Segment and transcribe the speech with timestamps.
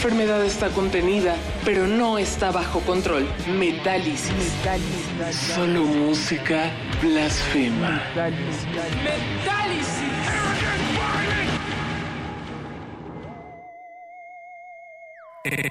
[0.00, 3.28] La enfermedad está contenida, pero no está bajo control.
[3.58, 4.32] Metálisis.
[5.30, 6.70] Solo música
[7.02, 8.02] blasfema.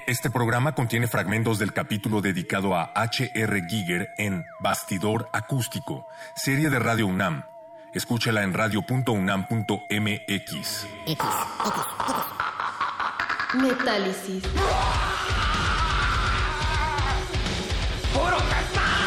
[0.06, 3.62] Este programa contiene fragmentos del capítulo dedicado a H.R.
[3.68, 7.46] Giger en Bastidor Acústico, serie de Radio UNAM.
[7.92, 10.86] Escúchela en radio.unam.mx.
[13.54, 14.42] Metálisis.
[18.12, 19.00] ¡Puro metal!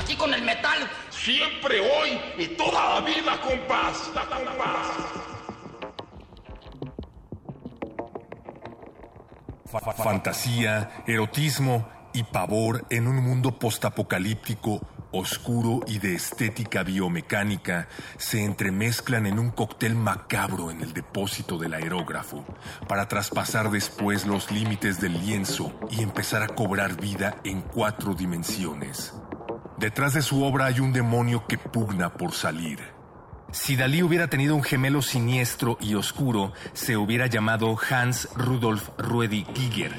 [0.00, 3.98] Aquí con el metal, siempre, hoy y toda la vida, compás.
[4.14, 4.86] compás.
[9.66, 14.80] Fa- Fantasía, erotismo y pavor en un mundo postapocalíptico
[15.12, 21.74] oscuro y de estética biomecánica se entremezclan en un cóctel macabro en el depósito del
[21.74, 22.44] aerógrafo
[22.88, 29.14] para traspasar después los límites del lienzo y empezar a cobrar vida en cuatro dimensiones.
[29.78, 32.78] Detrás de su obra hay un demonio que pugna por salir.
[33.52, 39.44] Si Dalí hubiera tenido un gemelo siniestro y oscuro, se hubiera llamado Hans Rudolf Ruedi
[39.54, 39.92] Giger.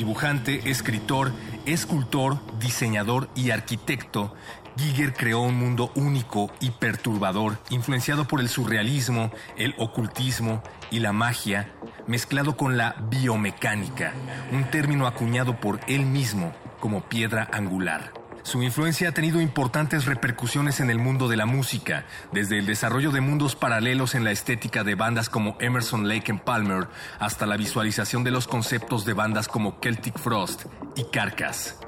[0.00, 1.30] Dibujante, escritor,
[1.66, 4.34] escultor, diseñador y arquitecto,
[4.78, 11.12] Giger creó un mundo único y perturbador, influenciado por el surrealismo, el ocultismo y la
[11.12, 11.74] magia,
[12.06, 14.14] mezclado con la biomecánica,
[14.52, 18.19] un término acuñado por él mismo como piedra angular.
[18.50, 23.12] Su influencia ha tenido importantes repercusiones en el mundo de la música, desde el desarrollo
[23.12, 26.88] de mundos paralelos en la estética de bandas como Emerson Lake and Palmer
[27.20, 30.64] hasta la visualización de los conceptos de bandas como Celtic Frost
[30.96, 31.79] y Carcass.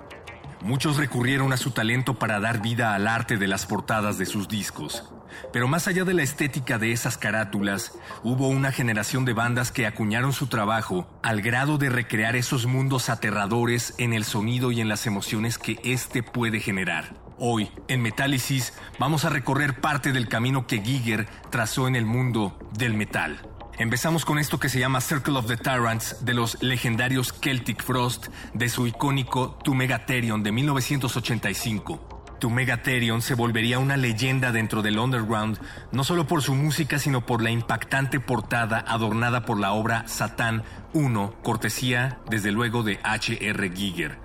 [0.63, 4.47] Muchos recurrieron a su talento para dar vida al arte de las portadas de sus
[4.47, 5.13] discos.
[5.53, 9.89] Pero más allá de la estética de esas carátulas, hubo una generación de bandas que
[9.89, 14.89] acuñaron su trabajo al grado de recrear esos mundos aterradores en el sonido y en
[14.89, 17.15] las emociones que éste puede generar.
[17.39, 22.57] Hoy, en Metálisis, vamos a recorrer parte del camino que Giger trazó en el mundo
[22.79, 23.41] del metal.
[23.79, 28.29] Empezamos con esto que se llama Circle of the Tyrants de los legendarios Celtic Frost
[28.53, 32.37] de su icónico Tu Megatherion de 1985.
[32.39, 35.59] Tu Megatherion se volvería una leyenda dentro del underground,
[35.91, 40.65] no solo por su música, sino por la impactante portada adornada por la obra Satán
[40.93, 43.71] 1, cortesía, desde luego, de H.R.
[43.75, 44.19] Giger.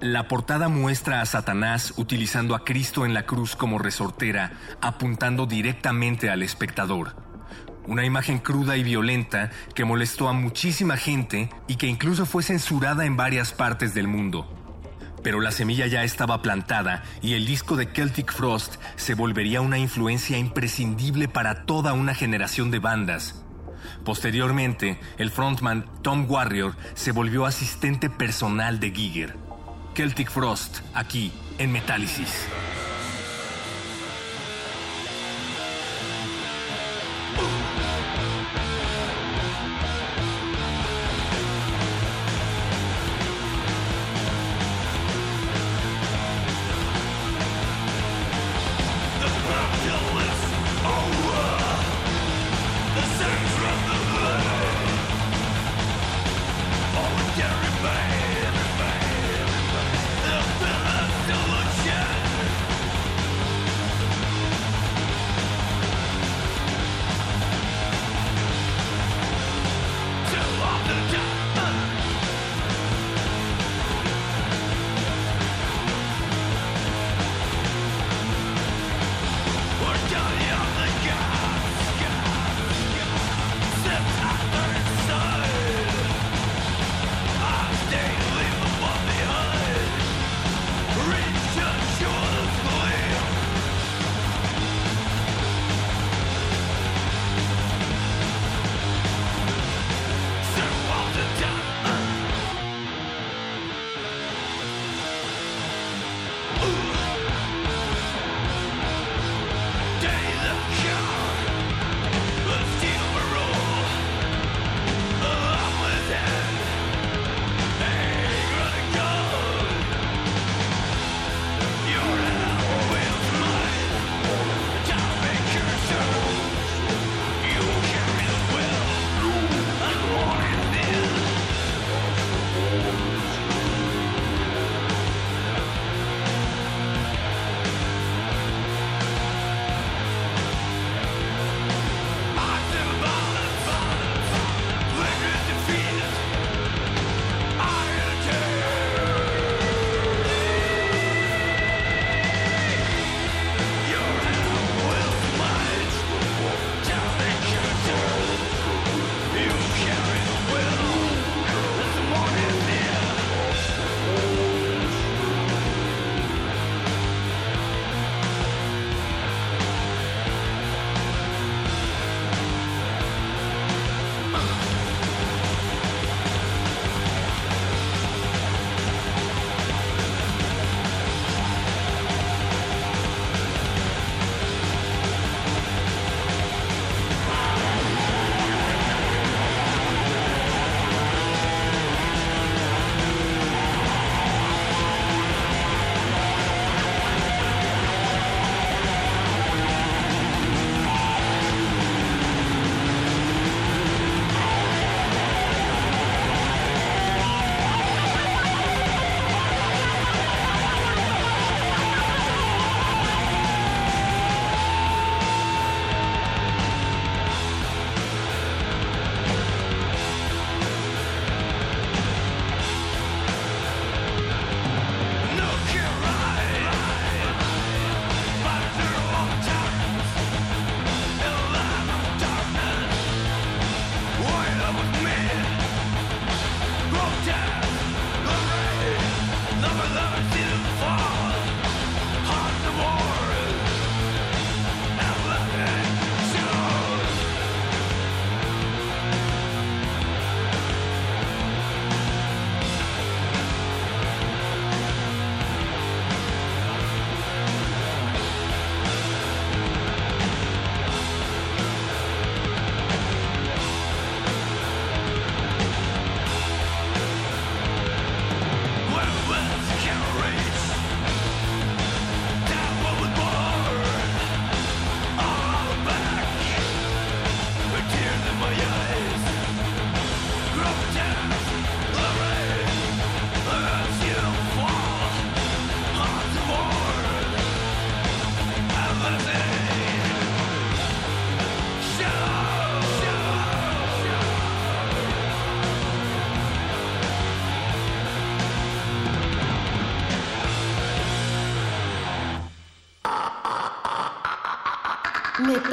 [0.00, 6.30] La portada muestra a Satanás utilizando a Cristo en la cruz como resortera, apuntando directamente
[6.30, 7.25] al espectador.
[7.86, 13.04] Una imagen cruda y violenta que molestó a muchísima gente y que incluso fue censurada
[13.04, 14.52] en varias partes del mundo.
[15.22, 19.78] Pero la semilla ya estaba plantada y el disco de Celtic Frost se volvería una
[19.78, 23.42] influencia imprescindible para toda una generación de bandas.
[24.04, 29.36] Posteriormente, el frontman Tom Warrior se volvió asistente personal de Giger.
[29.94, 32.46] Celtic Frost, aquí, en Metálisis.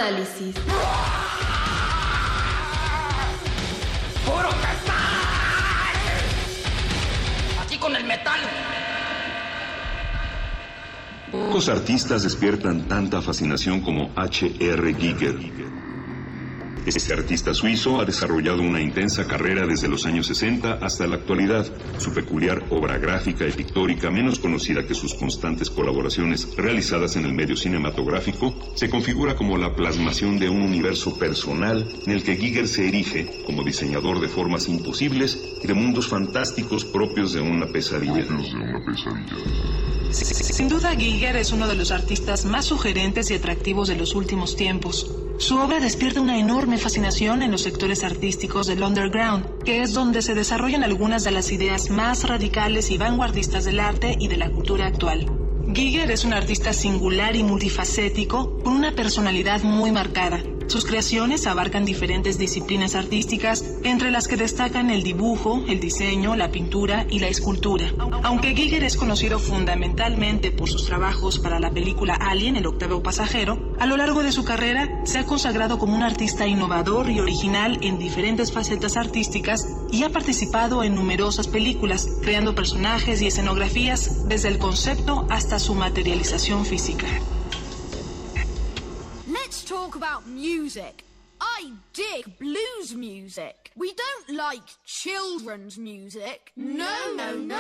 [0.04, 0.56] Metálisis.
[4.26, 4.96] ¡Puro metal!
[7.62, 8.42] Aquí con el metal.
[11.32, 14.94] Pocos artistas despiertan tanta fascinación como H.R.
[14.94, 15.63] Giger.
[16.86, 21.66] Este artista suizo ha desarrollado una intensa carrera desde los años 60 hasta la actualidad.
[21.98, 27.34] Su peculiar obra gráfica y pictórica, menos conocida que sus constantes colaboraciones realizadas en el
[27.34, 32.68] medio cinematográfico, se configura como la plasmación de un universo personal en el que Giger
[32.68, 38.26] se erige como diseñador de formas imposibles y de mundos fantásticos propios de una pesadilla.
[40.12, 44.58] Sin duda, Giger es uno de los artistas más sugerentes y atractivos de los últimos
[44.58, 45.23] tiempos.
[45.44, 50.22] Su obra despierta una enorme fascinación en los sectores artísticos del underground, que es donde
[50.22, 54.50] se desarrollan algunas de las ideas más radicales y vanguardistas del arte y de la
[54.50, 55.30] cultura actual.
[55.74, 60.42] Giger es un artista singular y multifacético, con una personalidad muy marcada.
[60.68, 66.52] Sus creaciones abarcan diferentes disciplinas artísticas, entre las que destacan el dibujo, el diseño, la
[66.52, 67.94] pintura y la escultura.
[68.24, 73.60] Aunque Giger es conocido fundamentalmente por sus trabajos para la película Alien, el octavo pasajero,
[73.78, 77.80] a lo largo de su carrera se ha consagrado como un artista innovador y original
[77.82, 84.48] en diferentes facetas artísticas y ha participado en numerosas películas, creando personajes y escenografías desde
[84.48, 87.08] el concepto hasta su materialización física.
[95.54, 96.52] Children's music.
[96.56, 97.56] No, no, no.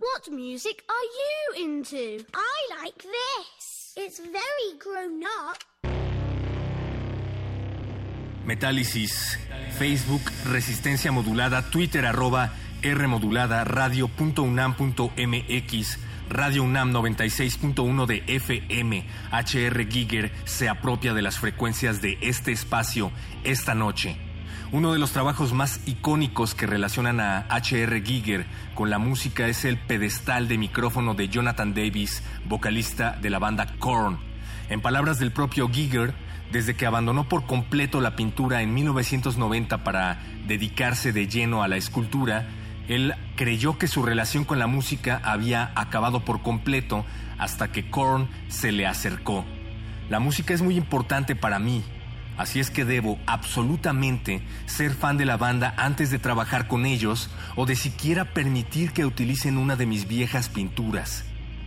[0.00, 2.24] What music are you into?
[2.34, 3.92] I like this.
[3.96, 5.58] It's very grown up.
[8.44, 9.38] Metálisis,
[9.78, 12.50] Facebook, Resistencia Modulada, Twitter arroba
[12.82, 15.98] R modulada, radio.unam.mx,
[16.30, 23.12] Radio UNAM 96.1 de FM, HR Giger se apropia de las frecuencias de este espacio
[23.44, 24.29] esta noche.
[24.72, 28.46] Uno de los trabajos más icónicos que relacionan a HR Giger
[28.76, 33.66] con la música es el pedestal de micrófono de Jonathan Davis, vocalista de la banda
[33.80, 34.20] Korn.
[34.68, 36.14] En palabras del propio Giger,
[36.52, 41.76] desde que abandonó por completo la pintura en 1990 para dedicarse de lleno a la
[41.76, 42.46] escultura,
[42.86, 47.04] él creyó que su relación con la música había acabado por completo
[47.38, 49.44] hasta que Korn se le acercó.
[50.08, 51.82] La música es muy importante para mí,
[52.36, 57.30] así es que debo absolutamente ser fan de la banda antes de trabajar con ellos
[57.56, 61.24] o de siquiera permitir que utilicen una de mis viejas pinturas.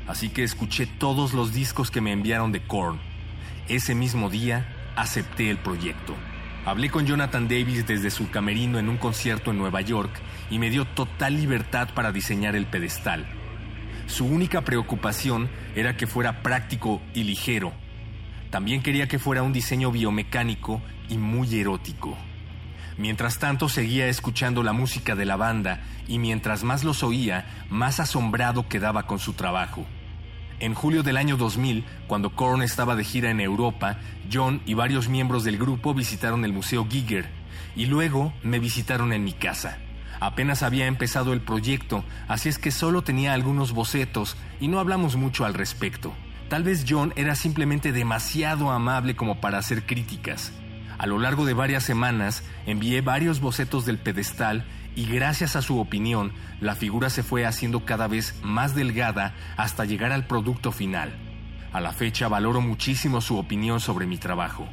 [0.07, 2.99] Así que escuché todos los discos que me enviaron de Korn.
[3.67, 4.65] Ese mismo día
[4.95, 6.15] acepté el proyecto.
[6.65, 10.11] Hablé con Jonathan Davis desde su camerino en un concierto en Nueva York
[10.49, 13.25] y me dio total libertad para diseñar el pedestal.
[14.07, 17.73] Su única preocupación era que fuera práctico y ligero.
[18.53, 20.79] También quería que fuera un diseño biomecánico
[21.09, 22.15] y muy erótico.
[22.99, 27.99] Mientras tanto seguía escuchando la música de la banda y mientras más los oía, más
[27.99, 29.87] asombrado quedaba con su trabajo.
[30.59, 33.97] En julio del año 2000, cuando Korn estaba de gira en Europa,
[34.31, 37.31] John y varios miembros del grupo visitaron el Museo Giger
[37.75, 39.79] y luego me visitaron en mi casa.
[40.19, 45.15] Apenas había empezado el proyecto, así es que solo tenía algunos bocetos y no hablamos
[45.15, 46.13] mucho al respecto.
[46.53, 50.51] Tal vez John era simplemente demasiado amable como para hacer críticas.
[50.99, 54.63] A lo largo de varias semanas envié varios bocetos del pedestal
[54.95, 56.31] y gracias a su opinión,
[56.61, 61.15] la figura se fue haciendo cada vez más delgada hasta llegar al producto final.
[61.71, 64.69] A la fecha valoro muchísimo su opinión sobre mi trabajo.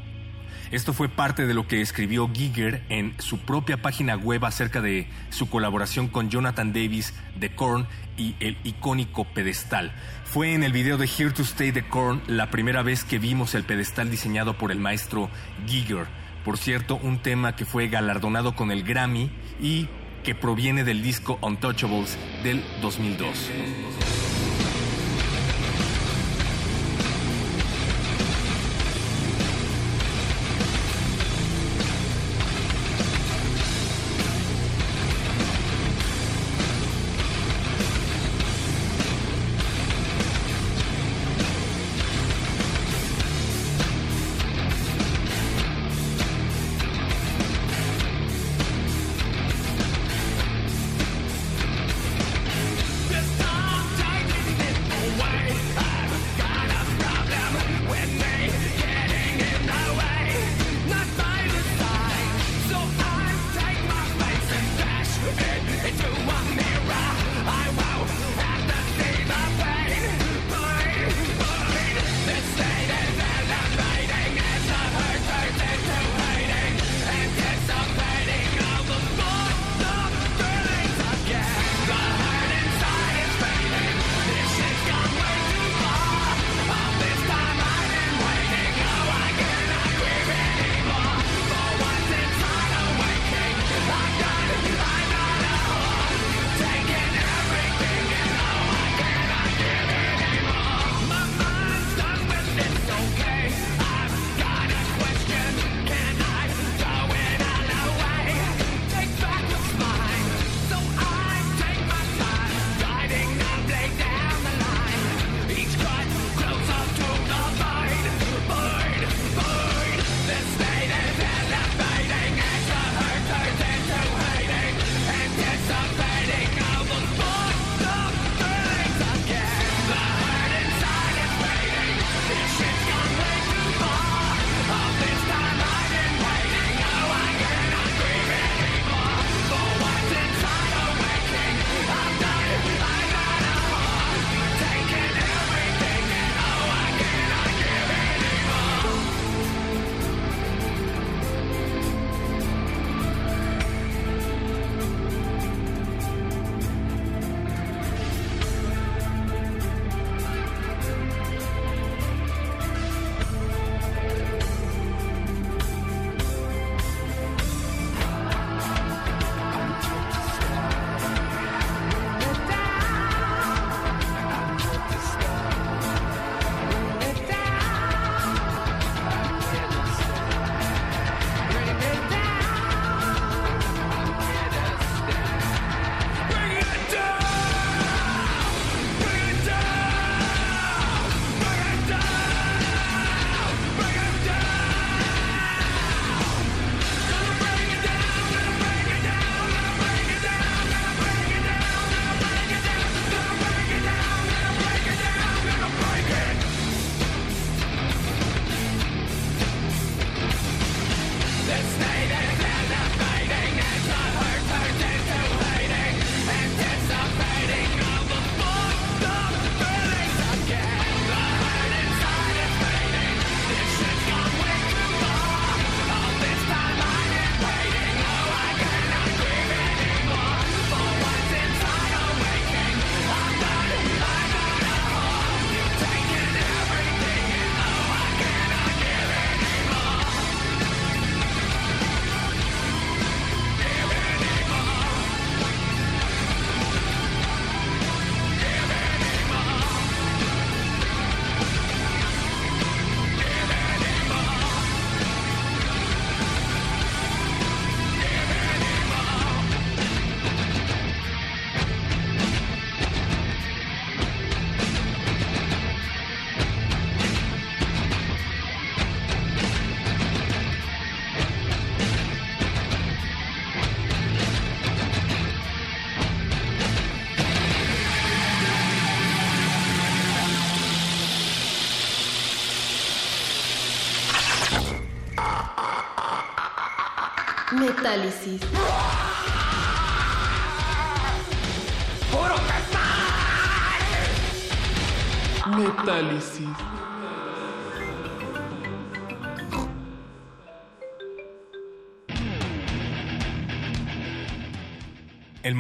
[0.71, 5.09] Esto fue parte de lo que escribió Giger en su propia página web acerca de
[5.31, 9.93] su colaboración con Jonathan Davis de Korn y el icónico pedestal.
[10.33, 13.57] Fue en el video de Here to Stay de Korn la primera vez que vimos
[13.57, 15.29] el pedestal diseñado por el maestro
[15.67, 16.07] Giger.
[16.45, 19.29] Por cierto, un tema que fue galardonado con el Grammy
[19.61, 19.89] y
[20.23, 23.51] que proviene del disco Untouchables del 2002.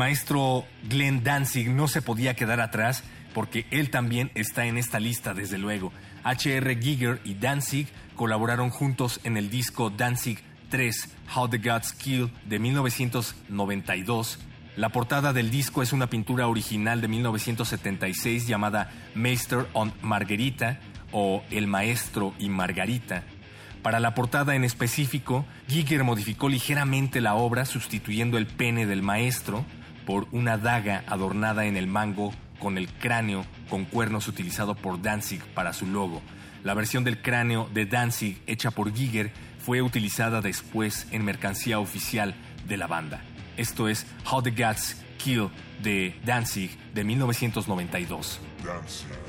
[0.00, 5.34] Maestro Glenn Danzig no se podía quedar atrás porque él también está en esta lista,
[5.34, 5.92] desde luego.
[6.24, 6.74] H.R.
[6.80, 7.86] Giger y Danzig
[8.16, 10.38] colaboraron juntos en el disco Danzig
[10.70, 14.38] 3, How the Gods Kill, de 1992.
[14.76, 20.80] La portada del disco es una pintura original de 1976 llamada Meister on Margarita
[21.12, 23.22] o El Maestro y Margarita.
[23.82, 29.66] Para la portada en específico, Giger modificó ligeramente la obra sustituyendo el pene del maestro
[30.06, 35.42] por una daga adornada en el mango con el cráneo con cuernos utilizado por Danzig
[35.54, 36.22] para su logo.
[36.62, 42.34] La versión del cráneo de Danzig hecha por Giger fue utilizada después en mercancía oficial
[42.68, 43.22] de la banda.
[43.56, 45.48] Esto es How the Gods Kill
[45.82, 48.40] de Danzig de 1992.
[48.62, 49.19] If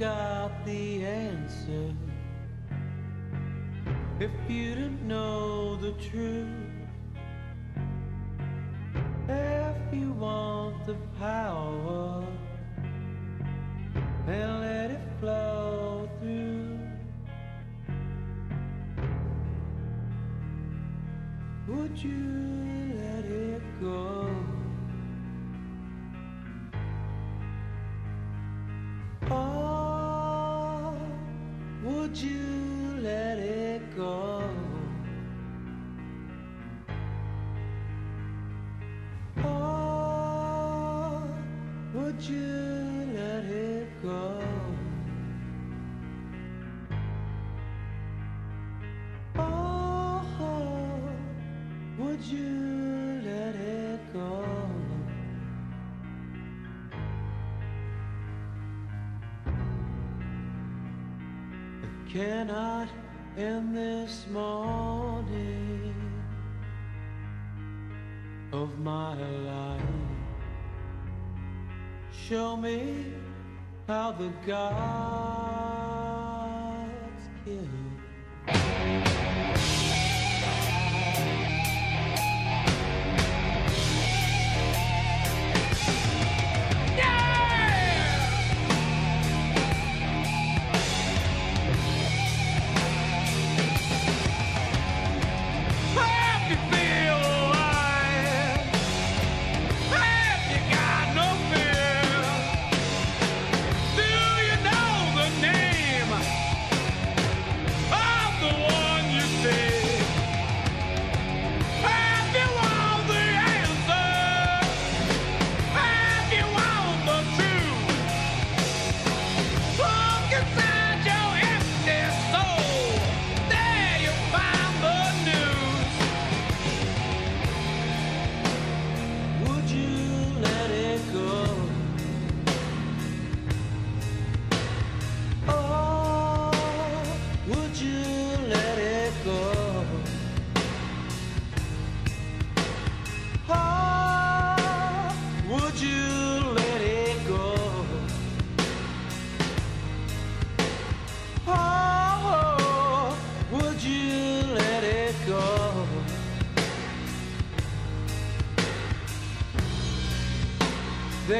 [0.00, 1.94] got the answer,
[4.18, 4.79] if you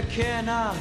[0.02, 0.76] cannot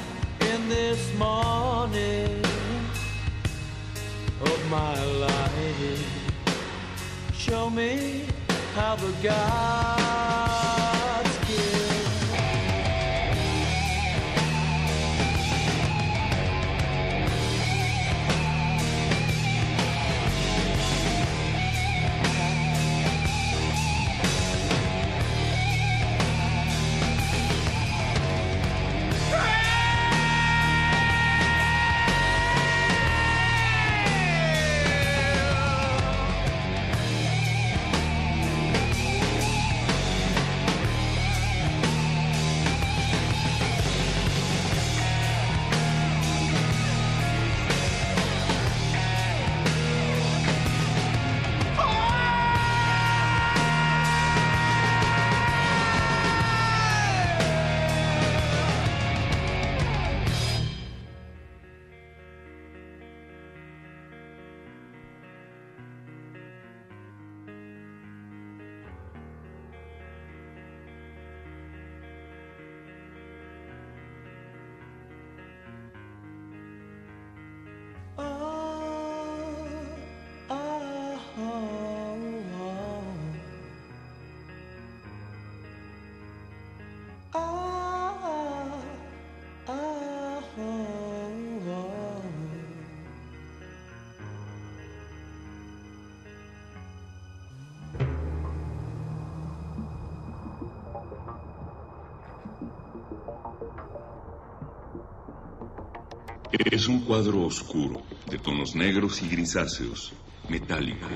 [106.66, 110.12] Es un cuadro oscuro, de tonos negros y grisáceos,
[110.50, 111.08] metálico.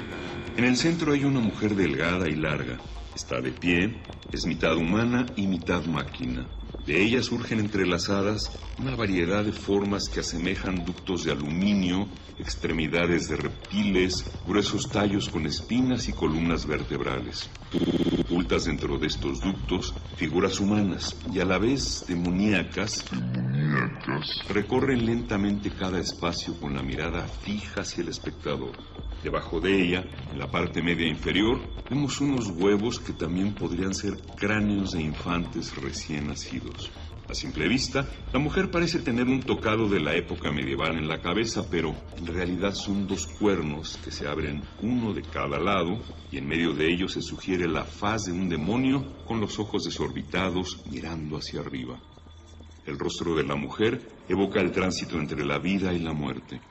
[0.55, 2.79] En el centro hay una mujer delgada y larga.
[3.13, 3.93] Está de pie,
[4.31, 6.47] es mitad humana y mitad máquina.
[6.87, 12.07] De ella surgen entrelazadas una variedad de formas que asemejan ductos de aluminio,
[12.39, 17.49] extremidades de reptiles, gruesos tallos con espinas y columnas vertebrales.
[18.21, 23.05] Ocultas dentro de estos ductos, figuras humanas y a la vez demoníacas,
[24.49, 28.71] recorren lentamente cada espacio con la mirada fija hacia el espectador.
[29.23, 31.59] Debajo de ella, en la parte media inferior,
[31.89, 36.91] vemos unos huevos que también podrían ser cráneos de infantes recién nacidos.
[37.29, 41.21] A simple vista, la mujer parece tener un tocado de la época medieval en la
[41.21, 45.99] cabeza, pero en realidad son dos cuernos que se abren uno de cada lado
[46.31, 49.85] y en medio de ellos se sugiere la faz de un demonio con los ojos
[49.85, 51.97] desorbitados mirando hacia arriba.
[52.85, 56.61] El rostro de la mujer evoca el tránsito entre la vida y la muerte.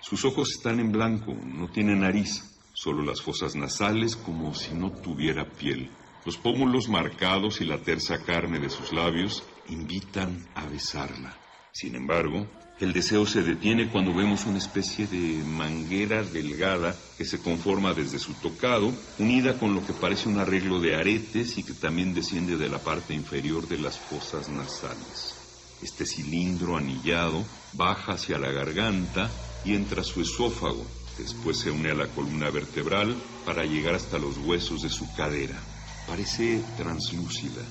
[0.00, 4.92] Sus ojos están en blanco, no tiene nariz, solo las fosas nasales como si no
[4.92, 5.90] tuviera piel.
[6.24, 11.36] Los pómulos marcados y la tersa carne de sus labios invitan a besarla.
[11.72, 12.46] Sin embargo,
[12.78, 18.18] el deseo se detiene cuando vemos una especie de manguera delgada que se conforma desde
[18.18, 22.56] su tocado, unida con lo que parece un arreglo de aretes y que también desciende
[22.56, 25.35] de la parte inferior de las fosas nasales.
[25.82, 29.30] Este cilindro anillado baja hacia la garganta
[29.64, 30.86] y entra su esófago.
[31.18, 35.58] Después se une a la columna vertebral para llegar hasta los huesos de su cadera.
[36.06, 37.62] Parece translúcida.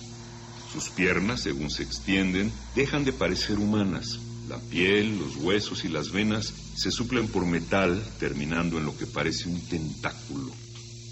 [0.71, 4.19] Sus piernas, según se extienden, dejan de parecer humanas.
[4.49, 9.07] La piel, los huesos y las venas se suplen por metal, terminando en lo que
[9.07, 10.64] parece un tentáculo.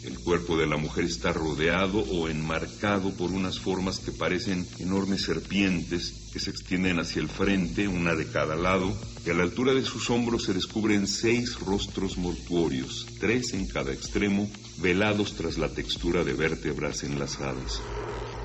[0.03, 5.21] El cuerpo de la mujer está rodeado o enmarcado por unas formas que parecen enormes
[5.21, 8.93] serpientes que se extienden hacia el frente, una de cada lado,
[9.25, 13.93] y a la altura de sus hombros se descubren seis rostros mortuorios, tres en cada
[13.93, 17.81] extremo, velados tras la textura de vértebras enlazadas.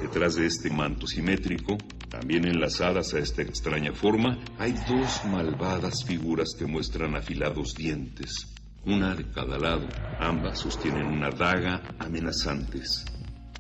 [0.01, 1.77] Detrás de este manto simétrico,
[2.09, 8.47] también enlazadas a esta extraña forma, hay dos malvadas figuras que muestran afilados dientes,
[8.85, 9.87] una de cada lado.
[10.19, 13.05] Ambas sostienen una daga amenazantes.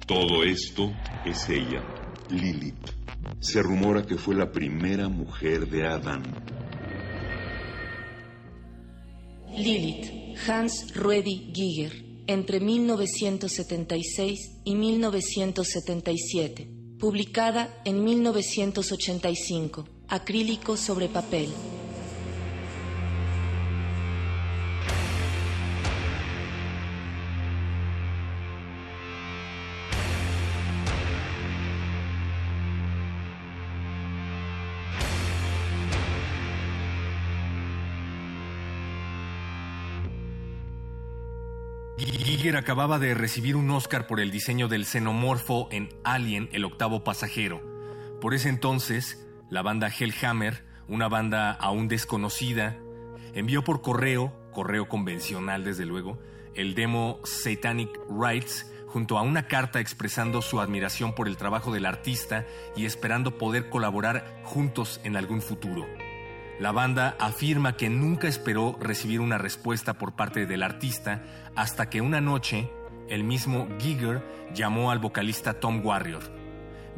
[0.06, 0.92] Todo esto
[1.24, 1.82] es ella,
[2.30, 2.90] Lilith.
[3.40, 6.22] Se rumora que fue la primera mujer de Adán.
[9.56, 21.48] Lilith, Hans Ruedi Giger, entre 1976 y 1977, publicada en 1985, acrílico sobre papel.
[42.38, 47.02] Giger acababa de recibir un Oscar por el diseño del xenomorfo en Alien, el octavo
[47.02, 47.60] pasajero.
[48.20, 52.76] Por ese entonces, La banda Hellhammer, una banda aún desconocida,
[53.34, 56.20] envió por correo, correo convencional desde luego,
[56.54, 61.86] el demo Satanic Rites junto a una carta expresando su admiración por el trabajo del
[61.86, 62.46] artista
[62.76, 65.88] y esperando poder colaborar juntos en algún futuro.
[66.58, 71.22] La banda afirma que nunca esperó recibir una respuesta por parte del artista
[71.54, 72.68] hasta que una noche
[73.08, 76.22] el mismo Giger llamó al vocalista Tom Warrior.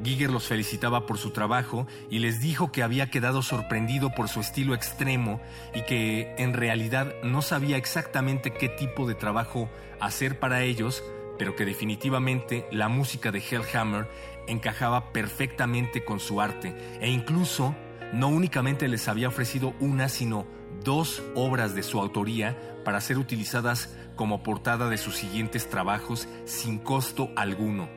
[0.02, 4.40] Giger los felicitaba por su trabajo y les dijo que había quedado sorprendido por su
[4.40, 5.42] estilo extremo
[5.74, 9.68] y que en realidad no sabía exactamente qué tipo de trabajo
[10.00, 11.04] hacer para ellos,
[11.38, 14.08] pero que definitivamente la música de Hellhammer
[14.46, 17.74] encajaba perfectamente con su arte e incluso
[18.12, 20.46] no únicamente les había ofrecido una, sino
[20.84, 26.78] dos obras de su autoría para ser utilizadas como portada de sus siguientes trabajos sin
[26.78, 27.88] costo alguno.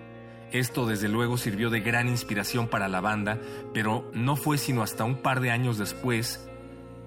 [0.52, 3.40] Esto desde luego sirvió de gran inspiración para la banda,
[3.74, 6.48] pero no fue sino hasta un par de años después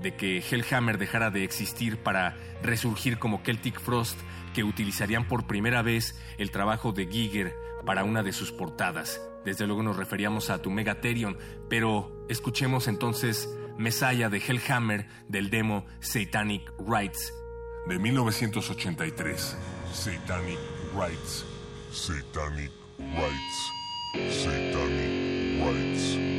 [0.03, 4.19] de que Hellhammer dejara de existir para resurgir como Celtic Frost
[4.53, 9.21] que utilizarían por primera vez el trabajo de Giger para una de sus portadas.
[9.47, 11.39] Desde luego nos referíamos a tu Megatherion,
[11.71, 17.33] pero escuchemos entonces Messiah de Hellhammer del demo Satanic Rites.
[17.87, 19.57] De 1983,
[19.93, 20.59] Satanic
[20.93, 21.45] Rites.
[21.93, 24.43] Satanic Rites.
[24.43, 26.36] Satanic Rites.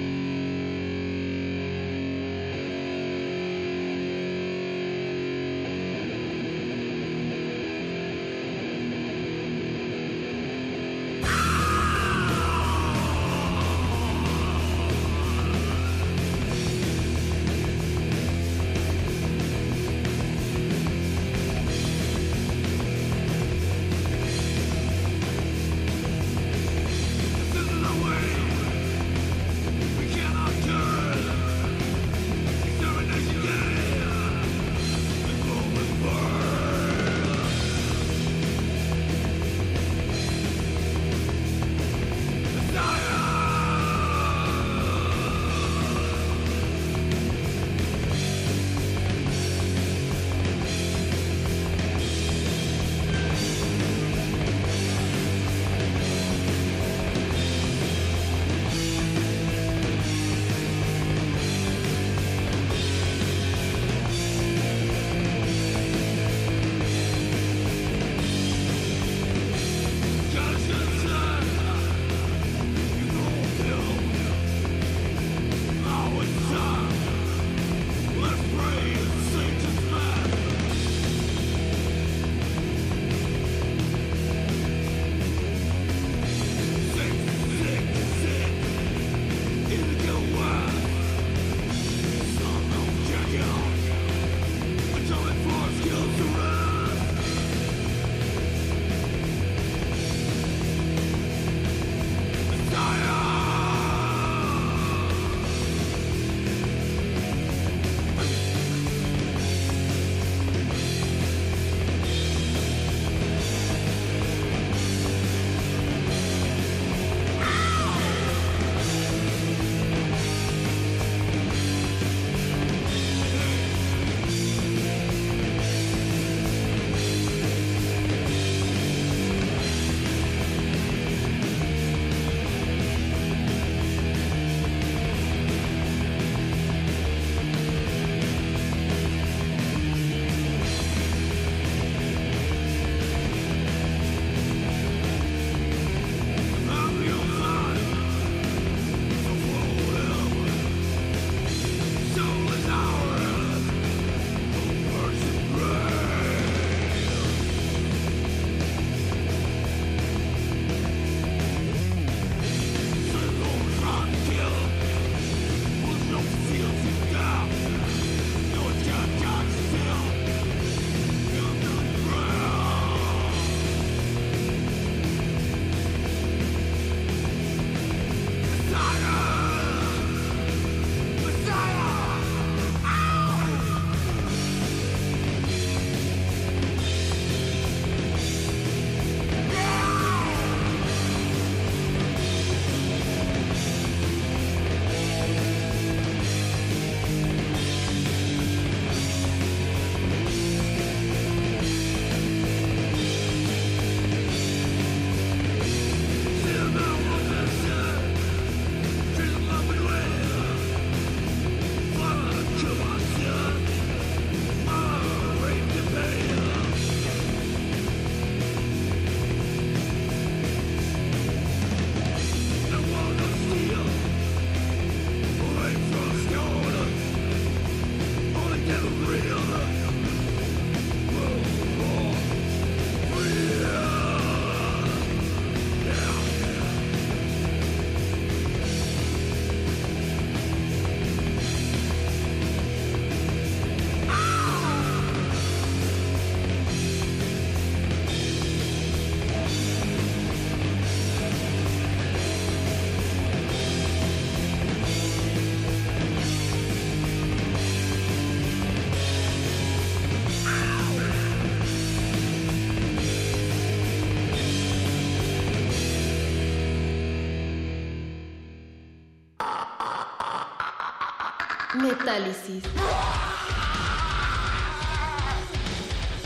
[272.08, 272.64] Metálisis.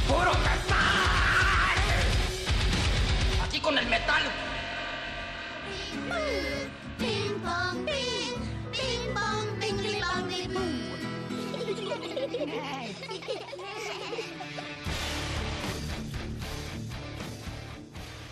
[0.08, 0.78] ¡Puro metal!
[3.44, 4.22] Aquí con el metal.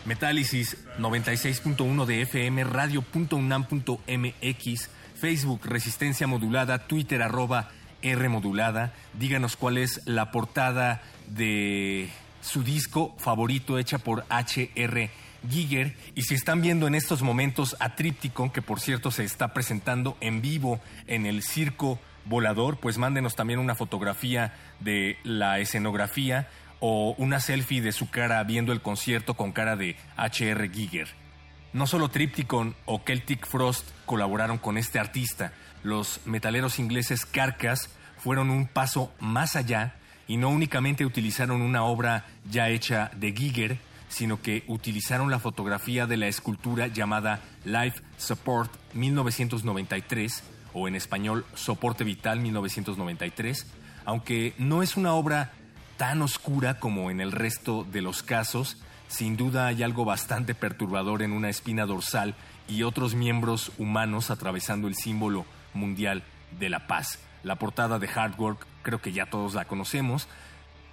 [0.06, 4.90] Metálisis 96.1 de FM, radio.unam.mx,
[5.20, 7.70] Facebook Resistencia Modulada, Twitter arroba
[8.02, 8.94] R Modulada.
[9.14, 12.10] Díganos cuál es la portada de
[12.42, 15.10] su disco favorito hecha por HR
[15.50, 15.96] Giger.
[16.16, 20.18] Y si están viendo en estos momentos a Tríptico, que por cierto se está presentando
[20.22, 26.48] en vivo en el Circo Volador, pues mándenos también una fotografía de la escenografía
[26.80, 31.08] o una selfie de su cara viendo el concierto con cara de HR Giger.
[31.74, 35.54] No solo Tripticon o Celtic Frost colaboraron con este artista,
[35.84, 39.98] los metaleros ingleses Carcass fueron un paso más allá
[40.28, 46.08] y no únicamente utilizaron una obra ya hecha de Giger, sino que utilizaron la fotografía
[46.08, 50.42] de la escultura llamada Life Support 1993
[50.74, 53.68] o en español Soporte Vital 1993,
[54.06, 55.52] aunque no es una obra
[55.98, 61.22] tan oscura como en el resto de los casos, sin duda hay algo bastante perturbador
[61.22, 62.34] en una espina dorsal
[62.70, 66.24] y otros miembros humanos atravesando el símbolo mundial
[66.60, 67.20] de la paz.
[67.44, 70.28] La portada de Hard Work creo que ya todos la conocemos.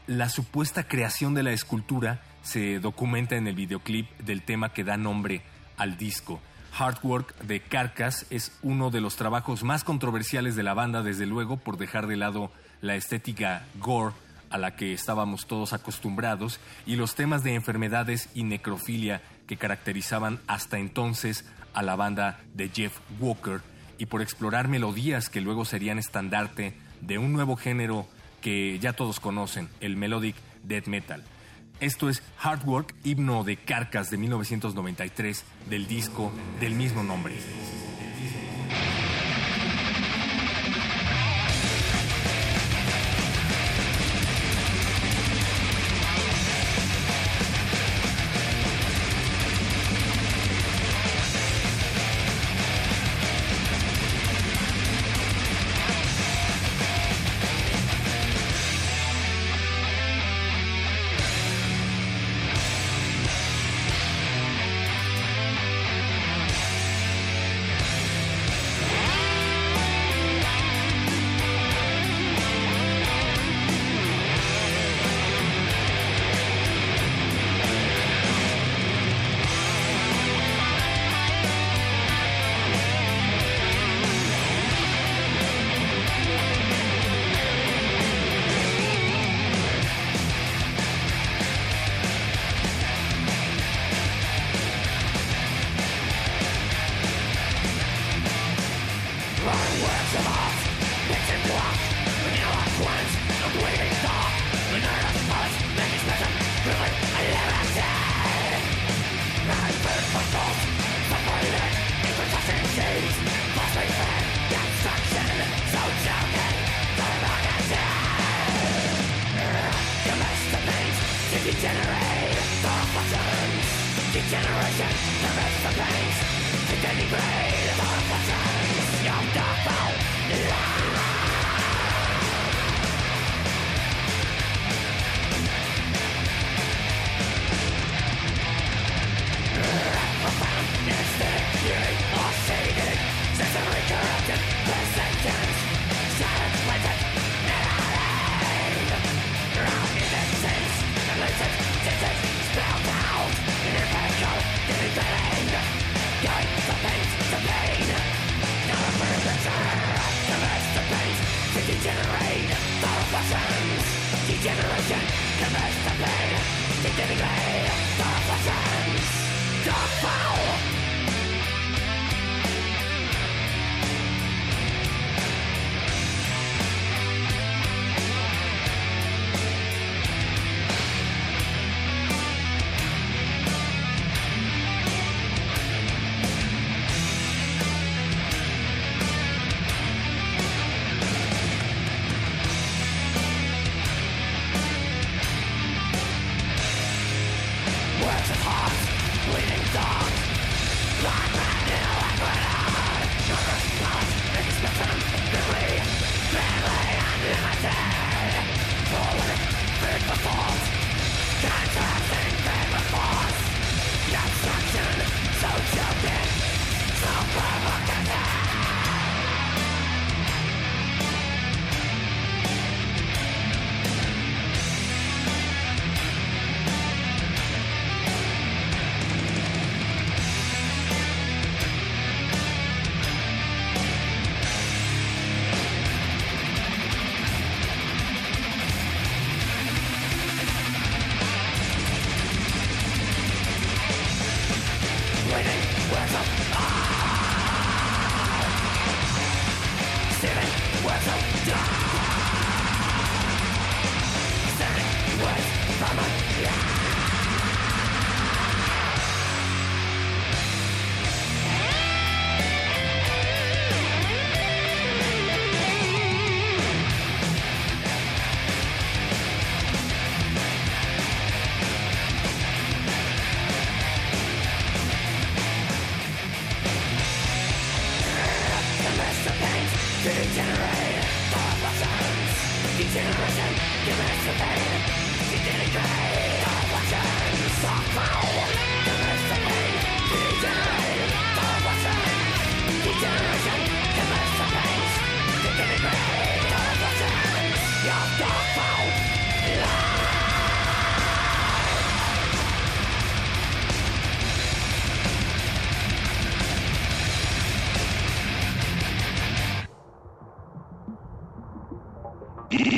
[0.07, 4.97] La supuesta creación de la escultura se documenta en el videoclip del tema que da
[4.97, 5.43] nombre
[5.77, 6.41] al disco.
[6.79, 11.27] Hard Work de Carcass es uno de los trabajos más controversiales de la banda, desde
[11.27, 12.53] luego, por dejar de lado
[12.83, 14.15] la estética gore
[14.51, 20.41] a la que estábamos todos acostumbrados y los temas de enfermedades y necrofilia que caracterizaban
[20.47, 21.45] hasta entonces
[21.77, 23.61] a la banda de Jeff Walker
[23.99, 28.09] y por explorar melodías que luego serían estandarte de un nuevo género
[28.41, 31.23] que ya todos conocen, el melodic death metal.
[31.79, 37.35] Esto es Hard Work, himno de Carcas de 1993 del disco del mismo nombre.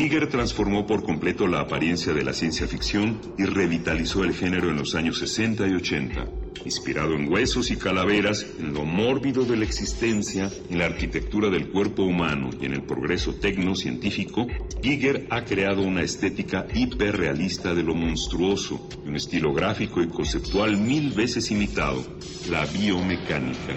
[0.09, 4.79] Giger transformó por completo la apariencia de la ciencia ficción y revitalizó el género en
[4.79, 6.25] los años 60 y 80.
[6.65, 11.69] Inspirado en huesos y calaveras, en lo mórbido de la existencia, en la arquitectura del
[11.69, 14.47] cuerpo humano y en el progreso tecnocientífico,
[14.83, 20.79] Giger ha creado una estética hiperrealista de lo monstruoso y un estilo gráfico y conceptual
[20.79, 22.03] mil veces imitado,
[22.49, 23.75] la biomecánica.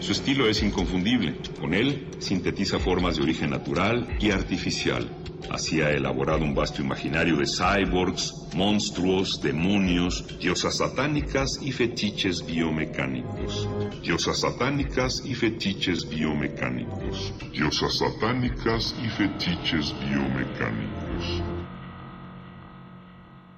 [0.00, 1.36] Su estilo es inconfundible.
[1.58, 5.08] Con él sintetiza formas de origen natural y artificial.
[5.56, 13.66] Así elaborado un vasto imaginario de cyborgs, monstruos, demonios, diosas satánicas y fetiches biomecánicos.
[14.02, 17.32] Diosas satánicas y fetiches biomecánicos.
[17.52, 21.42] Diosas satánicas y fetiches biomecánicos.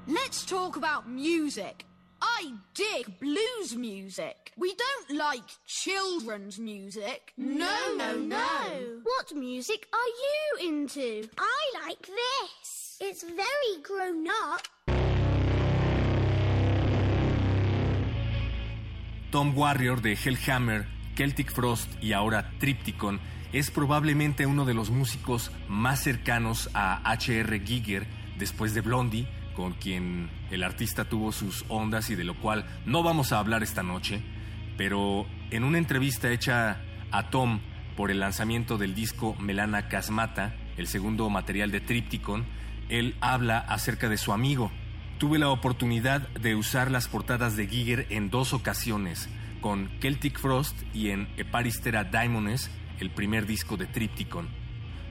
[0.06, 1.84] Let's talk about music.
[2.40, 4.52] I dig blues music.
[4.56, 7.32] We don't like children's music.
[7.36, 9.00] No, no, no.
[9.02, 11.28] What music are you into?
[11.36, 12.96] I like this.
[13.00, 14.62] It's very grown up.
[19.32, 20.86] Tom Warrior de Hellhammer,
[21.16, 23.18] Celtic Frost y ahora Tripticon
[23.52, 27.58] es probablemente uno de los músicos más cercanos a H.R.
[27.66, 28.06] Giger
[28.38, 29.26] después de Blondie,
[29.58, 33.64] con quien el artista tuvo sus ondas y de lo cual no vamos a hablar
[33.64, 34.22] esta noche,
[34.76, 36.80] pero en una entrevista hecha
[37.10, 37.58] a Tom
[37.96, 42.46] por el lanzamiento del disco Melana Casmata, el segundo material de Tripticon,
[42.88, 44.70] él habla acerca de su amigo.
[45.18, 49.28] Tuve la oportunidad de usar las portadas de Giger en dos ocasiones,
[49.60, 54.57] con Celtic Frost y en Eparistera Daimones, el primer disco de Tripticon.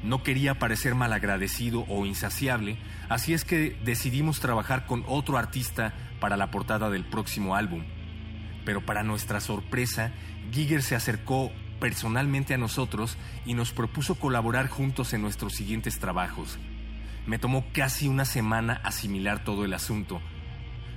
[0.04, 2.78] No quería parecer malagradecido o insaciable,
[3.10, 7.84] así es que decidimos trabajar con otro artista para la portada del próximo álbum.
[8.64, 10.12] Pero para nuestra sorpresa,
[10.52, 16.58] Giger se acercó personalmente a nosotros y nos propuso colaborar juntos en nuestros siguientes trabajos.
[17.26, 20.22] Me tomó casi una semana asimilar todo el asunto.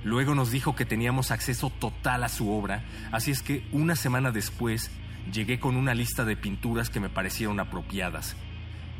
[0.03, 4.31] Luego nos dijo que teníamos acceso total a su obra, así es que una semana
[4.31, 4.89] después
[5.31, 8.35] llegué con una lista de pinturas que me parecieron apropiadas.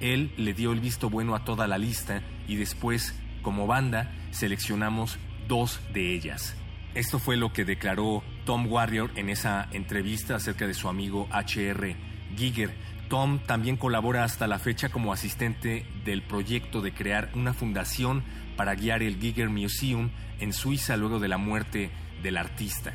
[0.01, 5.19] Él le dio el visto bueno a toda la lista y después, como banda, seleccionamos
[5.47, 6.55] dos de ellas.
[6.95, 11.95] Esto fue lo que declaró Tom Warrior en esa entrevista acerca de su amigo HR
[12.35, 12.71] Giger.
[13.07, 18.23] Tom también colabora hasta la fecha como asistente del proyecto de crear una fundación
[18.57, 21.91] para guiar el Giger Museum en Suiza luego de la muerte
[22.23, 22.93] del artista.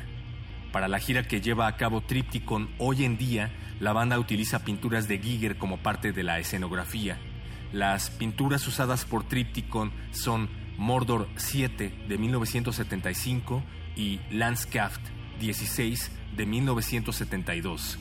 [0.71, 5.07] Para la gira que lleva a cabo Tripticon hoy en día, la banda utiliza pinturas
[5.07, 7.17] de Giger como parte de la escenografía.
[7.73, 13.63] Las pinturas usadas por Tripticon son Mordor 7 de 1975
[13.95, 15.01] y Landscaft
[15.39, 17.99] 16 de 1972.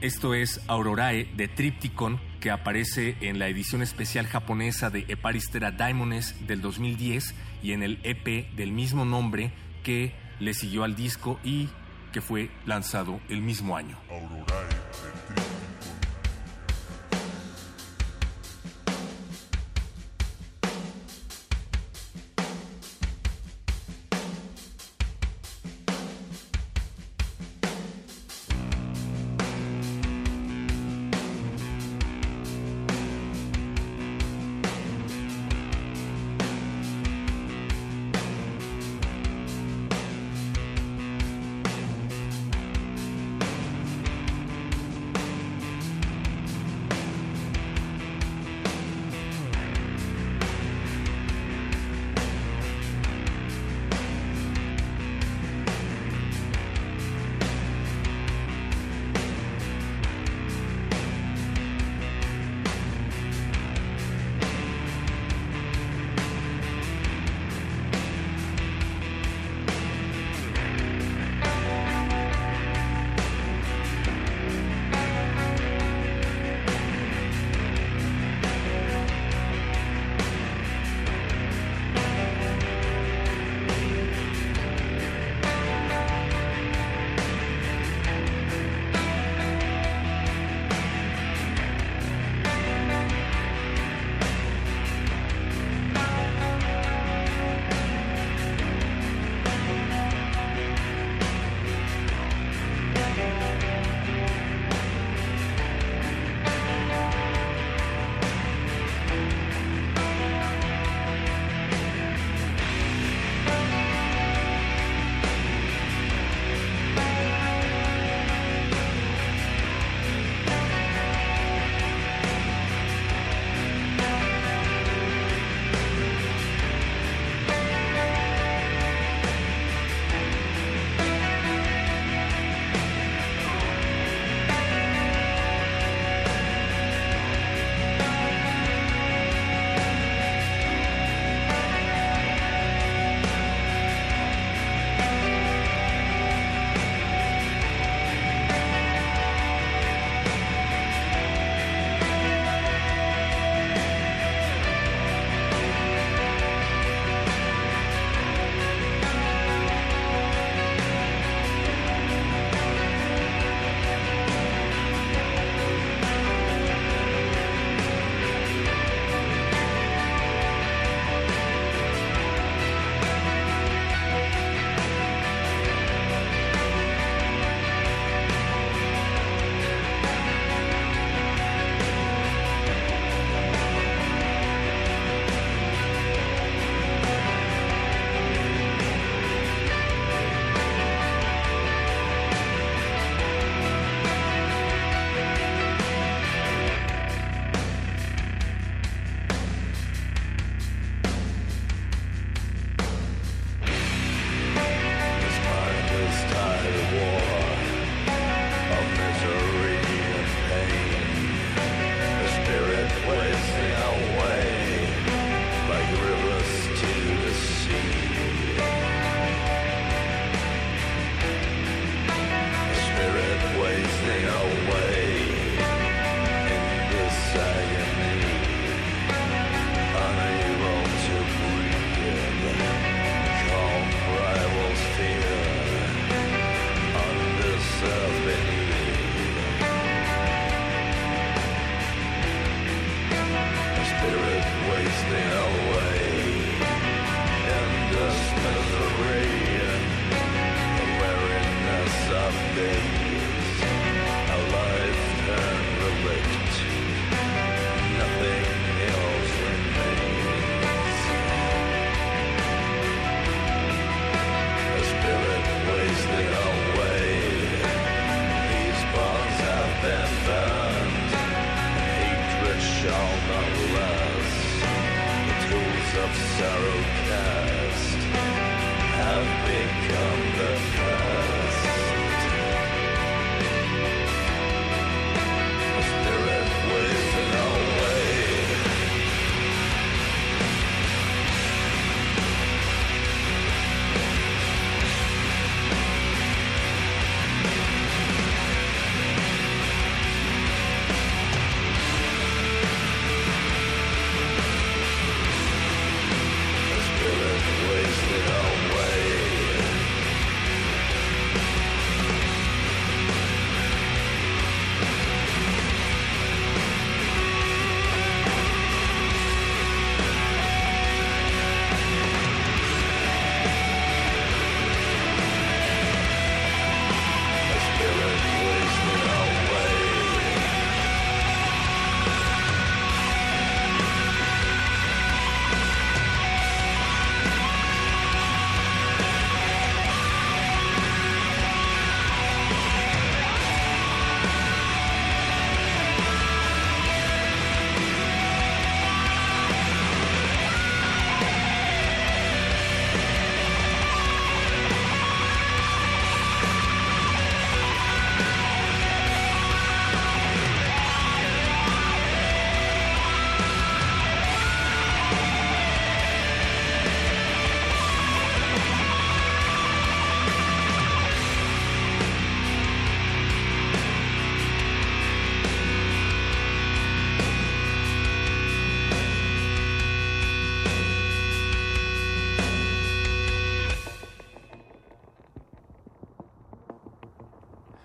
[0.00, 6.46] Esto es Aurorae de Tripticon que aparece en la edición especial japonesa de Eparistera Daimones
[6.46, 9.52] del 2010 y en el EP del mismo nombre
[9.82, 11.68] que le siguió al disco y
[12.12, 13.96] que fue lanzado el mismo año.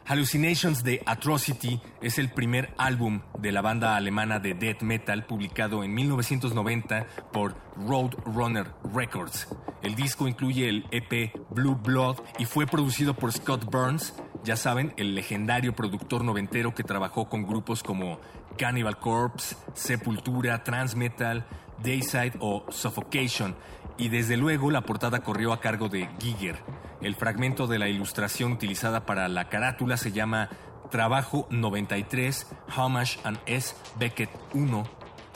[0.10, 5.84] Hallucinations de Atrocity es el primer álbum de la banda alemana de death metal publicado
[5.84, 9.47] en 1990 por Roadrunner Records.
[9.84, 14.95] El disco incluye el EP Blue Blood y fue producido por Scott Burns, ya saben,
[14.97, 18.20] el legendario productor noventero que trabajó con grupos como
[18.57, 21.45] Cannibal Corpse, Sepultura, Transmetal,
[21.84, 23.55] Dayside o Suffocation,
[24.00, 26.58] y desde luego la portada corrió a cargo de Giger.
[27.02, 30.50] El fragmento de la ilustración utilizada para la carátula se llama
[30.89, 33.76] Trabajo 93, Homage and S.
[34.00, 34.84] Beckett 1,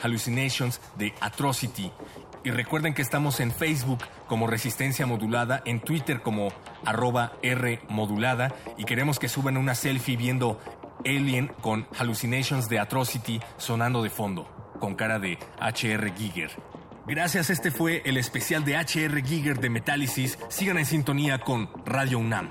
[0.02, 1.92] Hallucinations de Atrocity.
[2.42, 6.48] Y recuerden que estamos en Facebook como Resistencia Modulada, en Twitter como
[6.84, 10.58] arroba R Modulada y queremos que suban una selfie viendo
[11.04, 16.50] Alien con Hallucinations de Atrocity sonando de fondo, con cara de HR Giger.
[17.06, 20.38] Gracias, este fue el especial de HR Giger de Metálisis.
[20.48, 22.50] Sigan en sintonía con Radio UNAM.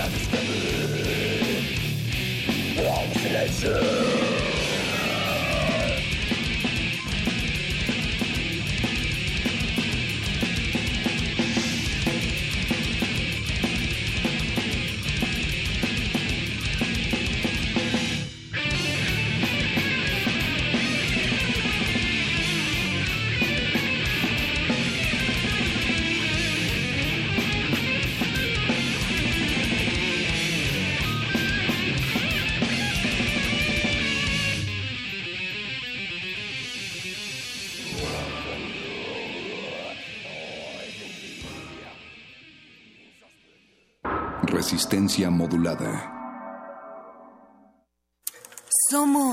[0.00, 0.06] All
[3.14, 4.37] silences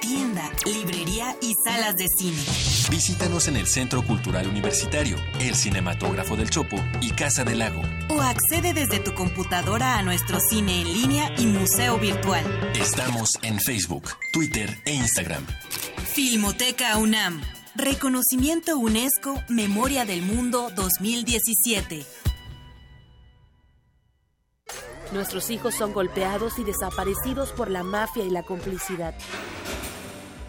[0.00, 2.42] tienda, librería y salas de cine.
[2.90, 7.82] Visítanos en el Centro Cultural Universitario, el Cinematógrafo del Chopo y Casa del Lago.
[8.08, 12.44] O accede desde tu computadora a nuestro cine en línea y museo virtual.
[12.74, 15.46] Estamos en Facebook, Twitter e Instagram.
[16.12, 17.40] Filmoteca UNAM.
[17.76, 22.04] Reconocimiento UNESCO Memoria del Mundo 2017.
[25.12, 29.14] Nuestros hijos son golpeados y desaparecidos por la mafia y la complicidad.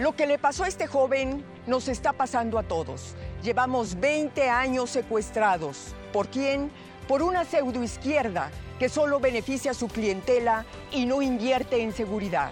[0.02, 3.14] Lo que le pasó a este joven nos está pasando a todos.
[3.44, 5.94] Llevamos 20 años secuestrados.
[6.12, 6.72] ¿Por quién?
[7.08, 8.50] Por una pseudoizquierda
[8.80, 12.52] que solo beneficia a su clientela y no invierte en seguridad.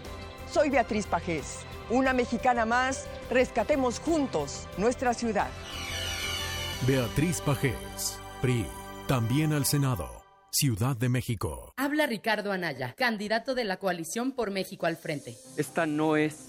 [0.51, 3.07] Soy Beatriz Pajés, una mexicana más.
[3.31, 5.49] Rescatemos juntos nuestra ciudad.
[6.85, 8.67] Beatriz Pajés, PRI,
[9.07, 10.19] también al Senado.
[10.51, 11.73] Ciudad de México.
[11.77, 15.35] Habla Ricardo Anaya, candidato de la coalición por México al frente.
[15.57, 16.48] Esta no es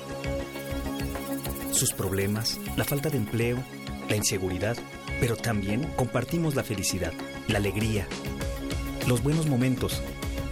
[1.71, 3.57] Sus problemas, la falta de empleo,
[4.09, 4.77] la inseguridad,
[5.19, 7.13] pero también compartimos la felicidad,
[7.47, 8.05] la alegría,
[9.07, 10.01] los buenos momentos.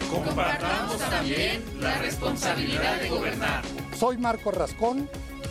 [0.10, 3.64] Compartamos también la responsabilidad de gobernar.
[3.98, 5.10] Soy Marco Rascón,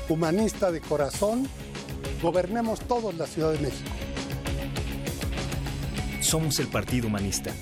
[0.08, 1.48] humanista de corazón.
[2.22, 3.90] Gobernemos todos la Ciudad de México.
[6.20, 7.52] Somos el Partido Humanista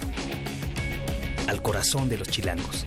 [1.49, 2.87] al corazón de los chilangos.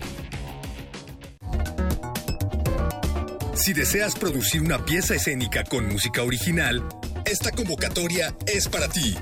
[3.62, 6.82] Si deseas producir una pieza escénica con música original,
[7.26, 9.14] esta convocatoria es para ti.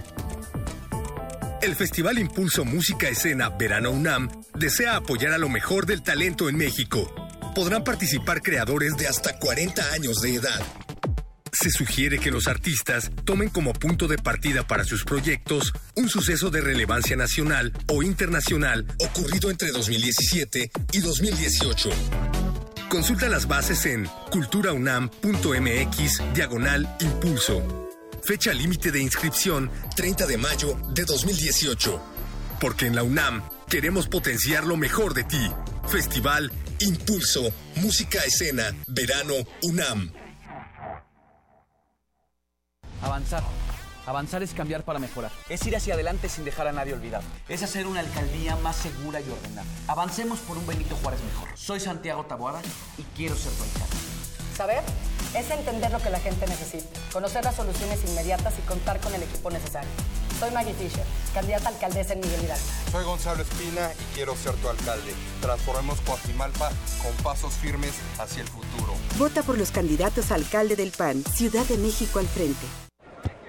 [1.61, 6.57] El Festival Impulso Música Escena Verano UNAM desea apoyar a lo mejor del talento en
[6.57, 7.13] México.
[7.53, 10.63] Podrán participar creadores de hasta 40 años de edad
[11.61, 16.51] se sugiere que los artistas tomen como punto de partida para sus proyectos un suceso
[16.51, 21.91] de relevancia nacional o internacional ocurrido entre 2017 y 2018.
[22.89, 27.91] Consulta las bases en culturaunam.mx diagonal impulso.
[28.25, 32.01] Fecha límite de inscripción 30 de mayo de 2018.
[32.61, 35.51] Porque en la UNAM queremos potenciar lo mejor de ti.
[35.89, 40.11] Festival Impulso, Música Escena, Verano UNAM.
[43.03, 43.43] Avanzar.
[44.09, 45.31] Avanzar es cambiar para mejorar.
[45.51, 47.25] Es ir hacia adelante sin dejar a nadie olvidado.
[47.47, 49.69] Es hacer una alcaldía más segura y ordenada.
[49.87, 51.51] Avancemos por un Benito Juárez mejor.
[51.55, 52.63] Soy Santiago Taboada
[52.97, 53.97] y quiero ser tu alcalde.
[54.57, 54.83] Saber
[55.37, 59.25] es entender lo que la gente necesita, conocer las soluciones inmediatas y contar con el
[59.25, 59.91] equipo necesario.
[60.41, 61.05] Soy Maggie Fisher,
[61.35, 62.65] candidata a alcaldesa en Miguel Hidalgo.
[62.91, 65.13] Soy Gonzalo Espina y quiero ser tu alcalde.
[65.43, 66.71] Transformemos Coajimalpa
[67.03, 68.95] con pasos firmes hacia el futuro.
[69.19, 72.88] Vota por los candidatos a alcalde del PAN, Ciudad de México al frente.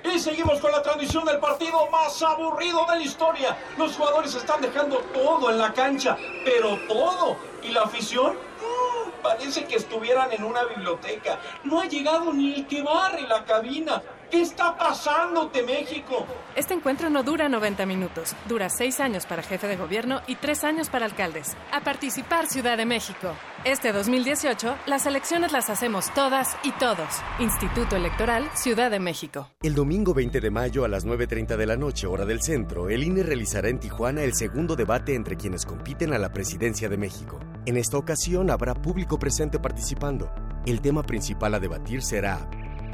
[0.03, 3.57] Y seguimos con la transmisión del partido más aburrido de la historia.
[3.77, 7.37] Los jugadores están dejando todo en la cancha, pero todo.
[7.61, 8.33] ¿Y la afición?
[8.33, 11.39] Mm, parece que estuvieran en una biblioteca.
[11.63, 14.01] No ha llegado ni el que barre la cabina.
[14.30, 16.23] ¿Qué está pasándote, México?
[16.55, 18.36] Este encuentro no dura 90 minutos.
[18.47, 21.57] Dura 6 años para jefe de gobierno y 3 años para alcaldes.
[21.71, 23.34] A participar, Ciudad de México.
[23.63, 27.07] Este 2018, las elecciones las hacemos todas y todos.
[27.39, 29.49] Instituto Electoral, Ciudad de México.
[29.63, 33.03] El domingo 20 de mayo a las 9.30 de la noche, hora del centro, el
[33.03, 37.39] INE realizará en Tijuana el segundo debate entre quienes compiten a la presidencia de México.
[37.65, 40.32] En esta ocasión habrá público presente participando.
[40.67, 42.47] El tema principal a debatir será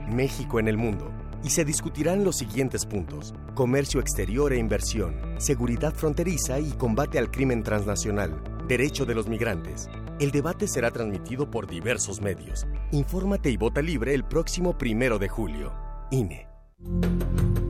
[0.08, 1.12] México en el mundo
[1.46, 3.36] y se discutirán los siguientes puntos.
[3.54, 9.88] Comercio exterior e inversión, seguridad fronteriza y combate al crimen transnacional, derecho de los migrantes.
[10.20, 12.66] El debate será transmitido por diversos medios.
[12.92, 15.72] Infórmate y vota libre el próximo primero de julio.
[16.10, 16.48] INE.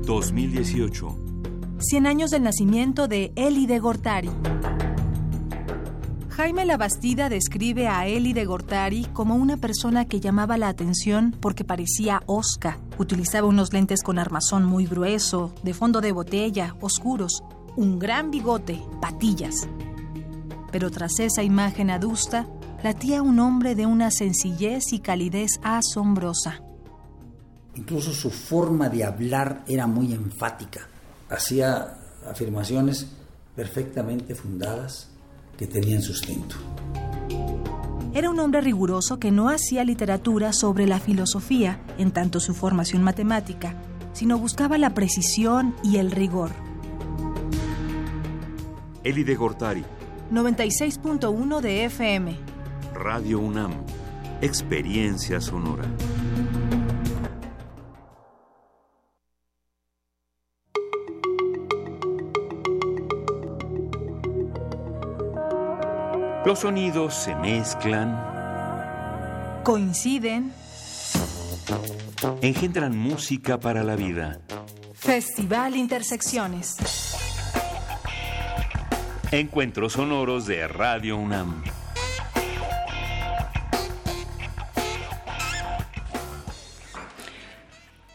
[0.05, 1.17] 2018.
[1.79, 4.31] 100 años del nacimiento de Eli de Gortari.
[6.35, 11.63] Jaime Labastida describe a Eli de Gortari como una persona que llamaba la atención porque
[11.63, 17.41] parecía osca Utilizaba unos lentes con armazón muy grueso, de fondo de botella, oscuros,
[17.77, 19.69] un gran bigote, patillas.
[20.73, 22.47] Pero tras esa imagen adusta,
[22.83, 26.61] latía un hombre de una sencillez y calidez asombrosa.
[27.75, 30.81] Incluso su forma de hablar era muy enfática.
[31.29, 31.95] Hacía
[32.29, 33.07] afirmaciones
[33.55, 35.14] perfectamente fundadas
[35.57, 36.55] que tenían sustento.
[38.13, 43.03] Era un hombre riguroso que no hacía literatura sobre la filosofía, en tanto su formación
[43.03, 43.75] matemática,
[44.13, 46.51] sino buscaba la precisión y el rigor.
[49.03, 49.83] Eli de Gortari.
[50.31, 52.37] 96.1 de FM.
[52.93, 53.73] Radio UNAM.
[54.41, 55.85] Experiencia sonora.
[66.45, 68.21] Los sonidos se mezclan,
[69.63, 70.53] coinciden,
[72.39, 74.39] engendran música para la vida.
[74.93, 76.75] Festival Intersecciones.
[79.31, 81.63] Encuentros sonoros de Radio UNAM.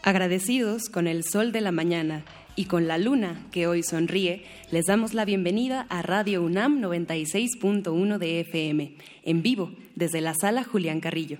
[0.03, 2.23] Agradecidos con el sol de la mañana
[2.55, 8.17] y con la luna que hoy sonríe, les damos la bienvenida a Radio UNAM 96.1
[8.17, 11.39] de FM, en vivo desde la sala Julián Carrillo.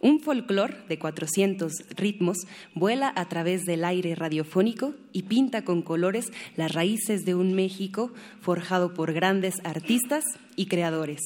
[0.00, 2.38] Un folclor de 400 ritmos
[2.74, 6.26] vuela a través del aire radiofónico y pinta con colores
[6.56, 10.24] las raíces de un México forjado por grandes artistas
[10.54, 11.20] y creadores.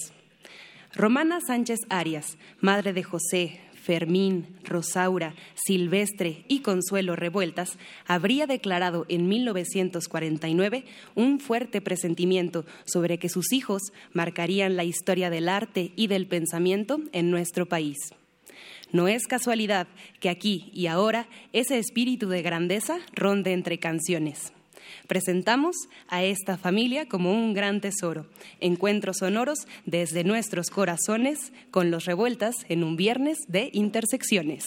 [0.94, 7.76] Romana Sánchez Arias, madre de José, Fermín, Rosaura, Silvestre y Consuelo Revueltas,
[8.06, 15.48] habría declarado en 1949 un fuerte presentimiento sobre que sus hijos marcarían la historia del
[15.48, 17.98] arte y del pensamiento en nuestro país.
[18.92, 19.88] No es casualidad
[20.20, 24.52] que aquí y ahora ese espíritu de grandeza ronde entre canciones.
[25.06, 25.76] Presentamos
[26.08, 28.26] a esta familia como un gran tesoro.
[28.60, 34.64] Encuentros sonoros desde nuestros corazones con los revueltas en un viernes de intersecciones.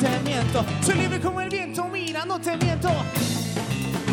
[0.00, 0.64] Te miento.
[0.80, 2.88] Soy libre como el viento, mira, no te miento.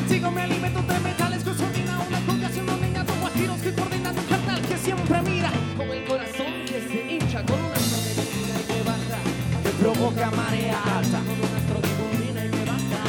[0.09, 4.25] Sigo mi alimento de metales con sordina, una congación, un niñato, guajiros que coordinan un
[4.25, 5.49] carnal que siempre mira.
[5.77, 9.19] Como el corazón que se hincha con una benzina y que baja,
[9.63, 11.19] que provoca marea alta.
[11.19, 13.01] Con un astro que combina y que baja.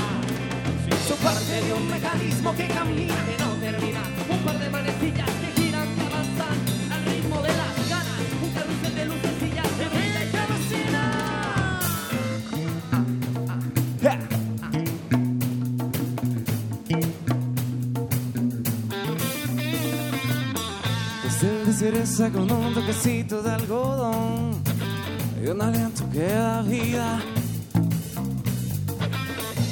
[1.09, 4.03] Soy parte de un mecanismo que camina, que no termina.
[4.31, 5.47] Un par de manecillas que
[22.17, 24.61] Con un toquecito de algodón
[25.41, 27.21] y un aliento que da vida.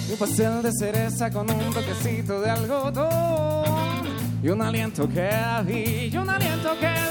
[0.09, 3.65] Y un pastel de cereza con un toquecito de algodón
[4.45, 6.05] y un aliento que da vida.
[6.05, 7.06] Y un aliento que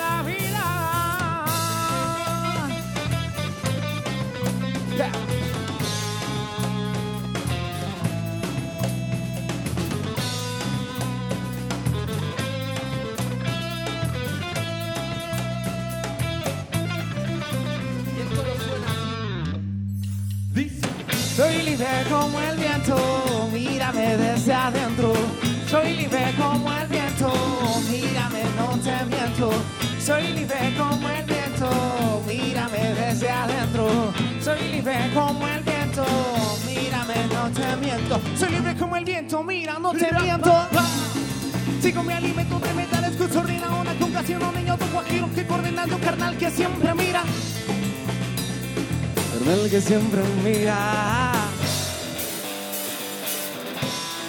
[26.15, 27.33] libre como el viento,
[27.91, 29.51] mírame, no te miento.
[29.99, 34.13] Soy libre como el viento, mírame desde adentro.
[34.41, 36.05] Soy libre como el viento,
[36.65, 38.21] mírame, no te miento.
[38.37, 40.67] Soy libre como el viento, mira, no te miento.
[41.81, 45.99] Sigo mi alimento de metales que sordina una congación, un niño de guajiros que coordinando
[45.99, 47.23] carnal que siempre mira.
[49.33, 51.31] Carnal que siempre mira.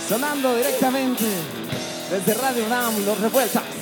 [0.08, 1.55] Sonando directamente
[2.10, 3.75] desde Radio UNAM, Los Revueltas.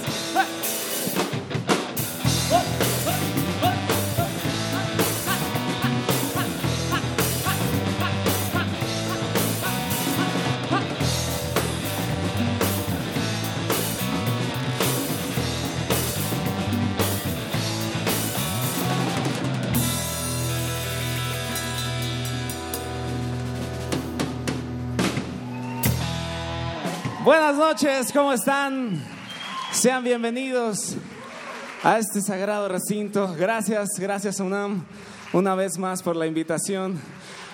[27.75, 29.03] Noches, ¿cómo están?
[29.73, 30.95] Sean bienvenidos
[31.83, 33.35] a este sagrado recinto.
[33.37, 34.85] Gracias, gracias UNAM
[35.33, 37.01] una vez más por la invitación.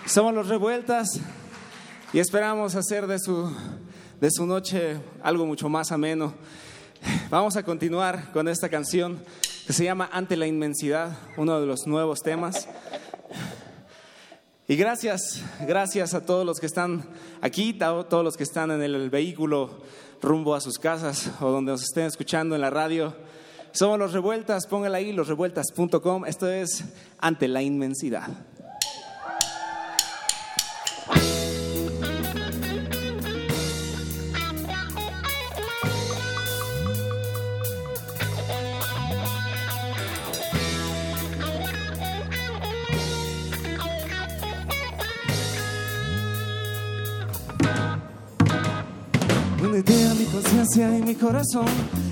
[0.04, 1.18] Somos los Revueltas
[2.12, 3.50] y esperamos hacer de su,
[4.20, 6.34] de su noche algo mucho más ameno.
[7.30, 9.24] Vamos a continuar con esta canción
[9.66, 12.68] que se llama Ante la Inmensidad, uno de los nuevos temas.
[14.68, 17.08] Y gracias, gracias a todos los que están
[17.40, 19.80] aquí, a todos los que están en el vehículo
[20.22, 23.14] rumbo a sus casas o donde nos estén escuchando en la radio.
[23.72, 26.26] Somos los Revueltas, póngala ahí, losrevueltas.com.
[26.26, 26.84] Esto es
[27.18, 28.49] Ante la Inmensidad.
[49.80, 51.64] Idea, mi conciencia y mi corazón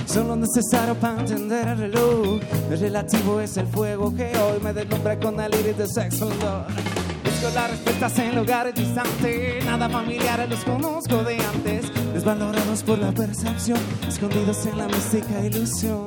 [0.07, 2.41] son lo necesario para entender el reloj.
[2.71, 6.31] El relativo es el fuego que hoy me deslumbra con el iris de sexo.
[6.31, 11.93] Busco las respuestas en lugares distantes, nada familiares los conozco de antes.
[12.15, 13.79] Desvalorados por la percepción,
[14.09, 16.07] escondidos en la mística ilusión.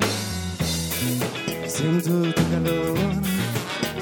[1.68, 2.98] Siento tu calor,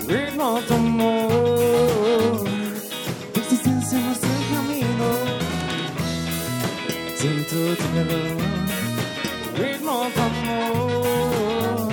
[0.07, 2.39] ritmo tu amor,
[7.20, 8.38] Siento tu calor,
[9.58, 11.90] ritmo tu amor.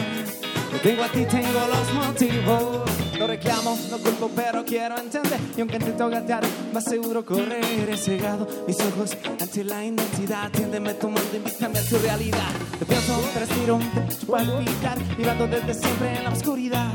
[0.84, 2.90] Tengo a ti, tengo los motivos.
[3.18, 5.40] No reclamo, no culpo, pero quiero entender.
[5.56, 8.46] Y aunque intento gatear, más seguro correr cegado.
[8.68, 10.48] Mis ojos ante la identidad.
[10.52, 12.52] Tiéndeme tu mundo, invítame a tu realidad.
[12.78, 14.98] Te pienso, te respiro, te palpitar.
[15.18, 16.92] Mirando desde siempre en la oscuridad.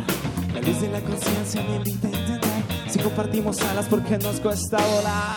[0.54, 2.64] La luz de la conciencia me invita a intentar.
[2.90, 5.36] Si compartimos alas, porque nos cuesta volar.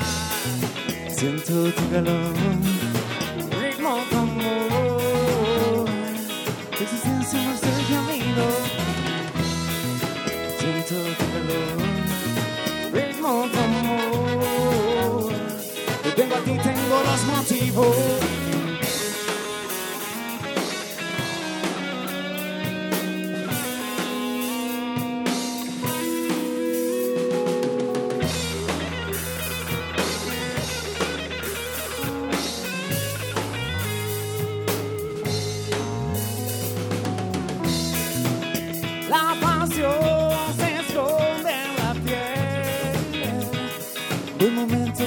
[1.09, 2.74] Siento tu calor
[3.85, 5.85] modo amor.
[6.77, 8.47] Tu existencia no es el camino.
[10.59, 11.79] Siento calor.
[12.95, 15.33] Ritmo de amor.
[16.03, 18.34] Yo tengo a ti, tengo los motivos.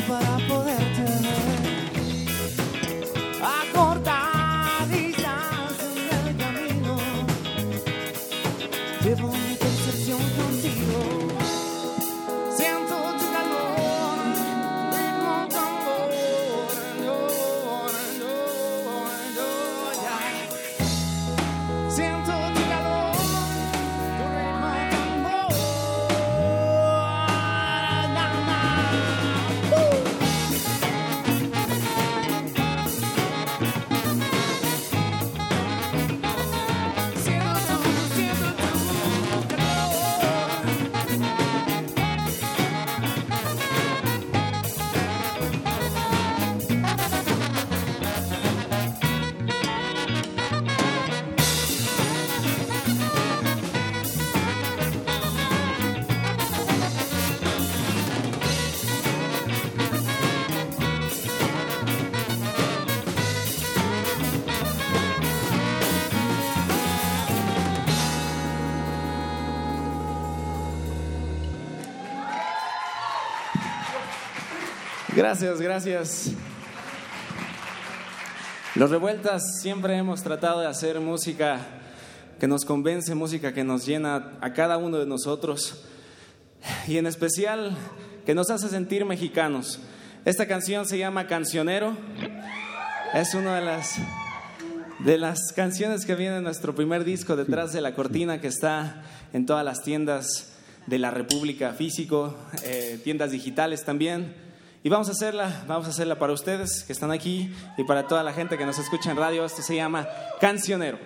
[0.05, 0.76] Para poderte
[75.17, 76.31] Gracias, gracias.
[78.75, 81.57] Los revueltas siempre hemos tratado de hacer música
[82.39, 85.83] que nos convence, música que nos llena a cada uno de nosotros
[86.87, 87.75] y en especial
[88.27, 89.79] que nos hace sentir mexicanos.
[90.23, 91.97] Esta canción se llama Cancionero.
[93.15, 93.95] Es una de las
[94.99, 99.01] de las canciones que viene en nuestro primer disco detrás de la cortina que está
[99.33, 100.53] en todas las tiendas
[100.85, 104.45] de la República físico, eh, tiendas digitales también.
[104.83, 108.23] Y vamos a hacerla, vamos a hacerla para ustedes que están aquí y para toda
[108.23, 109.43] la gente que nos escucha en radio.
[109.43, 110.07] Esto se llama
[110.39, 110.99] Cancionero.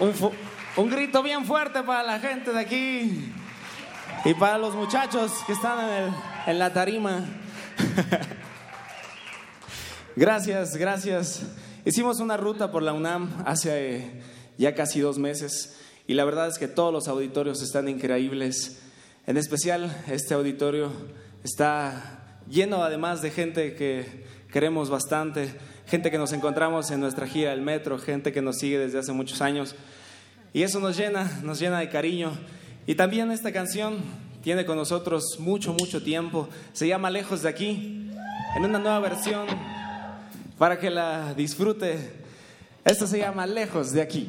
[0.00, 3.32] Un, grito bien fuerte para la gente de aquí
[4.24, 6.14] y para los muchachos que están en,
[6.46, 7.24] en la tarima.
[10.16, 11.42] gracias, gracias.
[11.84, 14.22] Hicimos una ruta por la UNAM hace
[14.56, 15.76] ya casi dos meses
[16.06, 18.80] y la verdad es que todos los auditorios están increíbles.
[19.26, 20.92] En especial este auditorio
[21.42, 25.52] está lleno además de gente que queremos bastante,
[25.88, 29.12] gente que nos encontramos en nuestra gira del metro, gente que nos sigue desde hace
[29.12, 29.74] muchos años.
[30.52, 32.32] Y eso nos llena, nos llena de cariño.
[32.86, 33.98] Y también esta canción
[34.42, 36.48] tiene con nosotros mucho, mucho tiempo.
[36.72, 38.10] Se llama Lejos de aquí,
[38.56, 39.46] en una nueva versión
[40.58, 42.12] para que la disfrute.
[42.84, 44.26] Esto se llama Lejos de aquí.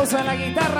[0.00, 0.79] Aplauso la guitarra,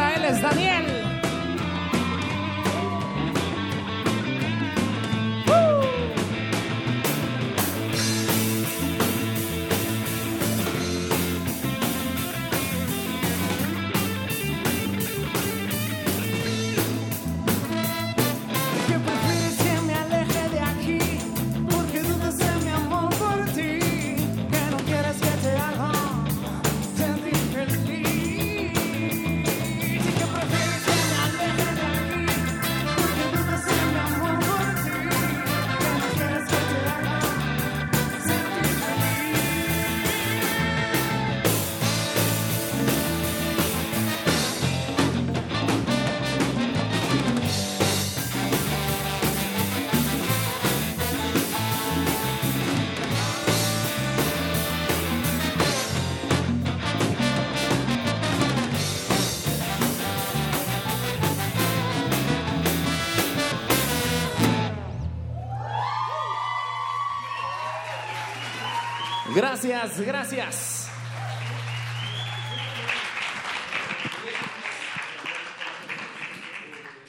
[69.62, 70.90] Gracias, gracias.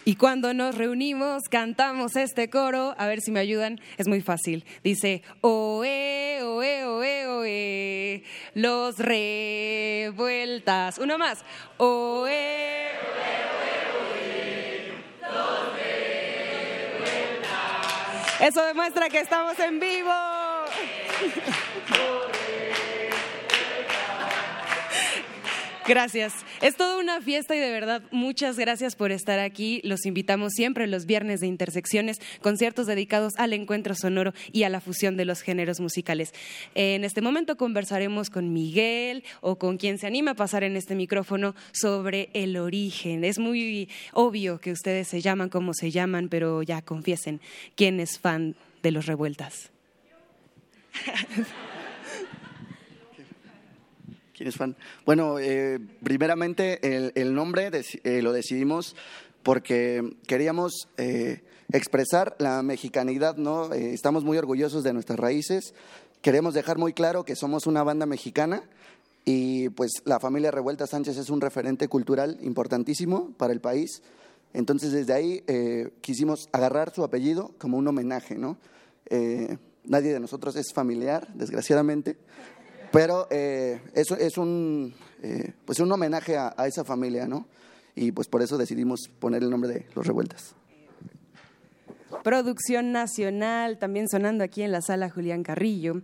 [0.03, 2.93] Y cuando nos reunimos, cantamos este coro.
[2.97, 3.79] A ver si me ayudan.
[3.97, 4.65] Es muy fácil.
[4.83, 8.23] Dice, oe, oe, oe, oe.
[8.53, 10.17] Los revueltas.
[10.97, 11.45] Uno más.
[11.77, 13.31] Oe, oe,
[14.01, 14.91] oe,
[15.21, 15.73] Los
[16.99, 17.61] revueltas.
[18.41, 20.00] Eso demuestra que estamos en vivo.
[25.87, 26.33] Gracias.
[26.61, 29.81] Es toda una fiesta y de verdad muchas gracias por estar aquí.
[29.83, 34.79] Los invitamos siempre los viernes de Intersecciones, conciertos dedicados al encuentro sonoro y a la
[34.79, 36.33] fusión de los géneros musicales.
[36.75, 40.93] En este momento conversaremos con Miguel o con quien se anime a pasar en este
[40.93, 43.23] micrófono sobre el origen.
[43.23, 47.41] Es muy obvio que ustedes se llaman como se llaman, pero ya confiesen
[47.75, 49.71] quién es fan de los revueltas.
[55.05, 56.79] Bueno, eh, primeramente
[57.15, 57.69] el, nombre
[58.03, 58.95] eh, lo decidimos
[59.43, 63.73] porque queríamos eh, expresar la mexicanidad, ¿no?
[63.73, 65.73] estamos muy orgullosos de nuestras raíces,
[66.21, 68.63] queremos dejar muy claro que somos una banda mexicana
[69.25, 74.01] y pues la familia Revuelta Sánchez es un referente cultural importantísimo para el país.
[74.53, 75.43] Entonces desde ahí
[76.01, 78.57] quisimos agarrar su apellido como un homenaje, ¿no?
[79.85, 82.17] nadie de nosotros es familiar, desgraciadamente,
[82.91, 84.93] pero eh, eso es un,
[85.23, 87.47] eh, pues un homenaje a, a, esa familia, ¿no?
[87.95, 90.55] Y pues por eso decidimos poner el nombre de Los Revueltas.
[92.23, 96.01] Producción nacional, también sonando aquí en la sala Julián Carrillo.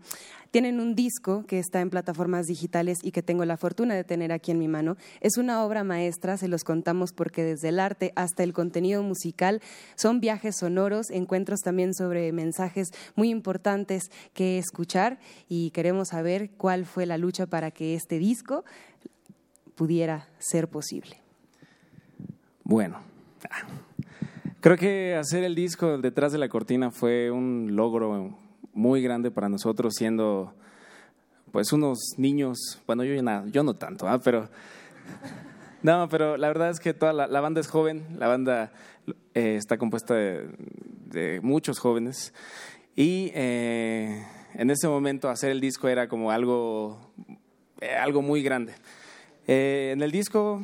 [0.51, 4.31] Tienen un disco que está en plataformas digitales y que tengo la fortuna de tener
[4.31, 4.95] aquí en mi mano.
[5.21, 9.61] Es una obra maestra, se los contamos porque desde el arte hasta el contenido musical
[9.95, 15.19] son viajes sonoros, encuentros también sobre mensajes muy importantes que escuchar
[15.49, 18.63] y queremos saber cuál fue la lucha para que este disco
[19.75, 21.21] pudiera ser posible.
[22.63, 22.99] Bueno,
[24.67, 28.37] creo que hacer el disco detrás de la cortina fue un logro
[28.73, 30.53] muy grande para nosotros siendo
[31.53, 33.13] pues unos niños, bueno yo,
[33.45, 34.19] yo no tanto, ¿ah?
[34.21, 34.49] pero
[35.83, 38.73] no, pero la verdad es que toda la, banda es joven, la banda
[39.33, 42.33] eh, está compuesta de, muchos jóvenes
[42.93, 44.21] y eh,
[44.53, 47.13] en ese momento hacer el disco era como algo,
[47.79, 48.73] eh, algo muy grande.
[49.47, 50.61] en el disco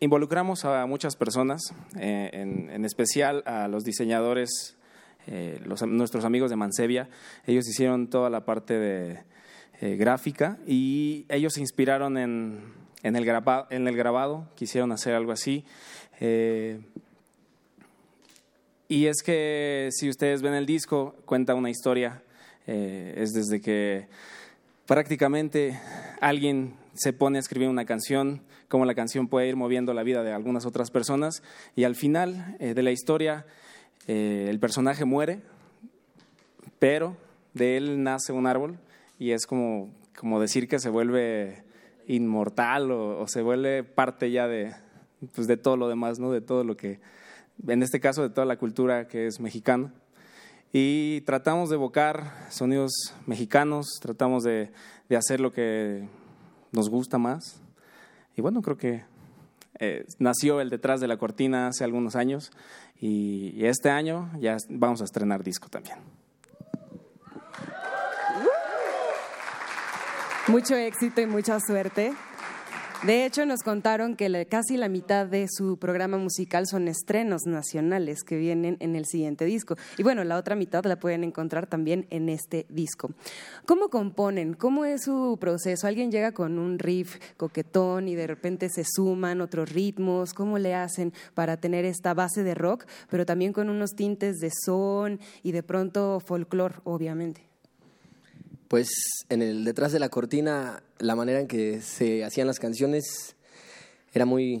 [0.00, 1.60] involucramos a muchas personas,
[1.96, 4.78] en, en especial a los diseñadores
[5.30, 7.10] eh, nuestros amigos de Mansevia,
[7.46, 9.18] ellos hicieron toda la parte de
[9.82, 12.62] eh, gráfica y ellos se inspiraron en,
[13.02, 15.66] en, el grabado, en el grabado, quisieron hacer algo así.
[16.20, 16.80] Eh,
[18.88, 22.22] y es que si ustedes ven el disco, cuenta una historia,
[22.66, 24.08] es desde que
[24.86, 25.78] prácticamente
[26.20, 30.22] alguien se pone a escribir una canción, cómo la canción puede ir moviendo la vida
[30.22, 31.42] de algunas otras personas,
[31.74, 33.46] y al final de la historia
[34.08, 35.42] eh, el personaje muere,
[36.78, 37.14] pero
[37.52, 38.78] de él nace un árbol
[39.18, 41.62] y es como, como decir que se vuelve
[42.06, 44.72] inmortal o, se vuelve parte ya de,
[45.34, 46.32] pues de todo lo demás, ¿no?
[46.32, 47.00] de todo lo que,
[47.66, 49.92] en este caso de toda la cultura que es mexicana.
[50.72, 52.92] Y tratamos de evocar sonidos
[53.26, 54.70] mexicanos, tratamos de,
[55.10, 56.08] de hacer lo que
[56.72, 57.60] nos gusta más.
[58.38, 59.02] Y bueno, creo que
[59.80, 62.52] eh, nació el detrás de la cortina hace algunos años
[63.00, 65.98] y, este año ya vamos a estrenar disco también.
[70.46, 72.12] Mucho éxito y mucha suerte.
[73.04, 78.24] De hecho, nos contaron que casi la mitad de su programa musical son estrenos nacionales
[78.24, 79.76] que vienen en el siguiente disco.
[79.98, 83.12] Y bueno, la otra mitad la pueden encontrar también en este disco.
[83.66, 84.54] ¿Cómo componen?
[84.54, 85.86] ¿Cómo es su proceso?
[85.86, 90.34] ¿Alguien llega con un riff coquetón y de repente se suman otros ritmos?
[90.34, 94.50] ¿Cómo le hacen para tener esta base de rock, pero también con unos tintes de
[94.64, 97.47] son y de pronto folclore, obviamente?
[98.68, 98.90] Pues
[99.30, 103.34] en el detrás de la cortina, la manera en que se hacían las canciones
[104.12, 104.60] era muy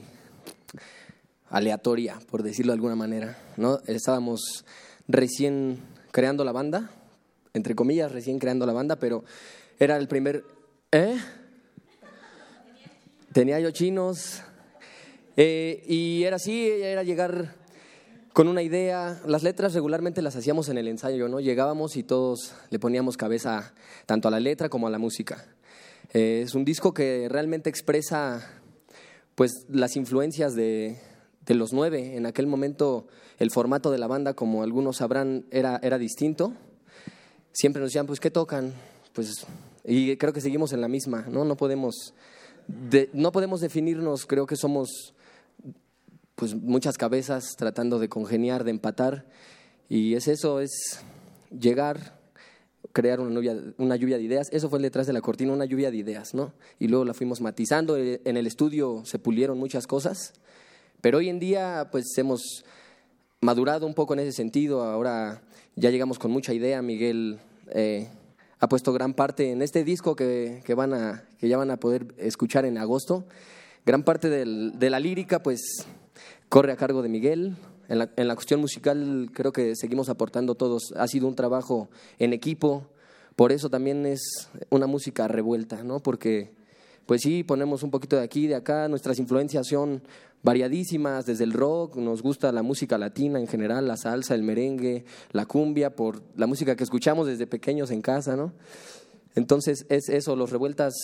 [1.50, 3.36] aleatoria, por decirlo de alguna manera.
[3.58, 3.80] ¿no?
[3.86, 4.64] Estábamos
[5.08, 5.78] recién
[6.10, 6.90] creando la banda,
[7.52, 9.24] entre comillas, recién creando la banda, pero
[9.78, 10.42] era el primer...
[10.90, 11.18] ¿Eh?
[13.34, 14.40] Tenía yo chinos.
[15.36, 17.54] Eh, y era así, era llegar
[18.38, 19.20] con una idea.
[19.26, 21.40] Las letras regularmente las hacíamos en el ensayo, ¿no?
[21.40, 23.74] Llegábamos y todos le poníamos cabeza
[24.06, 25.44] tanto a la letra como a la música.
[26.12, 28.48] Eh, es un disco que realmente expresa
[29.34, 31.00] pues las influencias de,
[31.46, 32.14] de, los nueve.
[32.14, 33.08] En aquel momento
[33.40, 36.52] el formato de la banda, como algunos sabrán, era, era distinto.
[37.50, 38.72] Siempre nos decían, pues, ¿qué tocan?
[39.14, 39.46] Pues,
[39.82, 41.44] y creo que seguimos en la misma, ¿no?
[41.44, 42.14] No podemos,
[43.14, 45.12] no podemos definirnos, creo que somos
[46.38, 49.26] pues muchas cabezas tratando de congeniar, de empatar.
[49.88, 51.00] Y es eso, es
[51.50, 52.16] llegar,
[52.92, 54.48] crear una lluvia, una lluvia de ideas.
[54.52, 56.52] Eso fue el detrás de la cortina, una lluvia de ideas, ¿no?
[56.78, 57.96] Y luego la fuimos matizando.
[57.96, 60.32] Eh, en el estudio se pulieron muchas cosas,
[61.00, 62.64] pero hoy en día pues hemos
[63.40, 64.84] madurado un poco en ese sentido.
[64.84, 65.42] Ahora
[65.74, 66.80] ya llegamos con mucha idea.
[66.82, 67.40] Miguel
[67.72, 68.06] eh,
[68.60, 72.14] ha puesto gran parte en este disco que, van a, que ya van a poder
[72.16, 73.26] escuchar en agosto.
[73.84, 75.86] Gran parte de la lírica, pues,
[76.48, 77.56] corre a cargo de Miguel.
[77.88, 80.92] En la, en la cuestión musical creo que seguimos aportando todos.
[80.96, 81.88] Ha sido un trabajo
[82.18, 82.86] en equipo.
[83.36, 86.00] Por eso también es una música revuelta, ¿no?
[86.00, 86.50] Porque,
[87.06, 88.88] pues sí, ponemos un poquito de aquí, de acá.
[88.88, 90.02] Nuestras influencias son
[90.42, 95.04] variadísimas, desde el rock, nos gusta la música latina en general, la salsa, el merengue,
[95.32, 98.52] la cumbia, por la música que escuchamos desde pequeños en casa, ¿no?
[99.34, 100.94] Entonces es eso, los revueltas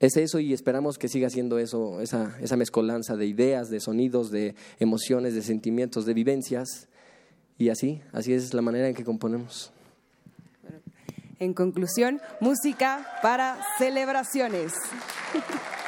[0.00, 4.30] es eso y esperamos que siga siendo eso, esa, esa mezcolanza de ideas, de sonidos,
[4.30, 6.88] de emociones, de sentimientos, de vivencias.
[7.58, 9.72] Y así, así es la manera en que componemos.
[11.38, 14.72] En conclusión, música para celebraciones.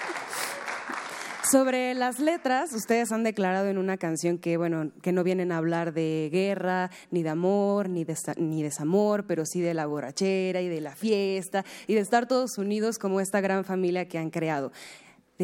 [1.50, 5.58] Sobre las letras, ustedes han declarado en una canción que, bueno, que no vienen a
[5.58, 10.60] hablar de guerra, ni de amor, ni de, ni desamor, pero sí de la borrachera
[10.60, 14.30] y de la fiesta y de estar todos unidos como esta gran familia que han
[14.30, 14.72] creado.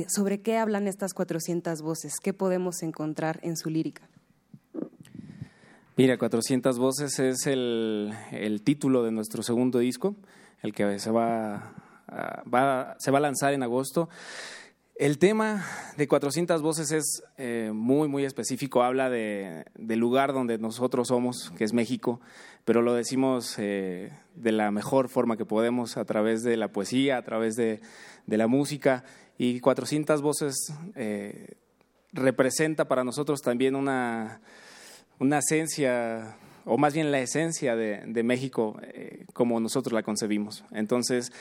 [0.08, 2.14] ¿Sobre qué hablan estas 400 voces?
[2.20, 4.08] ¿Qué podemos encontrar en su lírica?
[5.96, 8.12] Mira, 400 voces es el,
[8.64, 10.16] título de nuestro segundo disco,
[10.62, 11.74] el que se va,
[12.52, 14.08] va, se va a lanzar en agosto.
[15.02, 15.64] El tema
[15.96, 18.84] de 400 voces es eh, muy, muy específico.
[18.84, 22.20] Habla de, del lugar donde nosotros somos, que es México,
[22.64, 27.16] pero lo decimos eh, de la mejor forma que podemos, a través de la poesía,
[27.16, 27.80] a través de,
[28.28, 29.02] la música.
[29.38, 31.56] Y 400 voces eh,
[32.12, 34.40] representa para nosotros también una,
[35.18, 38.78] una esencia, o más bien la esencia de, de México
[39.32, 40.64] como nosotros la concebimos.
[40.70, 41.32] Entonces,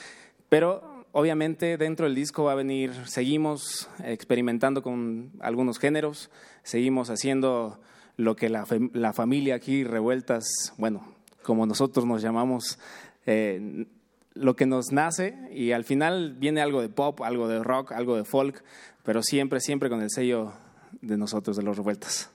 [0.49, 6.29] pero obviamente dentro del disco va a venir, seguimos experimentando con algunos géneros,
[6.63, 7.79] seguimos haciendo
[8.17, 8.65] lo que la,
[9.13, 11.03] familia aquí revueltas, bueno,
[11.43, 12.79] como nosotros nos llamamos,
[13.25, 13.85] eh,
[14.33, 18.15] lo que nos nace y al final viene algo de pop, algo de rock, algo
[18.15, 18.63] de folk,
[19.03, 20.53] pero siempre, siempre con el sello
[21.01, 22.29] de nosotros, de los revueltas.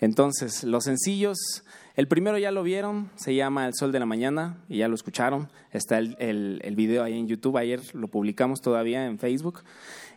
[0.00, 1.64] Entonces, los sencillos
[1.96, 4.96] el primero ya lo vieron, se llama El Sol de la Mañana y ya lo
[4.96, 5.48] escucharon.
[5.70, 9.62] Está el, el, video ahí en YouTube, ayer lo publicamos todavía en Facebook.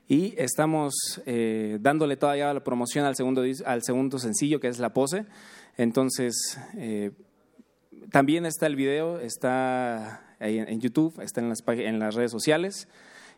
[0.08, 4.92] Y estamos eh, dándole todavía la promoción al segundo, al segundo sencillo, que es La
[4.92, 5.26] Pose.
[5.78, 7.12] Entonces, eh,
[8.12, 12.88] también está el video, está ahí en, YouTube, está en las, en las redes sociales.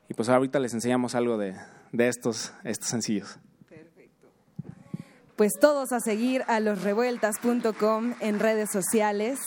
[0.07, 1.55] Y pues ahorita les enseñamos algo de,
[1.91, 3.37] de estos, estos sencillos
[5.39, 9.39] pues todos a seguir a losrevueltas.com en redes sociales.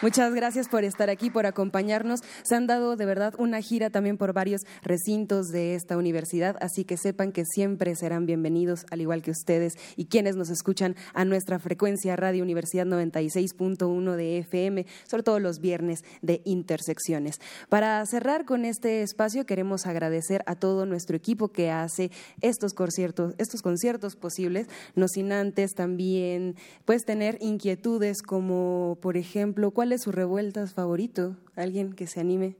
[0.00, 2.20] Muchas gracias por estar aquí, por acompañarnos.
[2.44, 6.84] Se han dado de verdad una gira también por varios recintos de esta universidad, así
[6.84, 11.24] que sepan que siempre serán bienvenidos, al igual que ustedes y quienes nos escuchan a
[11.24, 17.40] nuestra frecuencia Radio Universidad 96.1 de FM, sobre todo los viernes de intersecciones.
[17.68, 23.34] Para cerrar con este espacio, queremos agradecer a todo nuestro equipo que hace estos conciertos,
[23.38, 26.54] estos conciertos posibles, no sin antes también
[26.84, 31.34] pues tener inquietudes como, por ejemplo, ¿cuál ¿Cuál es su revueltas favorito?
[31.56, 32.56] ¿Alguien que se anime?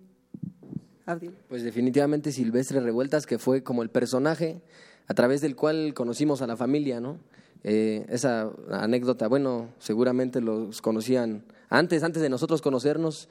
[1.50, 4.62] Pues definitivamente Silvestre Revueltas, que fue como el personaje
[5.08, 7.18] a través del cual conocimos a la familia, ¿no?
[7.64, 13.28] Eh, esa anécdota, bueno, seguramente los conocían antes, antes de nosotros conocernos.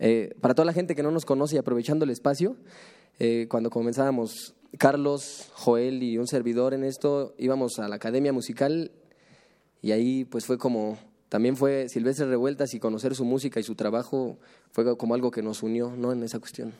[0.00, 2.56] Eh, para toda la gente que no nos conoce aprovechando el espacio,
[3.20, 8.90] eh, cuando comenzábamos, Carlos, Joel y un servidor en esto, íbamos a la academia musical
[9.80, 10.98] y ahí pues fue como
[11.28, 14.38] también fue Silvestre Revueltas y conocer su música y su trabajo
[14.72, 16.12] fue como algo que nos unió, ¿no?
[16.12, 16.72] En esa cuestión.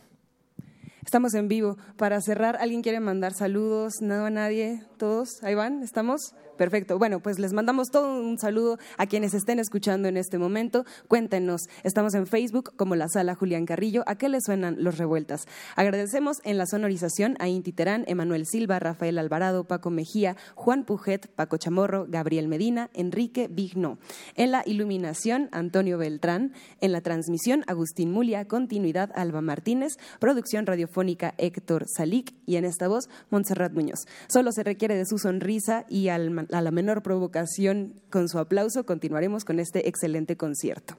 [1.05, 1.79] Estamos en vivo.
[1.97, 4.03] Para cerrar, ¿alguien quiere mandar saludos?
[4.03, 4.83] ¿No a nadie?
[4.99, 5.43] ¿Todos?
[5.43, 5.83] ¿Ahí van?
[5.83, 6.35] ¿Estamos?
[6.59, 6.99] Perfecto.
[6.99, 10.85] Bueno, pues les mandamos todo un saludo a quienes estén escuchando en este momento.
[11.07, 14.03] Cuéntenos, estamos en Facebook como la sala Julián Carrillo.
[14.09, 15.47] ¿A qué les suenan los revueltas?
[15.77, 21.29] Agradecemos en la sonorización a Inti Terán, Emanuel Silva, Rafael Alvarado, Paco Mejía, Juan Pujet,
[21.29, 23.99] Paco Chamorro, Gabriel Medina, Enrique Vigno.
[24.35, 26.53] En la iluminación, Antonio Beltrán.
[26.81, 28.49] En la transmisión, Agustín Mulia.
[28.49, 29.93] Continuidad, Alba Martínez.
[30.19, 32.35] Producción radiofónica, Héctor Salic.
[32.47, 34.01] Y en esta voz, Montserrat Muñoz.
[34.27, 38.85] Solo se requiere de su sonrisa y al a la menor provocación con su aplauso,
[38.85, 40.97] continuaremos con este excelente concierto.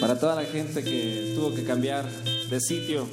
[0.00, 2.04] Para toda la gente que tuvo que cambiar
[2.50, 3.06] de sitio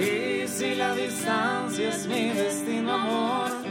[0.00, 3.63] Y si la distancia es mi destino, amor.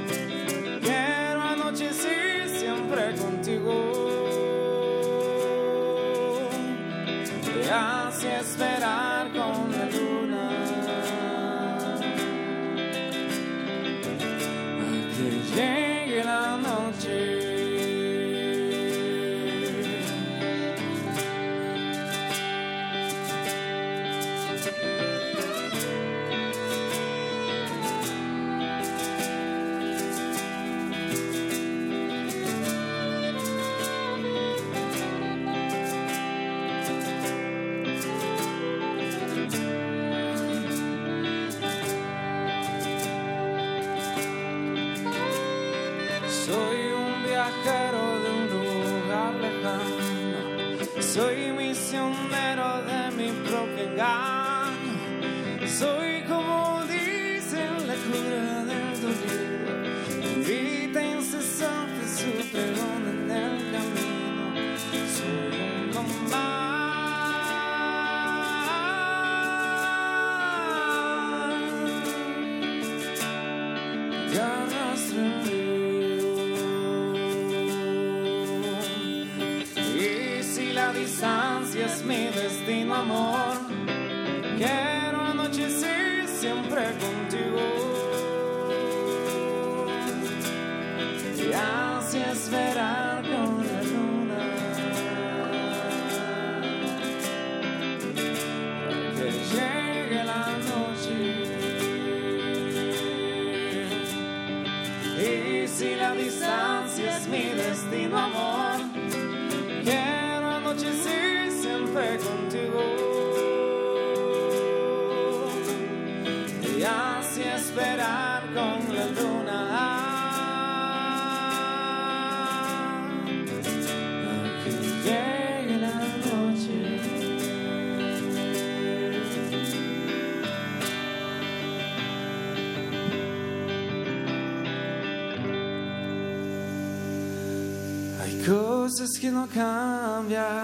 [138.95, 140.62] Coisas que não cambian.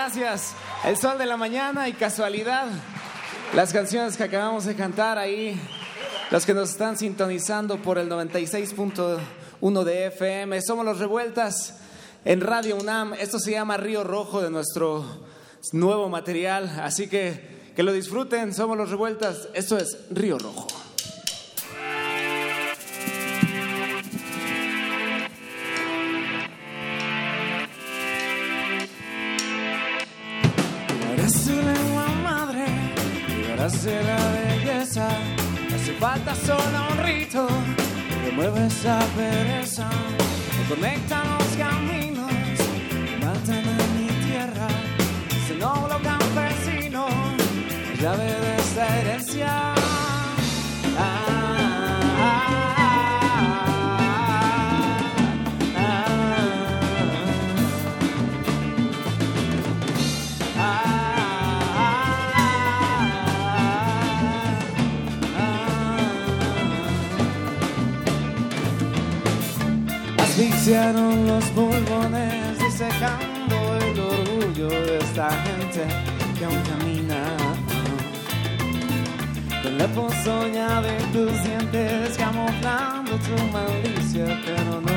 [0.00, 0.54] Gracias.
[0.86, 2.68] El sol de la mañana y casualidad.
[3.54, 5.60] Las canciones que acabamos de cantar ahí,
[6.30, 11.80] los que nos están sintonizando por el 96.1 de FM, somos los Revueltas
[12.24, 13.12] en Radio UNAM.
[13.12, 15.04] Esto se llama Río Rojo de nuestro
[15.72, 18.54] nuevo material, así que que lo disfruten.
[18.54, 19.50] Somos los Revueltas.
[19.52, 20.79] Esto es Río Rojo.
[40.70, 41.19] Que conecta los
[70.70, 75.86] asfixiaron los pulmones disecando el orgullo de esta gente
[76.38, 77.20] que aún camina.
[79.62, 84.89] Con la ponzoña de tus dientes camuflando tu malicia pero no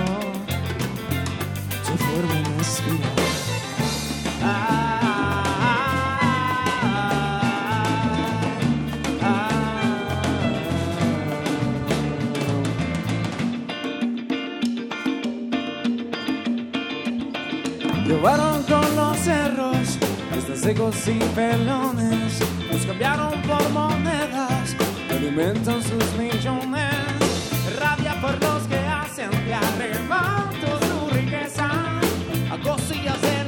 [20.74, 22.40] secos y pelones.
[22.72, 24.76] Los cambiaron por monedas,
[25.10, 26.94] alimentan sus millones.
[27.80, 31.70] Rabia por los que hacen que arrebato su riqueza.
[32.52, 33.43] A cosillas de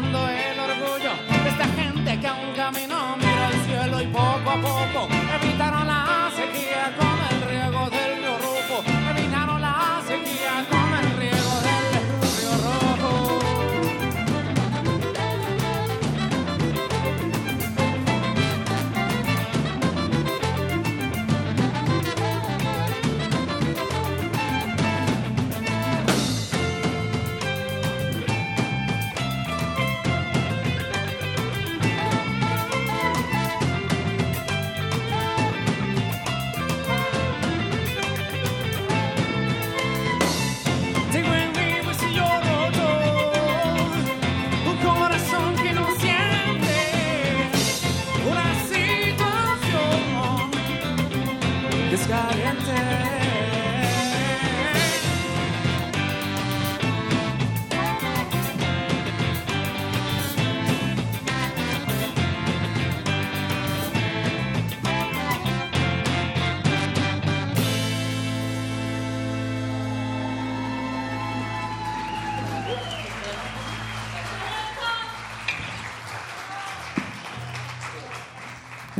[0.00, 0.37] llorando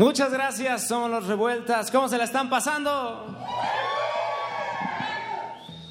[0.09, 1.91] Muchas gracias, somos los revueltas.
[1.91, 3.27] ¿Cómo se la están pasando?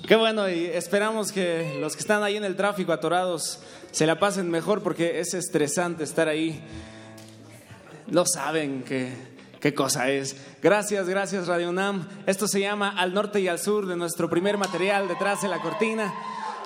[0.07, 3.60] Qué bueno, y esperamos que los que están ahí en el tráfico atorados
[3.91, 6.60] se la pasen mejor porque es estresante estar ahí.
[8.07, 9.14] No saben qué,
[9.60, 10.35] qué cosa es.
[10.64, 12.07] Gracias, gracias Radio UNAM.
[12.26, 15.61] Esto se llama Al Norte y al Sur de nuestro primer material detrás de la
[15.61, 16.11] cortina.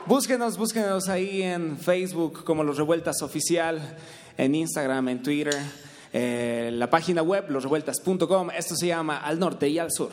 [0.06, 3.98] Búsquenos, búsquenos ahí en Facebook como Los Revueltas Oficial,
[4.38, 5.91] en Instagram, en Twitter.
[6.14, 8.52] Eh, la página web losrevueltas.com.
[8.52, 10.12] Esto se llama Al Norte y al Sur.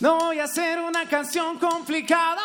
[0.00, 2.40] No voy a hacer una canción complicada,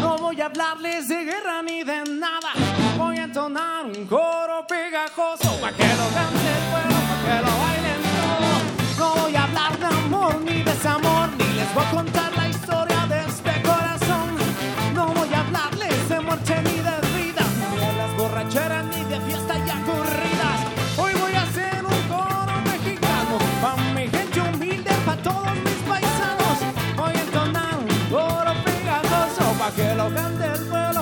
[0.00, 2.52] no voy a hablarles de guerra ni de nada.
[2.96, 7.58] Voy a entonar un coro pegajoso para que lo cante el pueblo, para que lo
[7.62, 8.00] bailen.
[8.98, 13.06] No voy a hablar de amor ni desamor, ni les voy a contar la historia
[13.06, 14.36] de este corazón.
[14.92, 16.77] No voy a hablarles de muerte ni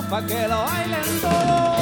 [0.09, 1.76] para que lo bailen todos.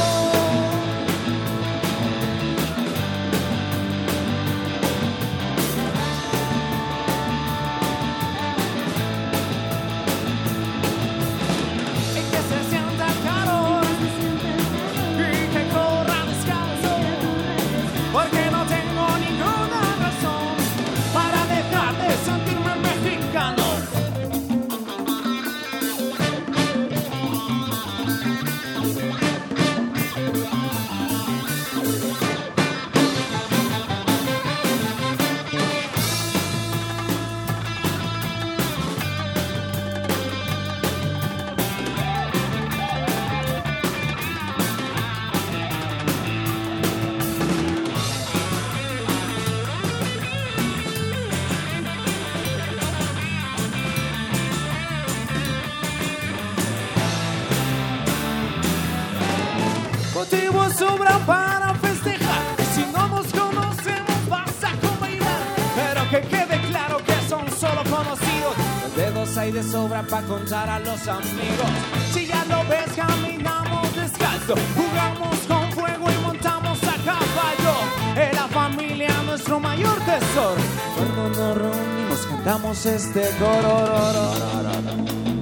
[69.63, 71.69] Sobra para contar a los amigos.
[72.11, 74.55] Si ya lo ves, caminamos descalzo.
[74.75, 77.73] Jugamos con fuego y montamos a caballo.
[78.15, 80.61] En la familia, nuestro mayor tesoro.
[80.95, 84.33] Cuando nos reunimos, cantamos este coro.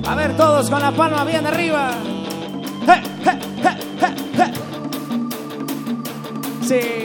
[0.06, 1.92] A ver, todos con la palma bien arriba.
[2.86, 4.54] ¡Hey, hey, hey, hey, hey!
[6.68, 7.03] Sí.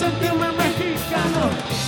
[0.00, 1.42] Sentirme mexicano.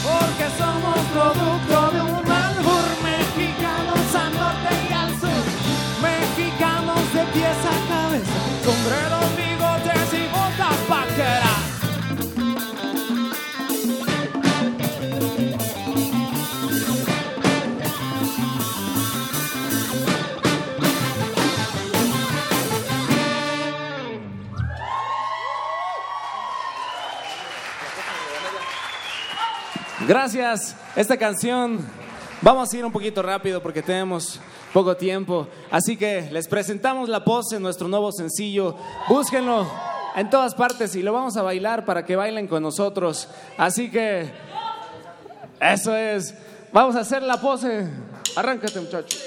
[0.05, 5.44] Porque somos producto de un albur mexicanos al norte y al sur.
[6.10, 8.39] Mexicanos de pies a cabeza.
[8.64, 11.51] Sombreros, bigotes y botas vaqueras.
[30.06, 30.74] Gracias.
[30.96, 31.78] Esta canción
[32.40, 34.40] vamos a ir un poquito rápido porque tenemos
[34.72, 35.46] poco tiempo.
[35.70, 38.76] Así que les presentamos La Pose, nuestro nuevo sencillo.
[39.08, 39.66] Búsquenlo
[40.16, 43.28] en todas partes y lo vamos a bailar para que bailen con nosotros.
[43.56, 44.30] Así que
[45.60, 46.34] eso es.
[46.72, 47.86] Vamos a hacer la pose.
[48.34, 49.18] Arráncate, muchacho.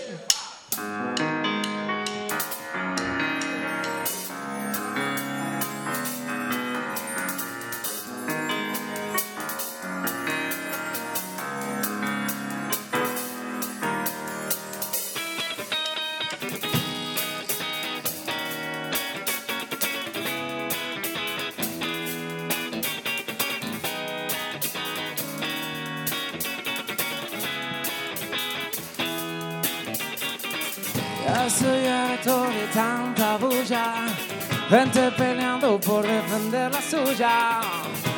[35.80, 37.62] Por defender la suya.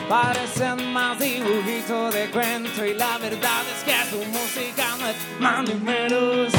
[0.09, 5.67] Parecen más dibujitos de cuento y la verdad es que tu música no es más
[5.67, 6.53] ni menos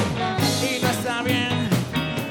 [0.63, 1.69] y no está bien.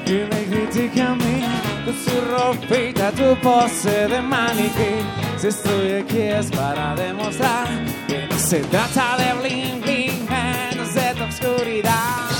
[0.06, 1.42] Y me critica a mí
[1.84, 4.94] con su ropita, tu pose de maniquí.
[5.38, 7.68] Si estoy aquí es para demostrar
[8.06, 12.37] que no se trata de bling bling, menos de tu oscuridad.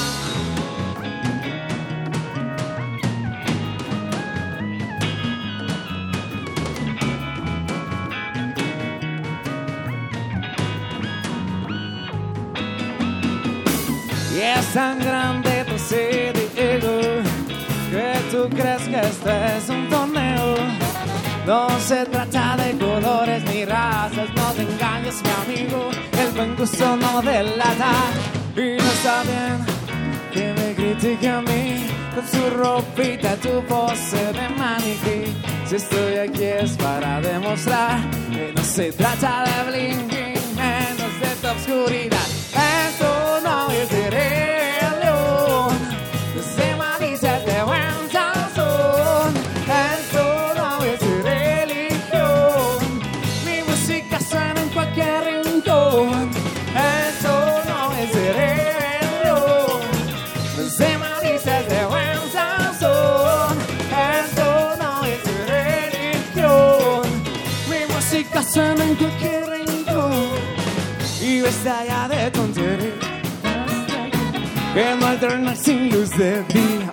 [14.56, 16.34] Es tan grande tu sed
[17.90, 20.56] que tú crees que esto es un torneo.
[21.46, 26.96] No se trata de colores ni razas, no te engañes mi amigo, el buen gusto
[26.96, 27.92] no delata.
[28.54, 29.58] Y no está bien
[30.32, 35.34] que me critique a mí con su ropita, tu pose de maniquí.
[35.66, 38.00] Si estoy aquí es para demostrar
[38.30, 42.17] que no se trata de bling bling, menos de tu obscuridad.
[74.78, 76.92] Que no alterna sin luz de día.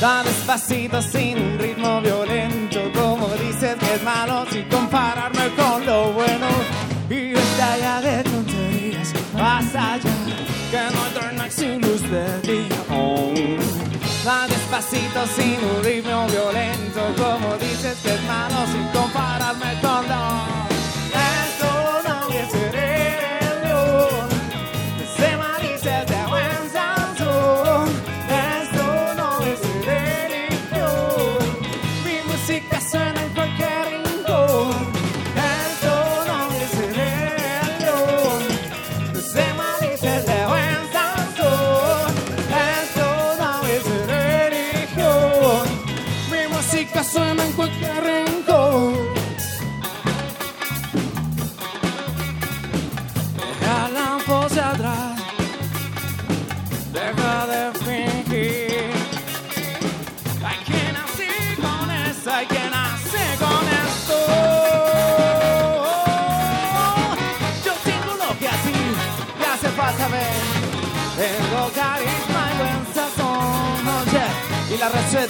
[0.00, 6.12] Tan despacito sin un ritmo violento como dices que es malo sin compararme con lo
[6.12, 6.48] bueno.
[7.10, 10.16] Y está ya de tonterías, basta ya
[10.70, 12.80] que no alterna sin luz de día.
[14.24, 20.22] Tan despacito sin un ritmo violento como dices que es malo sin compararme con lo
[21.44, 21.70] esto
[22.08, 22.77] no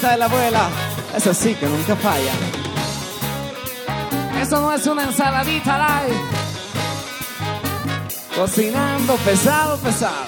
[0.07, 0.69] de la abuela,
[1.16, 2.33] eso sí que nunca falla.
[4.41, 6.16] Eso no es una ensaladita light.
[8.37, 10.25] Cocinando pesado, pesado.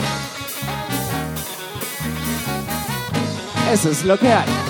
[3.71, 4.70] Eso es lo que hay.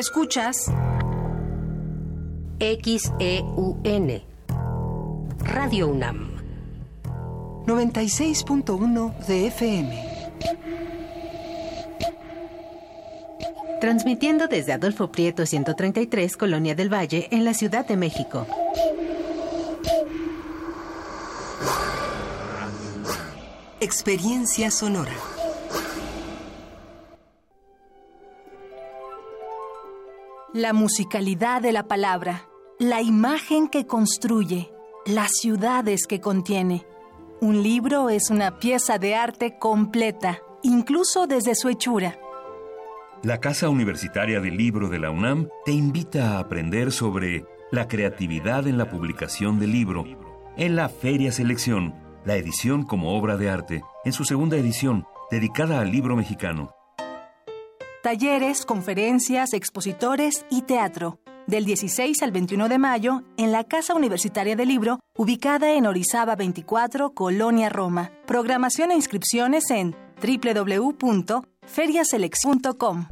[0.00, 0.72] Escuchas
[2.58, 4.22] XEUN.
[5.40, 6.36] Radio UNAM.
[7.66, 10.04] 96.1 de FM.
[13.82, 18.46] Transmitiendo desde Adolfo Prieto 133, Colonia del Valle, en la Ciudad de México.
[23.80, 25.12] Experiencia sonora.
[30.52, 32.48] La musicalidad de la palabra,
[32.78, 34.72] la imagen que construye,
[35.06, 36.84] las ciudades que contiene.
[37.40, 42.18] Un libro es una pieza de arte completa, incluso desde su hechura.
[43.22, 48.66] la Casa Universitaria del Libro de la UNAM te invita a aprender sobre la creatividad
[48.66, 50.04] en la publicación del libro
[50.56, 51.94] en la Feria Selección,
[52.24, 56.74] la edición como obra de arte, en su segunda edición, dedicada al libro mexicano.
[58.02, 61.20] Talleres, conferencias, expositores y teatro.
[61.46, 66.34] Del 16 al 21 de mayo, en la Casa Universitaria del Libro, ubicada en Orizaba
[66.34, 68.10] 24, Colonia Roma.
[68.26, 73.06] Programación e inscripciones en www.feriaselex.com.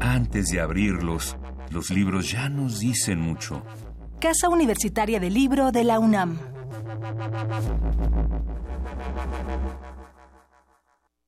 [0.00, 1.36] Antes de abrirlos,
[1.70, 3.62] los libros ya nos dicen mucho.
[4.18, 6.38] Casa Universitaria del Libro de la UNAM.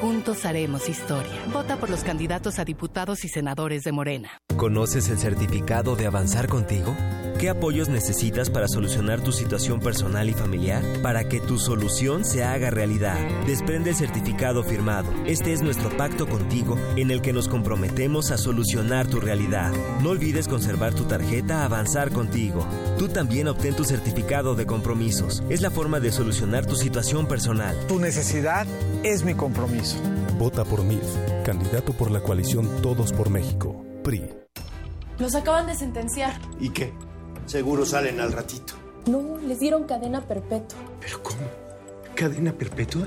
[0.00, 1.32] Juntos haremos historia.
[1.54, 4.28] Vota por los candidatos a diputados y senadores de Morena.
[4.56, 6.94] ¿Conoces el certificado de Avanzar contigo?
[7.38, 10.82] ¿Qué apoyos necesitas para solucionar tu situación personal y familiar?
[11.02, 13.18] Para que tu solución se haga realidad.
[13.46, 15.10] Desprende el certificado firmado.
[15.26, 19.72] Este es nuestro pacto contigo en el que nos comprometemos a solucionar tu realidad.
[20.02, 22.66] No olvides conservar tu tarjeta Avanzar contigo.
[22.98, 25.42] Tú también obtén tu certificado de compromisos.
[25.50, 27.76] Es la forma de solucionar tu situación personal.
[27.86, 28.66] Tu necesidad
[29.02, 29.85] es mi compromiso.
[30.38, 31.04] Vota por MIF,
[31.44, 33.84] candidato por la coalición Todos por México.
[34.02, 34.28] PRI.
[35.18, 36.38] Los acaban de sentenciar.
[36.60, 36.92] ¿Y qué?
[37.46, 38.74] Seguro salen al ratito.
[39.06, 40.78] No, les dieron cadena perpetua.
[41.00, 41.40] ¿Pero cómo?
[42.14, 43.06] ¿Cadena perpetua?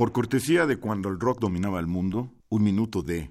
[0.00, 3.28] Por cortesía de cuando el rock dominaba el mundo, un minuto de...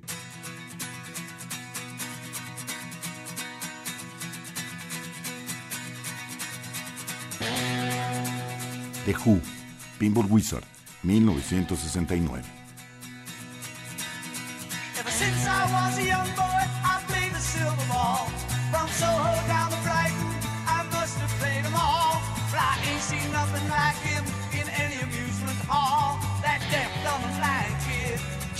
[9.03, 9.41] The Who,
[9.97, 10.63] Pinball Wizard,
[11.01, 12.43] 1969.
[14.99, 18.27] Ever since I was a young boy, I played the silver ball.
[18.69, 20.29] From Soho down to Brighton,
[20.67, 22.21] I must have played them all.
[22.51, 24.18] But I ain't seen nothing like him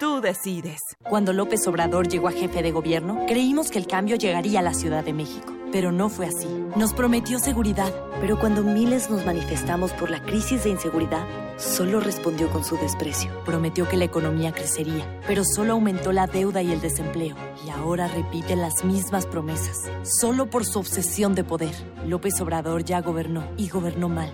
[0.00, 0.80] Tú decides.
[1.02, 4.72] Cuando López Obrador llegó a jefe de gobierno, creímos que el cambio llegaría a la
[4.72, 5.52] Ciudad de México.
[5.72, 6.48] Pero no fue así.
[6.74, 7.92] Nos prometió seguridad.
[8.18, 11.26] Pero cuando miles nos manifestamos por la crisis de inseguridad,
[11.58, 13.30] solo respondió con su desprecio.
[13.44, 17.36] Prometió que la economía crecería, pero solo aumentó la deuda y el desempleo.
[17.66, 21.74] Y ahora repite las mismas promesas, solo por su obsesión de poder.
[22.06, 24.32] López Obrador ya gobernó y gobernó mal.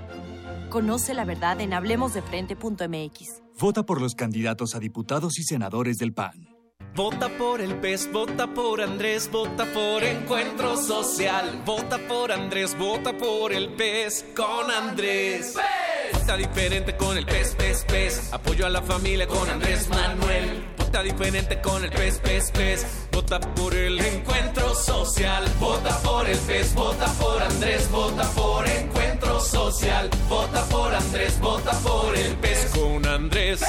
[0.69, 3.43] Conoce la verdad en hablemosdefrente.mx.
[3.59, 6.57] Vota por los candidatos a diputados y senadores del PAN.
[6.95, 11.63] Vota por el PES, vota por Andrés, vota por Encuentro Social.
[11.67, 15.55] Vota por Andrés, vota por el PES con Andrés.
[16.15, 18.33] Vota diferente con el PES, PES, PES.
[18.33, 20.76] Apoyo a la familia con Andrés Manuel.
[21.03, 22.87] Diferente con el PES, PES, PES.
[23.13, 25.45] Vota por el Encuentro Social.
[25.61, 30.09] Vota por el PES, vota por Andrés, vota por Encuentro Social.
[30.29, 33.63] Vota por Andrés, vota por el PES con Andrés.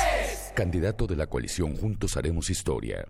[0.55, 3.05] Candidato de la coalición Juntos Haremos Historia.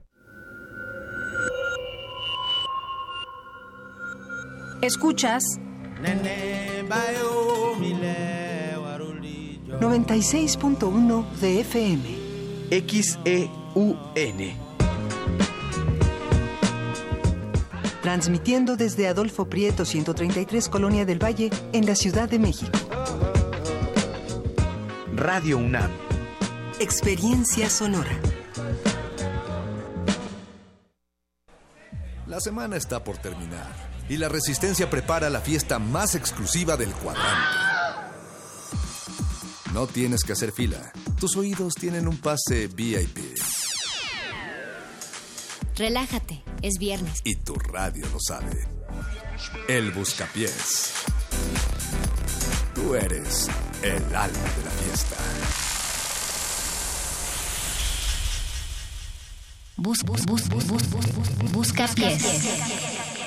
[4.82, 5.44] Escuchas
[6.02, 12.28] Nene bayo mile waruli 96.1 de FM.
[13.78, 14.58] XEUN.
[18.02, 22.72] Transmitiendo desde Adolfo Prieto 133 Colonia del Valle en la Ciudad de México.
[25.14, 25.92] Radio UNAM.
[26.80, 28.20] Experiencia sonora.
[32.26, 33.72] La semana está por terminar
[34.10, 37.58] y la Resistencia prepara la fiesta más exclusiva del cuadrante.
[39.74, 40.92] No tienes que hacer fila.
[41.20, 43.38] Tus oídos tienen un pase VIP.
[45.78, 47.22] Relájate, es viernes.
[47.24, 48.68] Y tu radio lo sabe.
[49.68, 50.92] El Buscapiés.
[52.74, 53.48] Tú eres
[53.84, 55.16] el alma de la fiesta.
[59.76, 63.27] Bus, bus, bus, bus, bus, bus, bus, busca pies.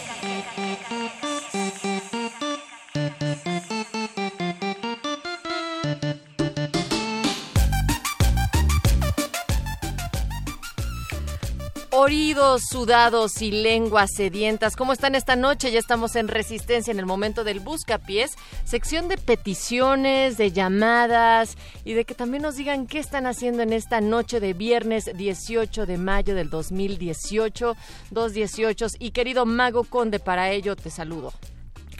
[12.03, 14.75] Oridos, sudados y lenguas sedientas.
[14.75, 15.71] ¿Cómo están esta noche?
[15.71, 18.31] Ya estamos en Resistencia en el momento del Buscapiés,
[18.65, 23.75] sección de peticiones, de llamadas y de que también nos digan qué están haciendo en
[23.75, 27.77] esta noche de viernes 18 de mayo del 2018,
[28.11, 28.87] 218.
[28.99, 31.35] Y querido Mago Conde, para ello te saludo.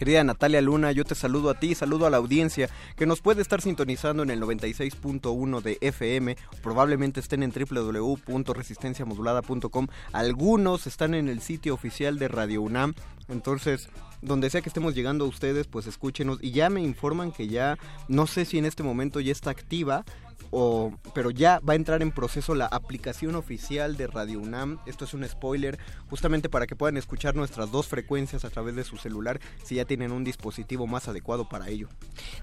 [0.01, 3.43] Querida Natalia Luna, yo te saludo a ti, saludo a la audiencia que nos puede
[3.43, 11.43] estar sintonizando en el 96.1 de FM, probablemente estén en www.resistenciamodulada.com, algunos están en el
[11.43, 12.95] sitio oficial de Radio UNAM,
[13.29, 13.91] entonces
[14.23, 17.77] donde sea que estemos llegando a ustedes, pues escúchenos y ya me informan que ya,
[18.09, 20.07] no sé si en este momento ya está activa
[20.51, 24.79] o, pero ya va a entrar en proceso la aplicación oficial de Radio UNAM.
[24.87, 25.79] Esto es un spoiler,
[26.09, 29.85] justamente para que puedan escuchar nuestras dos frecuencias a través de su celular si ya
[29.85, 31.89] tienen un dispositivo más adecuado para ello.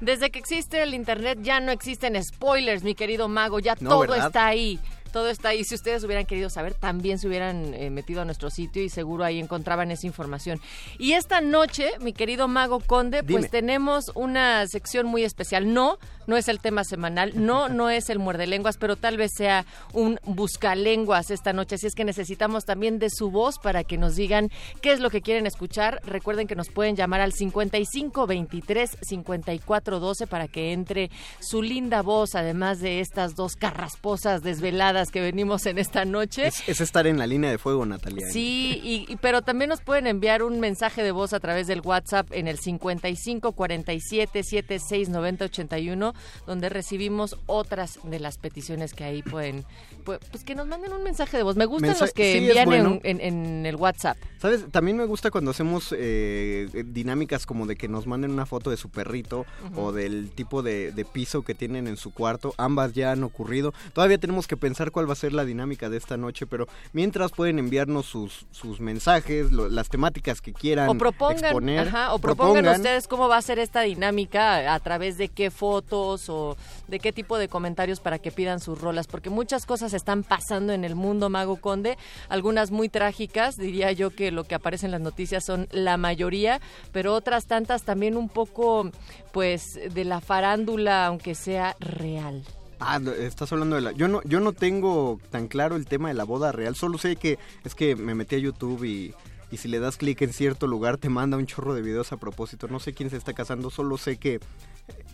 [0.01, 4.47] Desde que existe el Internet ya no existen spoilers, mi querido mago, ya todo está
[4.47, 5.63] ahí todo está ahí.
[5.63, 9.23] Si ustedes hubieran querido saber, también se hubieran eh, metido a nuestro sitio y seguro
[9.23, 10.59] ahí encontraban esa información.
[10.97, 15.73] Y esta noche, mi querido Mago Conde, pues tenemos una sección muy especial.
[15.73, 15.97] No,
[16.27, 19.65] no es el tema semanal, no, no es el muerde lenguas, pero tal vez sea
[19.93, 21.75] un buscalenguas esta noche.
[21.75, 24.51] Así es que necesitamos también de su voz para que nos digan
[24.81, 26.01] qué es lo que quieren escuchar.
[26.03, 31.09] Recuerden que nos pueden llamar al 55 23 54 12 para que entre
[31.39, 36.47] su linda voz, además de estas dos carrasposas desveladas que venimos en esta noche.
[36.47, 38.27] Es, estar en la línea de fuego, Natalia.
[38.31, 42.27] Sí, y, pero también nos pueden enviar un mensaje de voz a través del WhatsApp
[42.31, 46.13] en el 55 47 76 90 81,
[46.45, 49.65] donde recibimos otras de las peticiones que ahí pueden,
[50.03, 51.55] pues, pues que nos manden un mensaje de voz.
[51.55, 54.17] Me gustan los que envían en, el WhatsApp.
[54.39, 54.65] ¿Sabes?
[54.71, 58.77] También me gusta cuando hacemos eh, dinámicas como de que nos manden una foto de
[58.77, 59.45] su perrito
[59.75, 62.53] o del tipo de, de piso que tienen en su cuarto.
[62.57, 63.73] Ambas ya han ocurrido.
[63.93, 67.31] Todavía tenemos que pensar cuál va a ser la dinámica de esta noche, pero mientras
[67.31, 71.91] pueden enviarnos sus, sus mensajes, las temáticas que quieran o propongan, exponer.
[72.11, 76.57] o propongan, ustedes cómo va a ser esta dinámica, a través de qué fotos o
[76.87, 80.73] de qué tipo de comentarios para que pidan sus rolas, porque muchas cosas están pasando
[80.73, 81.97] en el mundo Mago Conde,
[82.29, 86.61] algunas muy trágicas, diría yo que lo que aparece en las noticias son la mayoría,
[86.91, 88.91] pero otras tantas también un poco
[89.31, 92.43] pues de la farándula, aunque sea real.
[92.79, 93.91] Ah, estás hablando de la...
[93.91, 97.15] Yo no, yo no tengo tan claro el tema de la boda real, solo sé
[97.15, 99.15] que es que me metí a YouTube y,
[99.51, 102.17] y si le das clic en cierto lugar te manda un chorro de videos a
[102.17, 102.67] propósito.
[102.67, 104.39] No sé quién se está casando, solo sé que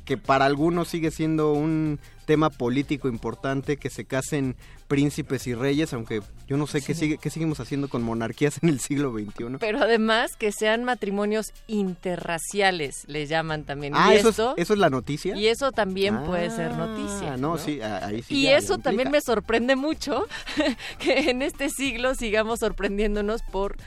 [0.06, 4.56] que para algunos sigue siendo un tema político importante que se casen
[4.88, 8.70] príncipes y reyes, aunque yo no sé qué, sigue, qué seguimos haciendo con monarquías en
[8.70, 9.58] el siglo XXI.
[9.60, 13.94] Pero además que sean matrimonios interraciales, le llaman también.
[13.96, 15.36] Ah, eso, es, eso es la noticia.
[15.36, 17.38] Y eso también puede ser ah, noticia.
[17.38, 18.36] No, sí, ahí sí.
[18.36, 20.28] Y eso también me sorprende mucho,
[21.00, 23.78] que en este siglo sigamos sorprendiéndonos por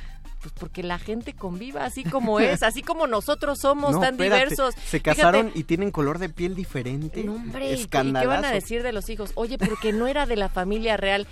[0.46, 4.76] pues porque la gente conviva así como es, así como nosotros somos tan diversos.
[4.86, 7.24] Se casaron y tienen color de piel diferente.
[7.24, 9.32] No, hombre, ¿y qué van a decir de los hijos?
[9.34, 11.26] Oye, porque no era de la familia real.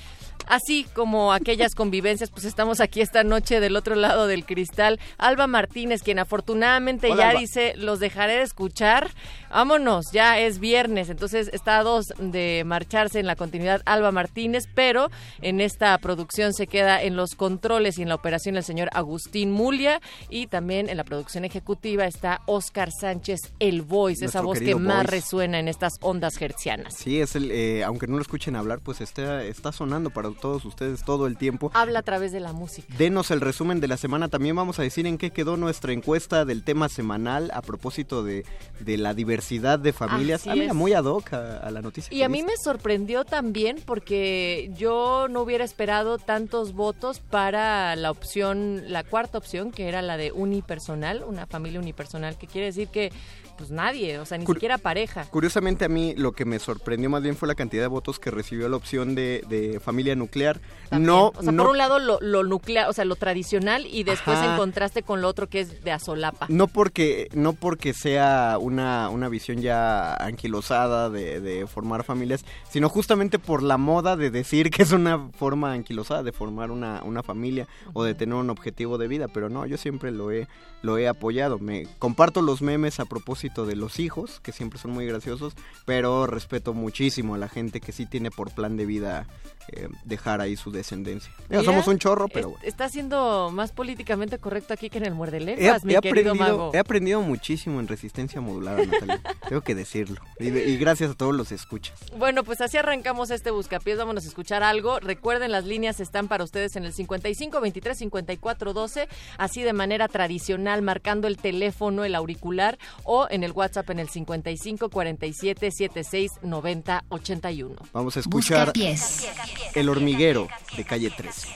[0.46, 5.00] Así como aquellas convivencias, pues estamos aquí esta noche del otro lado del cristal.
[5.16, 9.10] Alba Martínez, quien afortunadamente ya dice, los dejaré de escuchar.
[9.50, 14.64] Vámonos, ya es viernes, entonces está a dos de marcharse en la continuidad Alba Martínez,
[14.74, 18.88] pero en esta producción se queda en los controles y en la operación el señor
[18.92, 24.58] Agustín Mulia y también en la producción ejecutiva está Oscar Sánchez, el voice, esa voz
[24.58, 26.94] que más resuena en estas ondas hertzianas.
[26.96, 30.64] Sí, es el, eh, aunque no lo escuchen hablar, pues está, está sonando para todos
[30.64, 31.70] ustedes todo el tiempo.
[31.74, 32.92] Habla a través de la música.
[32.96, 34.28] Denos el resumen de la semana.
[34.28, 38.44] También vamos a decir en qué quedó nuestra encuesta del tema semanal a propósito de,
[38.80, 40.46] de la diversidad de familias.
[40.46, 42.14] Ah, mira, muy ad hoc a, a la noticia.
[42.16, 48.10] Y a mí me sorprendió también porque yo no hubiera esperado tantos votos para la
[48.10, 52.88] opción, la cuarta opción, que era la de unipersonal, una familia unipersonal, que quiere decir
[52.88, 53.12] que
[53.56, 55.24] pues nadie, o sea, ni Cur- siquiera pareja.
[55.30, 58.30] Curiosamente a mí lo que me sorprendió más bien fue la cantidad de votos que
[58.30, 60.60] recibió la opción de, de familia nuclear.
[60.88, 61.06] También.
[61.06, 64.04] No, o sea, no, por un lado lo, lo nuclear, o sea, lo tradicional y
[64.04, 64.52] después Ajá.
[64.52, 66.46] en contraste con lo otro que es de azolapa.
[66.48, 72.88] no porque no porque sea una, una visión ya anquilosada de, de formar familias, sino
[72.88, 77.22] justamente por la moda de decir que es una forma anquilosada de formar una, una
[77.22, 80.46] familia o de tener un objetivo de vida, pero no, yo siempre lo he
[80.82, 81.58] lo he apoyado.
[81.58, 85.54] Me comparto los memes a propósito de los hijos, que siempre son muy graciosos,
[85.84, 89.26] pero respeto muchísimo a la gente que sí tiene por plan de vida
[89.68, 91.32] eh, dejar ahí su descendencia.
[91.48, 92.64] Mira, somos un chorro, pero bueno.
[92.64, 96.32] Está siendo más políticamente correcto aquí que en el muerde He, lenguas, mi he querido
[96.32, 96.70] aprendido, mago.
[96.74, 99.20] he aprendido muchísimo en resistencia modulada, Natalia.
[99.48, 100.20] Tengo que decirlo.
[100.38, 101.98] Y, de- y gracias a todos los escuchas.
[102.18, 103.98] Bueno, pues así arrancamos este buscapiés.
[103.98, 105.00] Vámonos a escuchar algo.
[105.00, 109.08] Recuerden, las líneas están para ustedes en el 55 23 54 12,
[109.38, 114.08] así de manera tradicional, marcando el teléfono, el auricular, o en el WhatsApp en el
[114.08, 117.74] 55 47 76 90 81.
[117.92, 119.26] Vamos a escuchar Buscapiés.
[119.74, 121.48] El hormiguero de calle 13.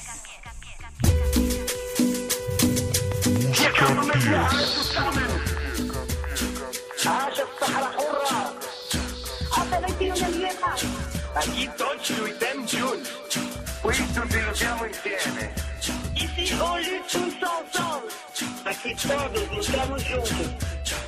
[11.35, 13.03] Aquí Toncio e Tempiun,
[13.93, 15.53] qui tutti lo siamo insieme.
[16.15, 18.11] Ici on lutte tous ensemble,
[18.65, 21.08] aquí todos luchamos juntos.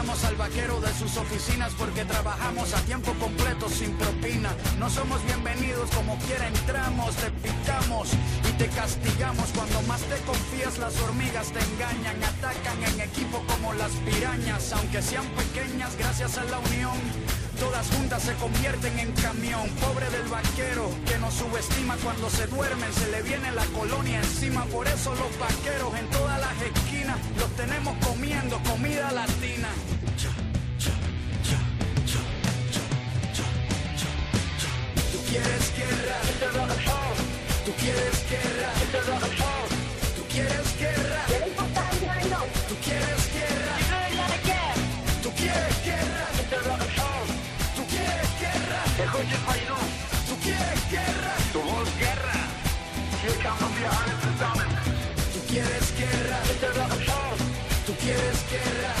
[0.01, 4.49] al vaquero de sus oficinas porque trabajamos a tiempo completo sin propina.
[4.79, 8.09] No somos bienvenidos como quiera entramos, te picamos
[8.49, 9.49] y te castigamos.
[9.55, 15.03] Cuando más te confías las hormigas te engañan, atacan en equipo como las pirañas, aunque
[15.03, 16.97] sean pequeñas gracias a la unión.
[17.61, 22.91] Todas juntas se convierten en camión, pobre del vaquero que nos subestima cuando se duermen,
[22.91, 27.55] se le viene la colonia encima, por eso los vaqueros en todas las esquinas los
[27.55, 29.67] tenemos comiendo comida latina.
[35.11, 36.17] Tú quieres guerra,
[37.63, 39.50] tú quieres guerra,
[58.51, 59.00] quieres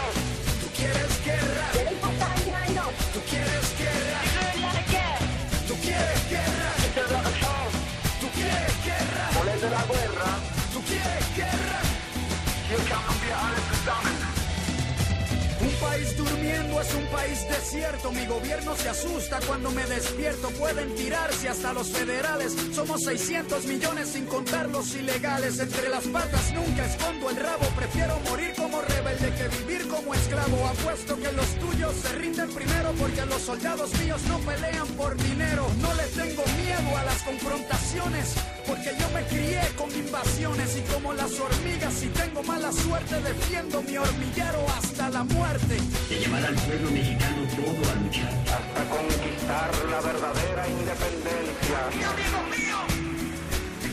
[17.11, 18.11] país desierto.
[18.11, 20.49] Mi gobierno se asusta cuando me despierto.
[20.51, 22.55] Pueden tirarse hasta los federales.
[22.73, 25.59] Somos 600 millones sin contar los ilegales.
[25.59, 27.65] Entre las patas nunca escondo el rabo.
[27.75, 30.67] Prefiero morir como rebelde que vivir como esclavo.
[30.67, 35.67] Apuesto que los tuyos se rinden primero porque los soldados míos no pelean por dinero.
[35.81, 38.35] No le tengo miedo a las confrontaciones
[38.71, 43.81] porque yo me crié con invasiones y como las hormigas si tengo mala suerte defiendo
[43.81, 45.75] mi hormiguero hasta la muerte.
[46.07, 48.33] De llevar al pueblo mexicano todo a luchar.
[48.55, 51.77] Hasta conquistar la verdadera independencia.
[51.97, 52.79] ¡Mi amigo mío!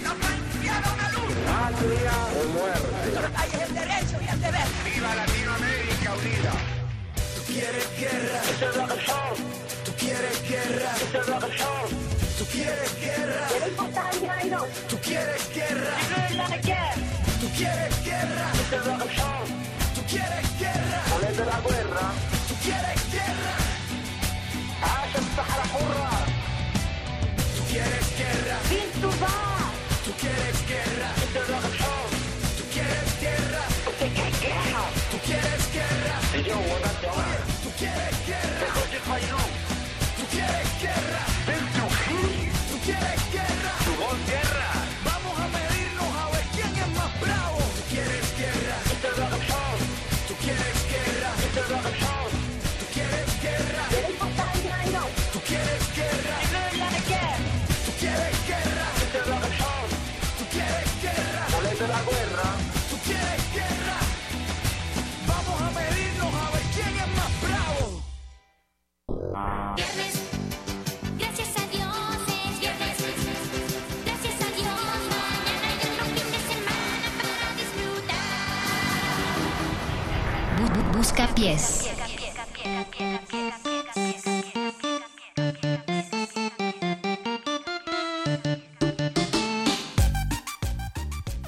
[0.05, 1.35] ¡Nos ha enviado una luz!
[1.51, 3.09] ¡Patria o muerte!
[3.35, 4.69] Hay el derecho y el deber.
[4.87, 6.53] ¡Viva Latinoamérica unida!
[7.35, 8.41] Tú quieres guerra.
[8.47, 8.61] Es.
[9.85, 10.93] Tú quieres guerra.
[11.19, 11.88] Es
[12.69, 13.49] quieres guerra.
[14.89, 15.95] Tú quieres guerra.
[17.41, 18.53] Tú quieres guerra.
[19.95, 21.01] Tú quieres guerra.
[21.19, 22.07] De la guerra.
[22.49, 23.55] Tú quieres guerra.
[27.57, 29.58] Tú quieres guerra.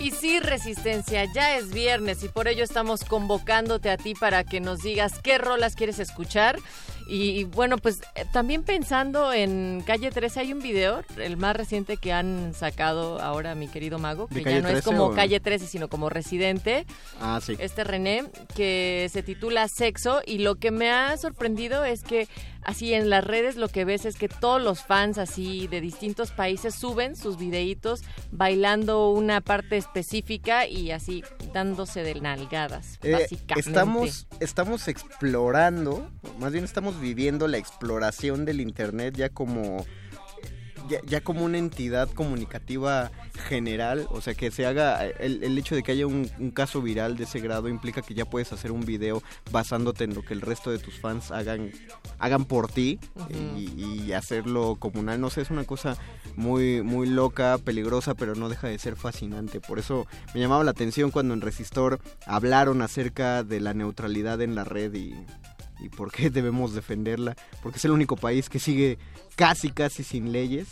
[0.00, 4.58] Y sí, Resistencia, ya es viernes y por ello estamos convocándote a ti para que
[4.58, 6.58] nos digas qué rolas quieres escuchar.
[7.12, 11.96] Y bueno, pues eh, también pensando en Calle 13 hay un video, el más reciente
[11.96, 15.12] que han sacado ahora mi querido Mago, ¿De que ya no es 13 como o?
[15.12, 16.86] Calle 13, sino como Residente.
[17.20, 17.56] Ah, sí.
[17.58, 22.28] Este René, que se titula Sexo y lo que me ha sorprendido es que
[22.62, 26.30] así en las redes lo que ves es que todos los fans así de distintos
[26.30, 31.22] países suben sus videitos bailando una parte específica y así
[31.52, 33.68] dándose de nalgadas, Eh, básicamente.
[33.68, 39.84] estamos, estamos explorando, más bien estamos viviendo la exploración del Internet ya como
[40.90, 43.10] ya, ya como una entidad comunicativa
[43.48, 46.82] general, o sea que se haga, el, el hecho de que haya un, un caso
[46.82, 50.34] viral de ese grado implica que ya puedes hacer un video basándote en lo que
[50.34, 51.70] el resto de tus fans hagan,
[52.18, 52.98] hagan por ti
[53.56, 55.96] y, y hacerlo comunal, no sé, es una cosa
[56.36, 60.72] muy, muy loca, peligrosa, pero no deja de ser fascinante, por eso me llamaba la
[60.72, 65.14] atención cuando en Resistor hablaron acerca de la neutralidad en la red y,
[65.82, 68.98] y por qué debemos defenderla, porque es el único país que sigue
[69.36, 70.68] casi casi sin leyes,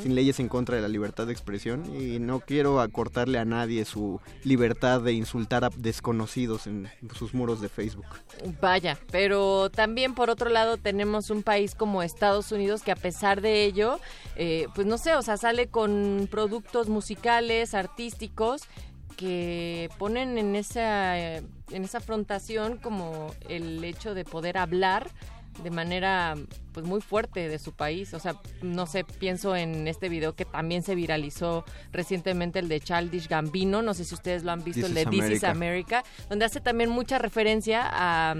[0.00, 3.84] sin leyes en contra de la libertad de expresión y no quiero acortarle a nadie
[3.84, 8.06] su libertad de insultar a desconocidos en sus muros de Facebook.
[8.60, 13.40] Vaya, pero también por otro lado tenemos un país como Estados Unidos que a pesar
[13.40, 13.98] de ello,
[14.36, 18.62] eh, pues no sé, o sea, sale con productos musicales, artísticos
[19.16, 25.10] que ponen en esa en esa afrontación como el hecho de poder hablar
[25.62, 26.34] de manera
[26.72, 30.44] pues muy fuerte de su país, o sea, no sé, pienso en este video que
[30.44, 34.82] también se viralizó recientemente el de Childish Gambino, no sé si ustedes lo han visto,
[34.82, 35.50] This el de is This is America.
[35.50, 38.34] America, donde hace también mucha referencia a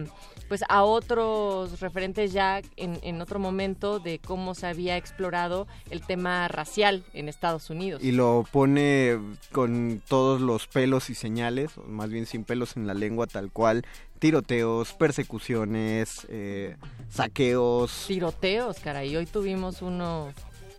[0.48, 6.02] pues a otros referentes ya en, en otro momento de cómo se había explorado el
[6.02, 8.02] tema racial en Estados Unidos.
[8.02, 9.18] Y lo pone
[9.52, 13.50] con todos los pelos y señales, o más bien sin pelos en la lengua tal
[13.50, 13.84] cual,
[14.18, 16.76] tiroteos, persecuciones, eh,
[17.10, 18.04] saqueos.
[18.06, 20.28] Tiroteos, caray, hoy tuvimos uno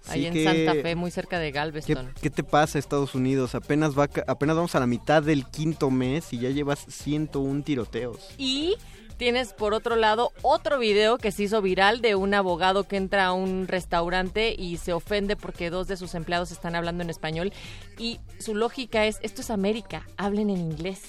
[0.07, 2.13] ahí Sí en que- Santa Fe, muy cerca de ¿Qué, Galveston.
[2.21, 3.53] qué te pasa Estados Unidos?
[3.55, 8.29] Apenas, va, apenas vamos a la mitad del quinto mes y ya llevas 101 tiroteos.
[8.37, 8.75] Y
[9.17, 13.25] tienes por otro lado otro video que se hizo viral de un abogado que entra
[13.27, 17.51] a un restaurante y se ofende porque dos de sus empleados están hablando en español
[17.97, 21.01] y su lógica es, esto es América, hablen en inglés.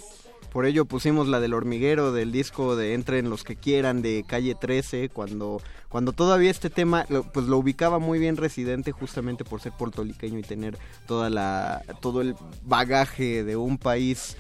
[0.52, 4.55] Por ello pusimos la del hormiguero del disco de Entren los que quieran de Calle
[4.55, 5.60] 13, cuando,
[5.90, 10.39] cuando todavía este tema lo- pues lo ubicaba muy bien Residente justamente por ser puertorriqueño
[10.39, 14.39] y tener toda la, todo el bagaje de un país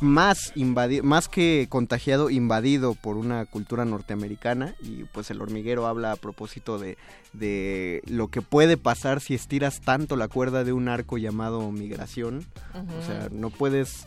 [0.00, 6.12] más invadi- más que contagiado, invadido por una cultura norteamericana y pues el hormiguero habla
[6.12, 6.96] a propósito de,
[7.32, 12.44] de lo que puede pasar si estiras tanto la cuerda de un arco llamado migración.
[12.74, 14.04] O sea, no puedes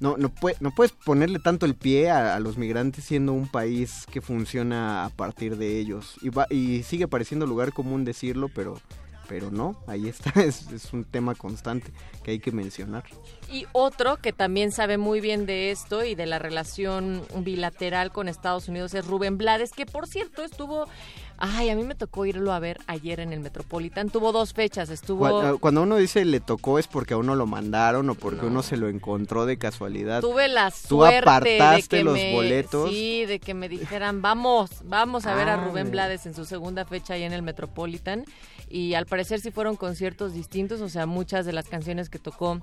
[0.00, 3.46] no, no, pue- no puedes ponerle tanto el pie a, a los migrantes siendo un
[3.48, 6.14] país que funciona a partir de ellos.
[6.22, 8.80] Y, va- y sigue pareciendo lugar común decirlo, pero,
[9.30, 11.92] pero no, ahí está, es, es un tema constante
[12.24, 13.04] que hay que mencionar.
[13.48, 18.26] Y otro que también sabe muy bien de esto y de la relación bilateral con
[18.28, 20.86] Estados Unidos es Rubén Blades, que por cierto estuvo,
[21.38, 24.90] ay, a mí me tocó irlo a ver ayer en el Metropolitan, tuvo dos fechas,
[24.90, 25.20] estuvo...
[25.20, 28.64] Cuando, cuando uno dice le tocó es porque a uno lo mandaron o porque uno
[28.64, 30.22] se lo encontró de casualidad.
[30.22, 32.90] Tuve la Tú suerte apartaste de que los me, boletos.
[32.90, 35.90] Sí, de que me dijeran, vamos, vamos a ver a Ah, Rubén.
[35.90, 38.24] Blades en su segunda fecha ahí en el Metropolitan.
[38.70, 42.60] Y al parecer sí fueron conciertos distintos, o sea, muchas de las canciones que tocó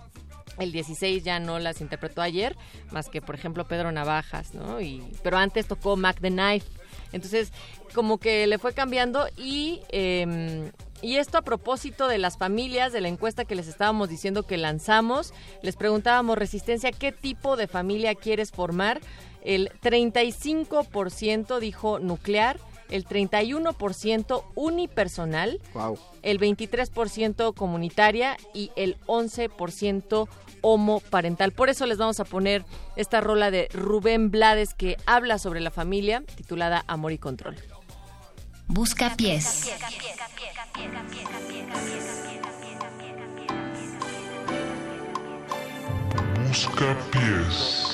[0.57, 2.55] el 16 ya no las interpretó ayer,
[2.91, 4.81] más que por ejemplo Pedro Navajas, ¿no?
[4.81, 6.67] Y, pero antes tocó Mac the Knife.
[7.11, 7.51] Entonces,
[7.93, 9.81] como que le fue cambiando y...
[9.89, 10.71] eh,
[11.01, 14.57] y esto a propósito de las familias, de la encuesta que les estábamos diciendo que
[14.57, 18.99] lanzamos, les preguntábamos, Resistencia, ¿qué tipo de familia quieres formar?
[19.43, 25.97] El 35% dijo nuclear, el 31% unipersonal, Wow.
[26.23, 30.27] el 23% comunitaria y el 11%
[30.61, 31.51] homoparental.
[31.51, 32.65] Por eso les vamos a poner
[32.95, 37.55] esta rola de Rubén Blades que habla sobre la familia, titulada Amor y Control.
[38.67, 39.71] Busca pies.
[46.47, 47.86] Busca pies.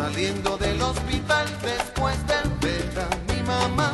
[0.00, 3.92] Saliendo del hospital después de ver a mi mamá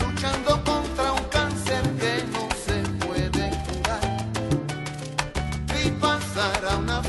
[0.00, 4.26] luchando contra un cáncer que no se puede curar.
[5.72, 7.02] Vi pasar a una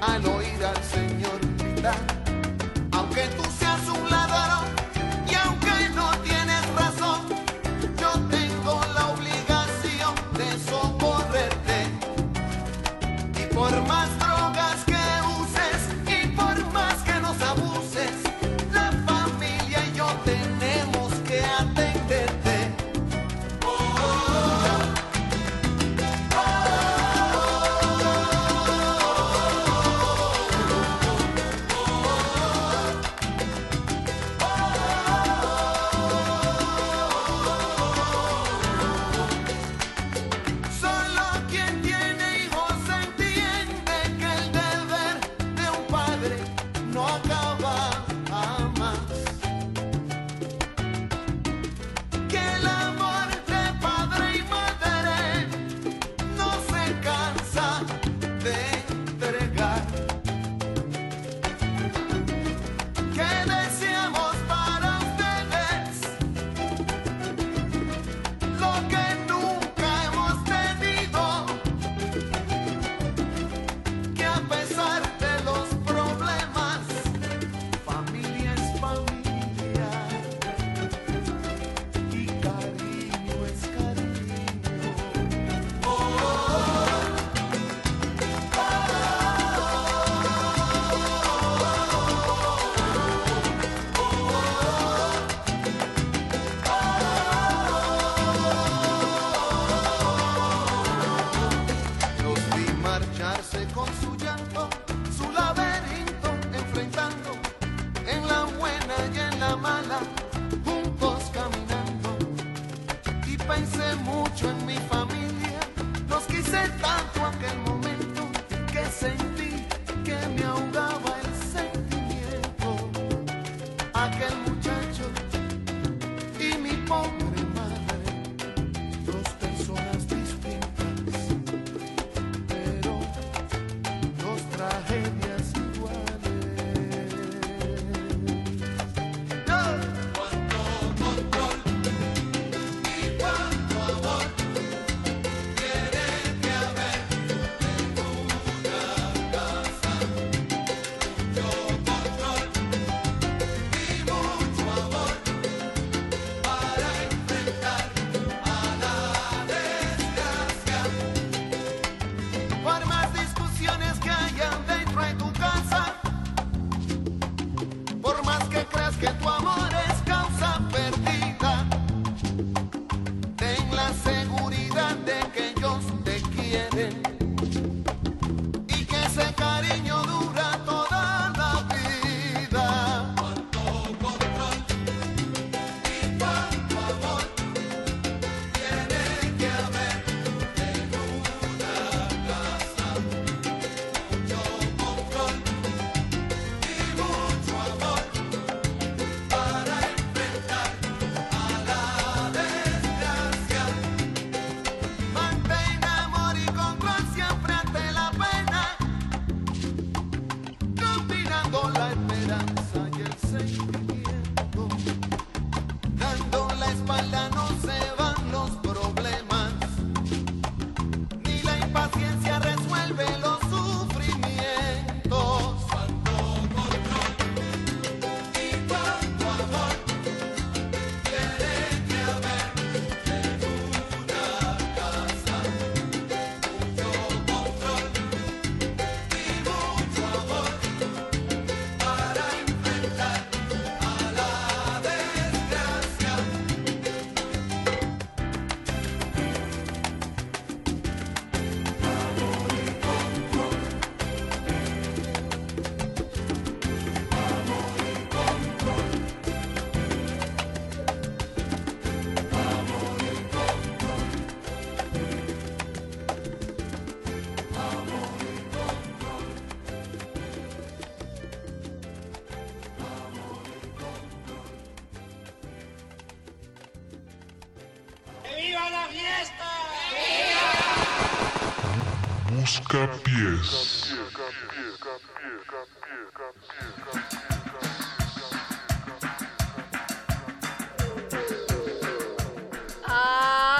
[0.00, 0.39] al oír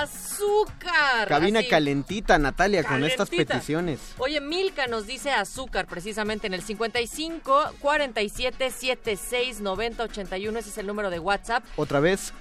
[0.03, 1.27] ¡Azúcar!
[1.29, 1.69] Cabina Así.
[1.69, 3.99] calentita, Natalia, con estas peticiones.
[4.19, 10.59] Oye, Milka nos dice azúcar precisamente en el 55 47 76 90 81.
[10.59, 11.65] Ese es el número de WhatsApp.
[11.77, 12.33] Otra vez,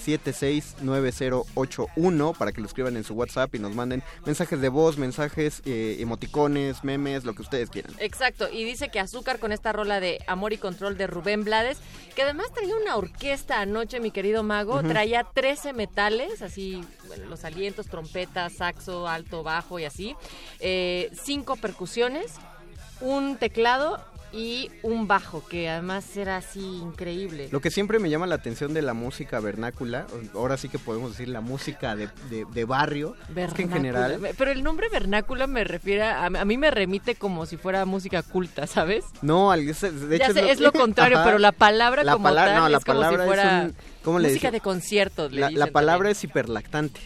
[0.00, 5.62] 47769081 para que lo escriban en su WhatsApp y nos manden mensajes de voz, mensajes,
[5.64, 7.92] eh, emoticones, memes, lo que ustedes quieran.
[7.98, 11.78] Exacto, y dice que azúcar con esta rola de Amor y Control de Rubén Blades,
[12.14, 17.44] que además traía una orquesta anoche, mi querido mago, traía 13 metales, así, bueno, los
[17.44, 20.16] alientos, trompeta, saxo, alto, bajo y así,
[20.60, 22.32] eh, cinco percusiones,
[23.00, 27.48] un teclado y un bajo, que además era así increíble.
[27.50, 31.10] Lo que siempre me llama la atención de la música vernácula, ahora sí que podemos
[31.10, 34.20] decir la música de, de- de barrio, es que en general...
[34.38, 38.22] Pero el nombre vernácula me refiere a, a mí me remite como si fuera música
[38.22, 39.04] culta, ¿sabes?
[39.22, 39.64] No, de
[40.18, 41.26] Ya hecho sé, es lo contrario, Ajá.
[41.26, 43.62] pero la palabra La como palabra- tal no, la es como si palabra es fuera
[43.66, 45.32] un- ¿cómo le música de conciertos.
[45.32, 47.00] le La, palabra es hiperlactante.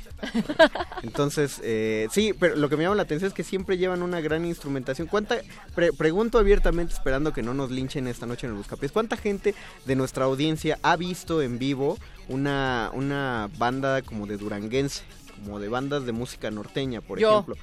[1.02, 4.20] Entonces, eh, sí, pero lo que me llama la atención es que siempre llevan una
[4.20, 5.06] gran instrumentación.
[5.08, 5.36] ¿Cuánta,
[5.74, 9.54] pre- pregunto abiertamente, esperando que no nos linchen esta noche en el Buscapiés, ¿cuánta gente
[9.84, 15.02] de nuestra audiencia ha visto en vivo una, una banda como de duranguense,
[15.42, 17.30] como de bandas de música norteña, por Yo.
[17.32, 17.56] ejemplo?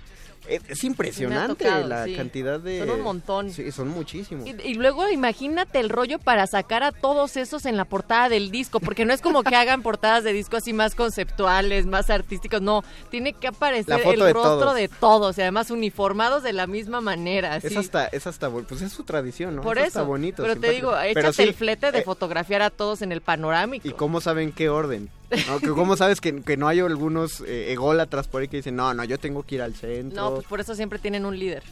[0.47, 2.15] Es, es impresionante tocado, la sí.
[2.15, 2.79] cantidad de...
[2.79, 3.51] Son un montón.
[3.51, 4.47] Sí, son muchísimos.
[4.47, 8.51] Y, y luego imagínate el rollo para sacar a todos esos en la portada del
[8.51, 12.61] disco, porque no es como que hagan portadas de disco así más conceptuales, más artísticos,
[12.61, 14.75] no, tiene que aparecer el de rostro todos.
[14.75, 17.57] de todos y además uniformados de la misma manera.
[17.57, 19.61] Es hasta, es hasta, pues es su tradición, ¿no?
[19.61, 20.43] Por Es eso, hasta bonito.
[20.43, 23.87] pero te digo, échate sí, el flete de eh, fotografiar a todos en el panorámico.
[23.87, 25.09] ¿Y cómo saben qué orden?
[25.47, 25.59] ¿No?
[25.59, 28.93] Que ¿Cómo sabes que, que no hay algunos eh, ególatras por ahí que dicen, no,
[28.93, 30.21] no, yo tengo que ir al centro?
[30.21, 31.63] No, pues por eso siempre tienen un líder.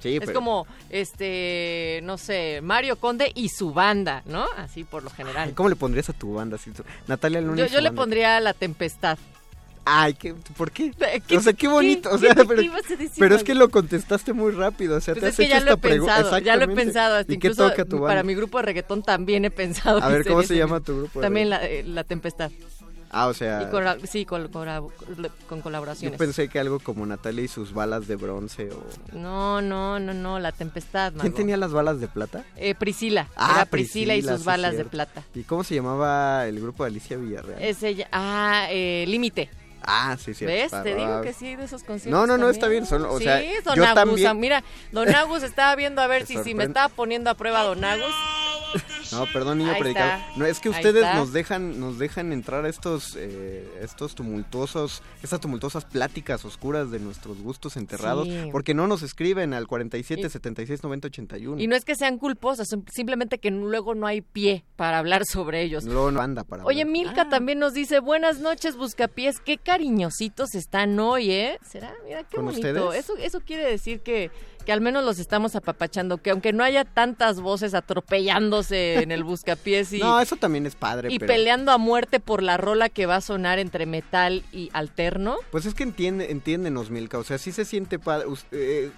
[0.00, 4.46] sí, es pero- como, este, no sé, Mario Conde y su banda, ¿no?
[4.56, 5.52] Así por lo general.
[5.54, 6.58] ¿Cómo le pondrías a tu banda?
[6.58, 8.00] Si tú- Natalia Luna Yo, le banda.
[8.02, 9.18] pondría La Tempestad.
[9.88, 10.90] Ay, ¿qué, ¿por qué?
[11.28, 12.08] ¿Qué- o sea, qué bonito.
[12.10, 14.96] qué- o sea, qué- pero, decir, es que lo contestaste muy rápido.
[14.96, 16.74] O sea, Pues te es has que hecho ya esta pregu- pensado, ya lo he
[16.74, 17.14] pensado.
[17.18, 18.08] Hasta ¿Y qué toca tu banda?
[18.08, 20.02] para mi grupo de reggaetón también he pensado.
[20.02, 22.50] A ver, ¿cómo se llama tu grupo de También la, eh, la Tempestad.
[23.10, 26.18] Ah, o sea, Y con, sí, con, con- con yo colaboraciones.
[26.18, 28.84] pensé que algo como Natalia y sus balas de bronce o...
[29.16, 31.34] No, no, no, no, La Tempestad, ¿Quién Mago.
[31.36, 32.44] tenía las balas de plata?
[32.56, 33.28] Eh, Priscila.
[33.36, 34.90] Ah, Era Priscila, y sus sí, balas de cierto.
[34.90, 35.22] plata.
[35.34, 37.62] ¿Y cómo se llamaba el grupo de Alicia Villarreal?
[37.62, 38.08] Es ella.
[38.12, 39.48] Ah, eh, Límite.
[39.88, 40.44] Ah, sí, sí.
[40.44, 40.72] ¿Ves?
[40.82, 42.10] Te digo que sí, de esos conciertos.
[42.20, 42.50] No, no, no, también.
[42.54, 45.76] está bien, son- o sí, sea, Don yo Agus, también- ah, Mira, Don Agus estaba
[45.76, 48.12] viendo a ver si, si me estaba poniendo a prueba Don Agus.
[49.12, 50.20] No, perdón, niño predicador.
[50.36, 55.40] No, es que ustedes nos dejan, nos dejan entrar a estos, eh, estos tumultuosos, estas
[55.40, 58.48] tumultuosas pláticas oscuras de nuestros gustos enterrados, Sí.
[58.52, 61.60] porque no nos escriben al 47 Y- 76 90 81.
[61.60, 65.62] Y no es que sean culposas, simplemente que luego no hay pie para hablar sobre
[65.62, 65.84] ellos.
[65.84, 66.92] Luego no anda para Oye, hablar.
[66.92, 71.58] Milka también nos dice, buenas noches, Buscapiés, qué cariñositos están hoy, ¿eh?
[71.68, 71.94] ¿Será?
[72.04, 72.66] Mira, qué ¿Con bonito.
[72.68, 73.04] ustedes?
[73.04, 74.30] Eso, eso quiere decir que,
[74.66, 79.22] que al menos los estamos apapachando, que aunque no haya tantas voces atropellándose en el
[79.22, 81.32] Buscapiés y, No, eso también es padre, y pero...
[81.32, 85.36] peleando a muerte por la rola que va a sonar entre metal y alterno.
[85.52, 88.26] Pues es que entiende, entiéndenos, Milka, o sea, sí se siente padre.
[88.50, 88.90] eh,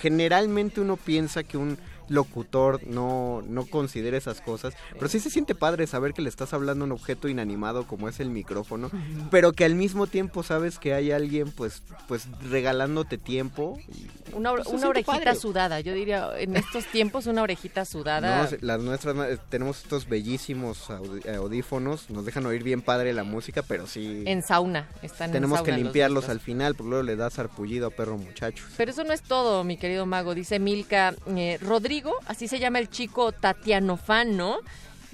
[0.00, 1.78] generalmente uno piensa que un
[2.10, 6.52] locutor no, no considera esas cosas, pero sí se siente padre saber que le estás
[6.52, 8.90] hablando a un objeto inanimado como es el micrófono,
[9.30, 13.78] pero que al mismo tiempo sabes que hay alguien pues, pues regalándote tiempo.
[13.88, 15.34] y- Una, Pues una orejita padre.
[15.36, 18.48] sudada, yo diría, en estos tiempos una orejita sudada.
[18.50, 20.88] No, las nuestras eh, tenemos estos bellísimos
[21.24, 25.58] eh, audífonos, nos dejan oír bien padre la música, pero sí En sauna, están tenemos
[25.60, 28.64] en que sauna los limpiarlos al final, porque luego le das sarpullido a perro muchacho.
[28.76, 30.34] Pero eso no es todo, mi querido mago.
[30.34, 34.58] Dice Milka, eh, Rodrigo, así se llama el chico Tatiano Fan, ¿no?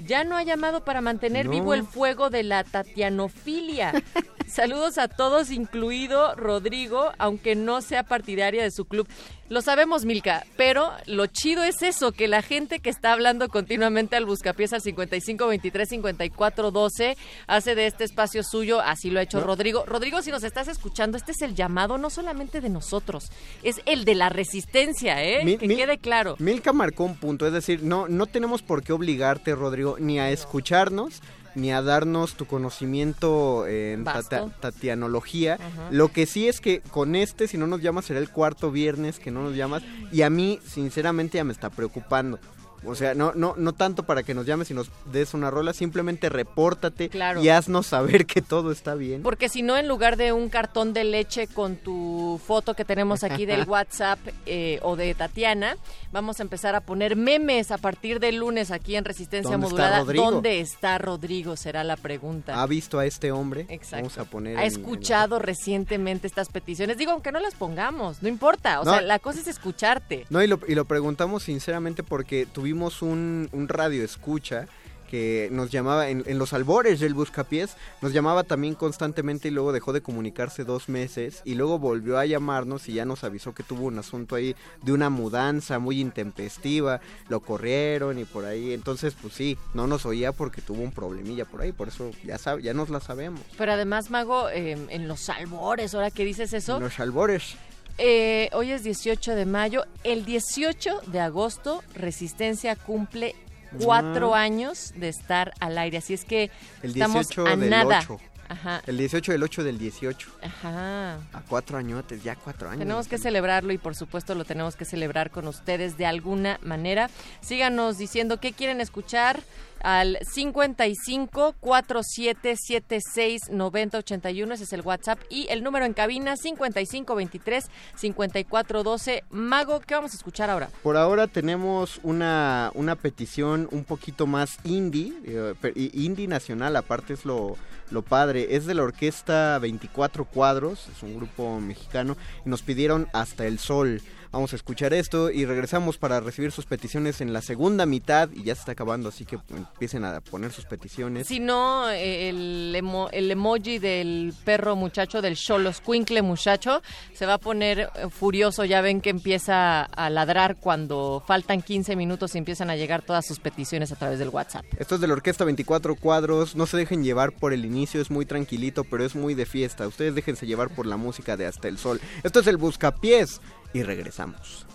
[0.05, 1.53] Ya no ha llamado para mantener No.
[1.53, 3.93] vivo el fuego de la tatianofilia.
[4.47, 9.09] Saludos a todos, incluido Rodrigo, aunque no sea partidaria de su club.
[9.49, 14.17] Lo sabemos, Milka, pero lo chido es eso, que la gente que está hablando continuamente
[14.17, 17.17] al buscapiés al 55 23 54 12
[17.47, 19.47] hace de este espacio suyo, así lo ha hecho No.
[19.47, 19.85] Rodrigo.
[19.87, 23.31] Rodrigo, si nos estás escuchando, este es el llamado no solamente de nosotros,
[23.63, 25.57] es el de la resistencia, ¿eh?
[25.59, 26.37] Que quede claro.
[26.39, 30.31] Milka marcó un punto, es decir, no, no tenemos por qué obligarte, Rodrigo, ni a
[30.31, 31.23] escucharnos,
[31.57, 35.55] ni a darnos tu conocimiento en tata- tatianología.
[35.55, 35.89] Ajá.
[35.91, 39.19] Lo que sí es que con este, si no nos llamas, será el cuarto viernes
[39.19, 39.83] que no nos llamas.
[40.13, 42.39] Y a mí, sinceramente, ya me está preocupando.
[42.87, 45.73] O sea, no, no, no tanto para que nos llames y nos des una rola,
[45.73, 47.43] simplemente repórtate Claro.
[47.43, 49.23] y haznos saber que todo está bien.
[49.23, 53.25] Porque si no, en lugar de un cartón de leche con tu foto que tenemos
[53.25, 55.77] aquí del WhatsApp eh, o de Tatiana,
[56.13, 59.75] vamos a empezar a poner memes a partir del lunes aquí en Resistencia ¿Dónde está
[59.83, 59.99] Modulada.
[60.01, 60.31] Rodrigo?
[60.31, 61.57] ¿Dónde está Rodrigo?
[61.57, 62.63] Será la pregunta.
[62.63, 63.67] ¿Ha visto a este hombre?
[63.69, 63.97] Exacto.
[64.07, 66.99] Vamos a poner ha en- en- escuchado recientemente estas peticiones.
[66.99, 68.81] Digo, aunque no las pongamos, no importa.
[68.81, 68.93] O No.
[68.93, 70.27] sea, la cosa es escucharte.
[70.31, 74.67] No, y lo, y lo preguntamos sinceramente porque tuvimos un, un radio escucha
[75.11, 79.71] que nos llamaba en, en los albores del Buscapiés, nos llamaba también constantemente y luego
[79.71, 83.63] dejó de comunicarse dos meses y luego volvió a llamarnos y ya nos avisó que
[83.63, 89.15] tuvo un asunto ahí de una mudanza muy intempestiva, lo corrieron y por ahí, entonces
[89.23, 92.61] pues sí, no nos oía porque tuvo un problemilla por ahí, por eso ya, sab-
[92.61, 93.43] ya nos la sabemos.
[93.57, 97.55] Pero además, Mago, eh, en los albores, ahora que dices eso, Los albores.
[97.99, 99.85] Eh, hoy es 18 de mayo.
[100.05, 103.35] El 18 de agosto, Resistencia cumple
[103.83, 104.41] cuatro Ah.
[104.43, 105.99] años de estar al aire.
[105.99, 106.51] Así es que
[106.83, 107.99] El estamos 18 a del nada.
[108.01, 108.21] 8.
[108.49, 108.81] Ajá.
[108.87, 110.29] El 18 del 8 del 18.
[110.41, 111.15] Ajá.
[111.33, 112.79] A cuatro añotes, ya cuatro años.
[112.79, 117.11] Tenemos que celebrarlo y por supuesto lo tenemos que celebrar con ustedes de alguna manera.
[117.41, 119.43] Síganos diciendo qué quieren escuchar
[119.83, 127.65] al 55 4776 9081, ese es el WhatsApp y el número en cabina 55 23
[127.97, 129.25] 54 12.
[129.31, 130.69] Mago, ¿qué vamos a escuchar ahora?
[130.83, 135.55] Por ahora tenemos una, una petición un poquito más indie, eh,
[135.93, 137.57] indie nacional, aparte es lo,
[137.91, 138.57] lo padre.
[138.57, 143.59] Es de la orquesta 24 Cuadros, es un grupo mexicano, y nos pidieron Hasta el
[143.59, 144.03] Sol.
[144.37, 148.43] Vamos a escuchar esto y regresamos para recibir sus peticiones en la segunda mitad y
[148.43, 151.27] ya se está acabando, así que empiecen a poner sus peticiones.
[151.27, 156.83] Si no, eh, el, emo- el emoji del perro muchacho, del Xoloscuincle muchacho,
[157.15, 158.67] se va a poner eh, furioso.
[158.67, 163.25] Ya ven que empieza a ladrar cuando faltan 15 minutos y empiezan a llegar todas
[163.27, 164.67] sus peticiones a través del WhatsApp.
[164.79, 168.11] Esto es de la orquesta 24 cuadros, no se dejen llevar por el inicio, es
[168.11, 169.89] muy tranquilito, pero es muy de fiesta.
[169.89, 172.03] Ustedes déjense llevar por la música de Hasta el Sol.
[172.23, 173.41] Esto es el Buscapiés
[173.77, 174.67] y regresamos.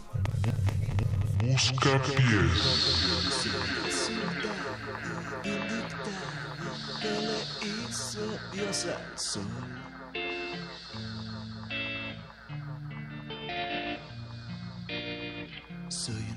[1.42, 1.48] que
[7.10, 9.44] le hizo Dios al sol.
[15.90, 16.31] Soy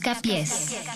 [0.00, 0.89] Busca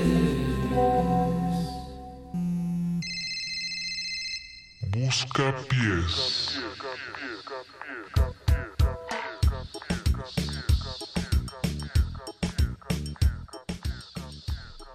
[4.81, 6.61] Busca pies.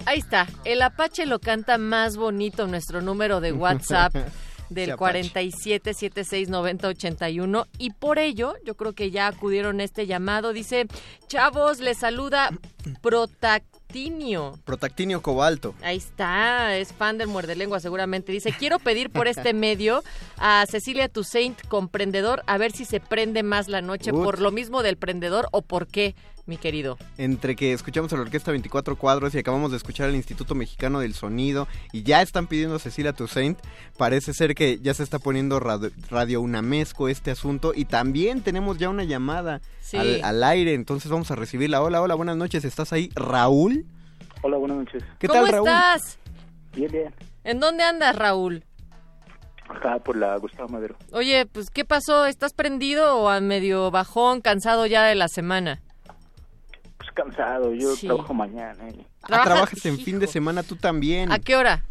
[0.06, 4.14] Ahí está, el Apache lo canta más bonito nuestro número de WhatsApp
[4.70, 5.30] del Sí, Apache.
[5.32, 10.52] 47769081 y por ello yo creo que ya acudieron a este llamado.
[10.52, 10.86] Dice,
[11.26, 12.50] chavos, les saluda
[13.02, 14.58] Protactinio.
[14.64, 15.74] Protactinio Cobalto.
[15.82, 18.32] Ahí está, es fan del muerde lengua seguramente.
[18.32, 20.02] Dice, quiero pedir por este medio
[20.36, 24.22] a Cecilia Toussaint, comprendedor, a ver si se prende más la noche Ut.
[24.22, 26.14] por lo mismo del prendedor o por qué,
[26.48, 26.96] mi querido.
[27.18, 31.00] Entre que escuchamos a la Orquesta 24 Cuadros y acabamos de escuchar al Instituto Mexicano
[31.00, 33.58] del Sonido y ya están pidiendo a Cecilia Toussaint,
[33.96, 38.78] parece ser que ya se está poniendo radio, radio Unamesco este asunto y también tenemos
[38.78, 39.96] ya una llamada Sí.
[39.96, 41.80] al, al aire, entonces vamos a recibirla.
[41.82, 43.10] Hola, hola, buenas noches, ¿estás ahí?
[43.14, 43.86] Raúl.
[44.42, 45.02] Hola, buenas noches.
[45.18, 45.68] ¿Qué ¿Cómo tal, Raúl?
[45.68, 46.18] estás?
[46.74, 47.14] Bien, bien.
[47.44, 48.64] ¿En dónde andas, Raúl?
[49.68, 50.96] Acá por la Gustavo Madero.
[51.12, 52.24] Oye, pues, ¿qué pasó?
[52.26, 55.80] ¿Estás prendido o a medio bajón, cansado ya de la semana?
[57.22, 58.06] Cansado, yo Sí.
[58.06, 58.88] trabajo mañana.
[58.90, 61.32] y- Ah, trabajas en fin de semana tú también.
[61.32, 61.84] ¿A qué hora?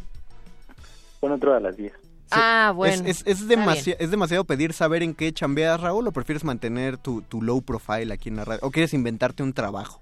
[1.19, 1.91] Bueno, entro a las 10.
[2.31, 2.93] Ah, bueno.
[2.93, 6.45] ¿Es, es, es, Está demasi- ¿Es demasiado pedir saber en qué chambeas, Raúl, o prefieres
[6.45, 8.59] mantener tu, tu low profile aquí en la radio?
[8.63, 10.01] ¿O quieres inventarte un trabajo?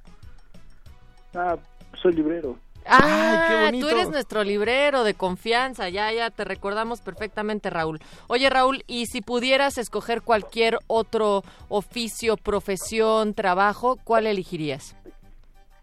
[1.33, 1.57] Ah,
[2.01, 2.57] soy librero.
[2.87, 3.87] Ah, qué bonito.
[3.87, 7.99] tú eres nuestro librero de confianza, ya, ya, te recordamos perfectamente, Raúl.
[8.27, 14.95] Oye, Raúl, y si pudieras escoger cualquier otro oficio, profesión, trabajo, ¿cuál elegirías?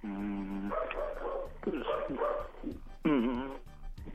[0.03, 0.71] Mm,
[1.63, 1.75] pues,
[3.05, 3.43] mm,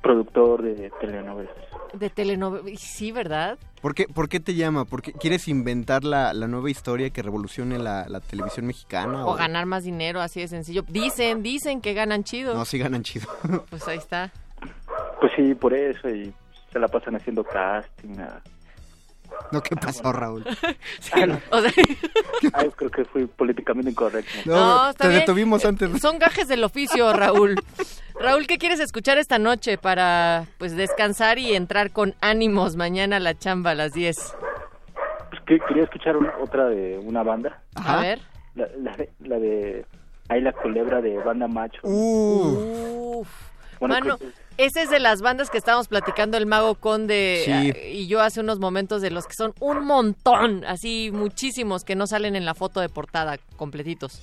[0.02, 1.56] productor de telenovelas.
[1.94, 3.58] De telenovela, sí, ¿verdad?
[3.82, 4.86] ¿Por qué, por qué te llama?
[4.86, 9.26] ¿Porque quieres inventar la, la nueva historia que revolucione la, la televisión mexicana?
[9.26, 10.84] O ganar más dinero, así de sencillo.
[10.88, 12.54] Dicen, dicen que ganan chido.
[12.54, 13.28] No, sí ganan chido.
[13.70, 14.32] Pues ahí está.
[15.22, 16.34] Pues sí, por eso, y
[16.72, 18.20] se la pasan haciendo casting.
[18.20, 18.42] a-
[19.52, 20.44] no, ¿qué pasó, Raúl?
[21.14, 21.40] Ah, no.
[21.52, 21.72] O sea,
[22.54, 24.32] Ay, creo que fui políticamente incorrecto.
[24.46, 25.20] No, está te bien.
[25.22, 26.02] detuvimos antes.
[26.02, 27.56] Son gajes del oficio, Raúl.
[28.20, 33.20] Raúl, ¿qué quieres escuchar esta noche para pues descansar y entrar con ánimos mañana a
[33.20, 34.16] la chamba a las 10?
[35.30, 37.62] Pues que quería escuchar una- otra de una banda.
[37.76, 38.20] A ver.
[38.56, 39.86] La, la de, la de
[40.30, 41.80] Ahí la culebra de banda macho.
[41.84, 43.28] Uf.
[43.80, 47.52] Bueno, Mano, creo esa es de las bandas que estábamos platicando el Mago Conde Sí.
[47.52, 51.96] eh, y yo hace unos momentos de los que son un montón, así muchísimos que
[51.96, 54.22] no salen en la foto de portada completitos.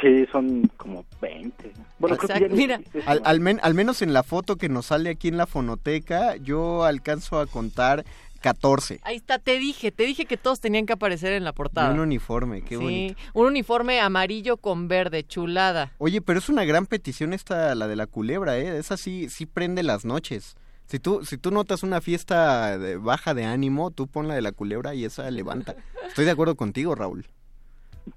[0.00, 1.72] Sí, son como 20.
[1.98, 2.80] Bueno, creo que ya Exacto, ni- mira.
[3.06, 6.36] Al, al men- al menos en la foto que nos sale aquí en la fonoteca,
[6.36, 8.04] yo alcanzo a contar
[8.42, 9.00] 14.
[9.04, 11.90] Ahí está, te dije, te dije que todos tenían que aparecer en la portada.
[11.92, 13.20] Un uniforme, qué sí, bonito.
[13.32, 15.92] un uniforme amarillo con verde, chulada.
[15.98, 18.76] Oye, pero es una gran petición esta, la de la culebra, ¿eh?
[18.78, 20.56] Esa sí, sí prende las noches.
[20.86, 24.42] Si tú, si tú notas una fiesta de baja de ánimo, tú pon la de
[24.42, 25.74] la culebra y esa levanta.
[26.06, 27.24] Estoy de acuerdo contigo, Raúl.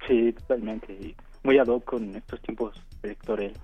[0.08, 0.92] Sí, totalmente.
[0.94, 3.58] Y muy ad hoc con estos tiempos electorales.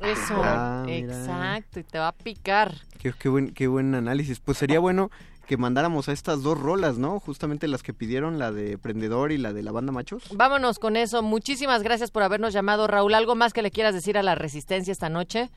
[0.00, 2.72] Eso, Ah, exacto, y te va a picar.
[2.98, 4.40] Qué, qué buen, qué buen análisis.
[4.40, 5.10] Pues sería bueno
[5.50, 7.18] que mandáramos a estas dos rolas, ¿no?
[7.18, 10.22] Justamente las que pidieron, la de Prendedor y la de la banda Machos.
[10.32, 11.22] Vámonos con eso.
[11.22, 13.14] Muchísimas gracias por habernos llamado, Raúl.
[13.14, 15.50] ¿Algo más que le quieras decir a la Resistencia esta noche?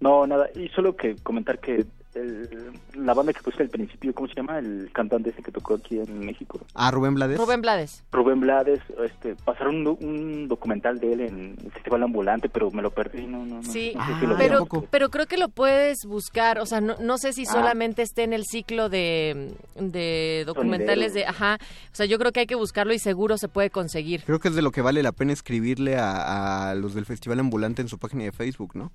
[0.00, 0.48] No, nada.
[0.54, 4.58] Y solo que comentar que el- la banda que puse al principio, ¿cómo se llama?
[4.58, 6.58] El cantante ese que tocó aquí en México.
[6.74, 7.36] Ah, Rubén Blades.
[7.38, 8.02] Rubén Blades.
[8.10, 12.70] Rubén Blades, este, pasaron un, do- un documental de él en el Festival Ambulante, pero
[12.70, 14.42] me lo perdí, no, no, no, Sí, no sé si lo vi.
[14.42, 17.52] pero, pero creo que lo puedes buscar, o sea, no, no sé si Ah.
[17.52, 21.58] solamente esté en el ciclo de, de documentales de, ajá,
[21.92, 24.22] o sea, yo creo que hay que buscarlo y seguro se puede conseguir.
[24.24, 27.40] Creo que es de lo que vale la pena escribirle a, a los del Festival
[27.40, 28.90] Ambulante en su página de Facebook, ¿no?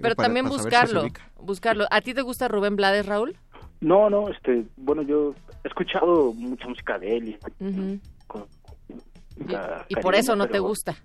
[0.00, 1.02] Pero Para- también para si buscarlo,
[1.40, 1.86] buscarlo.
[1.90, 3.36] ¿A ti te gusta Rubén Blades, Raúl?
[3.80, 8.46] No, no, este, bueno, yo he escuchado mucha música de él y, con-
[9.38, 10.96] Y, la y por eso no te gusta.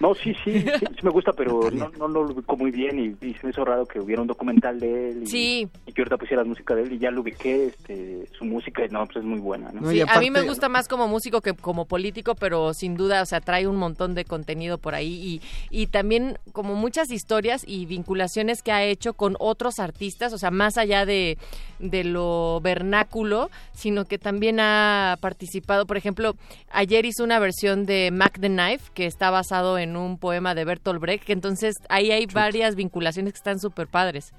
[0.00, 3.26] No, sí, sí, sí, sí me gusta, pero no, no lo ubico muy bien y,
[3.26, 5.68] y se me hizo raro que hubiera un documental de él y, Sí.
[5.86, 8.88] y que ahorita pusiera música de él y ya lo ubiqué, este, su música y
[8.88, 9.88] no, pues es muy buena, ¿no?
[9.90, 13.26] Sí, a mí me gusta más como músico que como político, pero sin duda, o
[13.26, 17.86] sea, trae un montón de contenido por ahí y, y también como muchas historias y
[17.86, 21.38] vinculaciones que ha hecho con otros artistas, o sea, más allá de,
[21.78, 26.34] de lo vernáculo, sino que también ha participado, por ejemplo,
[26.70, 29.30] ayer hizo una versión de Mac the Knife, que está
[29.64, 33.58] basado en un poema de Bertolt Brecht, que entonces ahí hay varias vinculaciones que están
[33.58, 34.32] súper padres.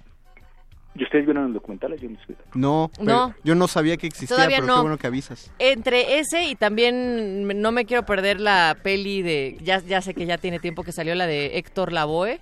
[0.98, 1.94] ¿Y ustedes vieron el documental?
[2.00, 2.36] Yo no sé.
[2.54, 4.76] No, yo no sabía que existía, Todavía pero no.
[4.76, 5.52] qué bueno que avisas.
[5.60, 10.26] Entre ese y también no me quiero perder la peli de, ya, ya sé que
[10.26, 12.40] ya tiene tiempo que salió la de Héctor Lavoe,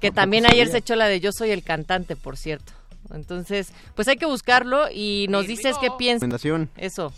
[0.00, 2.72] que también ayer se echó la de Yo soy el cantante, por cierto.
[3.12, 6.22] Entonces, pues hay que buscarlo y nos dices qué piensas.
[6.22, 6.70] Recomendación.
[6.78, 7.12] Eso.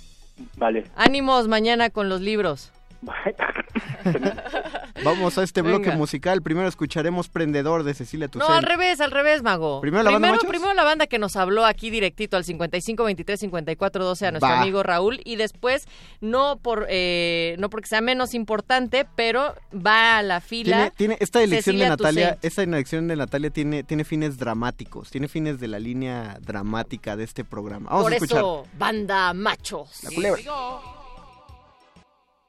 [0.56, 0.90] Vale.
[0.96, 2.72] Ánimos mañana con los libros.
[5.04, 5.96] Vamos a este bloque Venga.
[5.96, 6.42] musical.
[6.42, 8.48] Primero escucharemos Prendedor de Cecilia Tucel.
[8.48, 9.80] No, al revés, al revés, Mago.
[9.80, 14.04] ¿Primero la banda, primero la banda que nos habló aquí directito al 55 23 54
[14.04, 15.86] 12 a nuestro amigo Raúl y después
[16.20, 20.76] no por eh, no porque sea menos importante, pero va a la fila.
[20.76, 25.10] Tiene, tiene- esta elección Cecilia de Natalia, esta elección de Natalia tiene, tiene fines dramáticos,
[25.10, 27.90] tiene fines de la línea dramática de este programa.
[27.90, 28.38] Vamos por a escuchar.
[28.38, 30.02] eso, banda machos.
[30.04, 30.40] La culebra.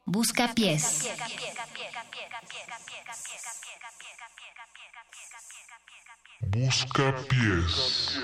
[0.09, 1.05] Busca pies.
[6.39, 8.17] Busca pies.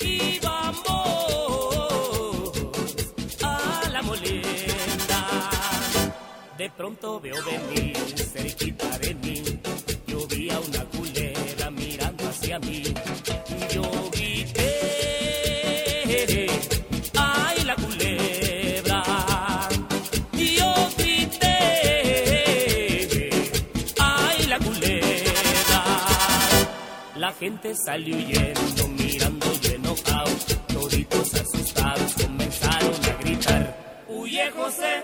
[0.00, 0.82] Y vamos
[3.44, 5.50] a la molenda.
[6.58, 9.51] De pronto veo venir cerquita de mí.
[10.52, 12.82] Yo vi a una culera mirando hacia mí.
[12.82, 13.82] Y yo
[14.12, 14.70] grité,
[17.18, 19.02] ¡ay la culebra!
[20.34, 21.56] Y yo grité,
[23.98, 25.84] ¡ay la culebra!
[27.16, 30.30] La gente salió huyendo, mirando yo enojado.
[30.68, 34.04] Toditos asustados comenzaron a gritar.
[34.08, 35.02] Huye José,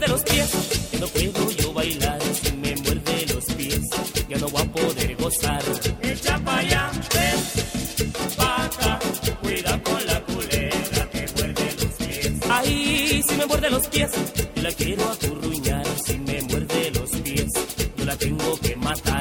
[0.00, 2.18] muerde los pies, ya no puedo yo bailar.
[2.42, 3.80] Si me muerde los pies,
[4.28, 5.62] ya no voy a poder gozar.
[6.02, 8.98] Echa pa' allá, ven pa' acá.
[9.42, 12.32] Cuidado con la culebra, te muerde los pies.
[12.48, 14.10] Ay, si me muerde los pies,
[14.54, 15.86] yo la quiero acurruñar.
[16.06, 17.52] Si me muerde los pies,
[17.96, 19.19] yo la tengo que matar.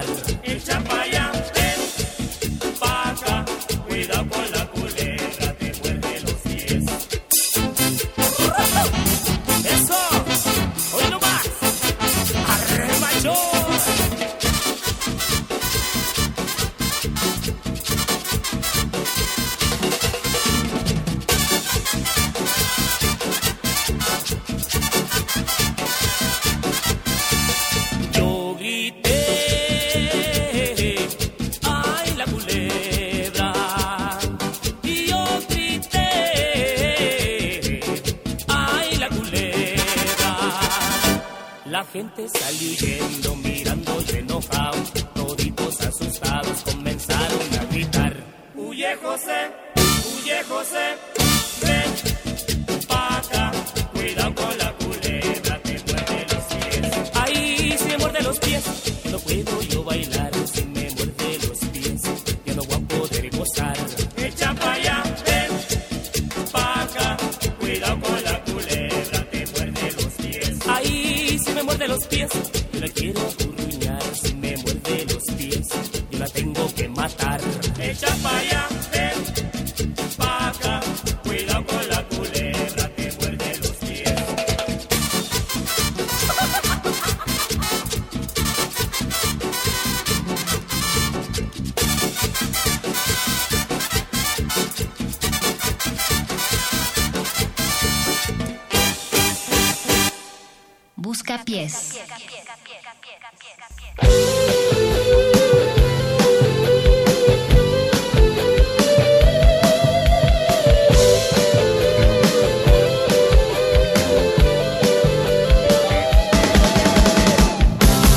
[101.29, 101.99] Busca pies.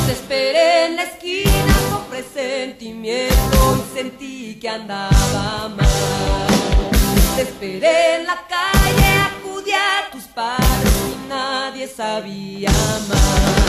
[0.06, 3.34] Te esperé la esquina con presentimiento
[3.76, 6.46] y sentí que andaba mal.
[7.36, 8.41] Te esperé en la
[12.02, 12.70] sabía
[13.08, 13.61] más.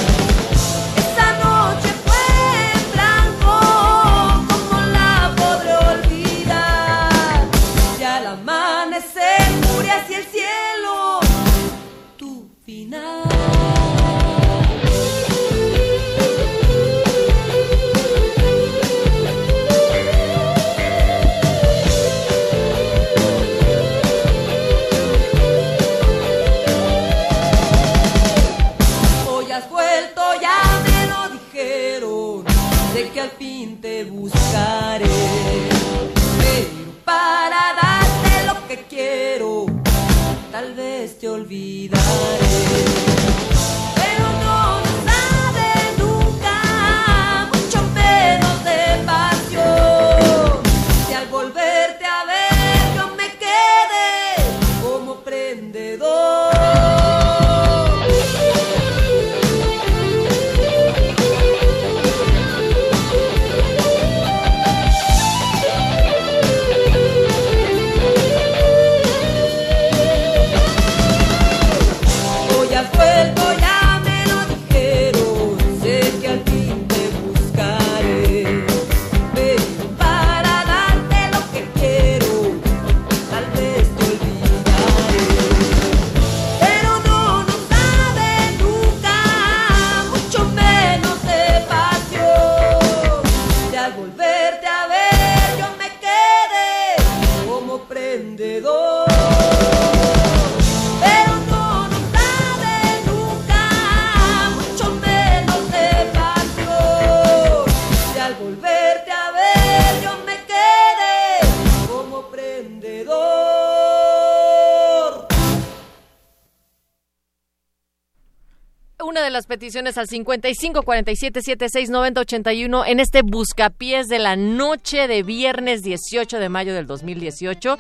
[120.04, 126.40] Al 55 47 76 90 81 en este buscapiés de la noche de viernes 18
[126.40, 127.78] de mayo del 2018.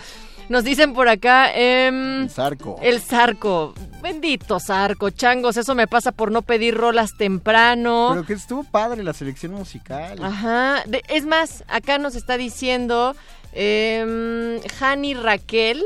[0.48, 1.52] Nos dicen por acá.
[1.54, 2.80] em, Zarco.
[2.82, 3.74] El Zarco.
[4.02, 5.58] Bendito Zarco, changos.
[5.58, 8.10] Eso me pasa por no pedir rolas temprano.
[8.12, 10.20] Pero que estuvo padre la selección musical.
[10.24, 10.84] Ajá.
[10.86, 13.16] De- es más, acá nos está diciendo
[13.54, 15.84] eh, Hani Raquel.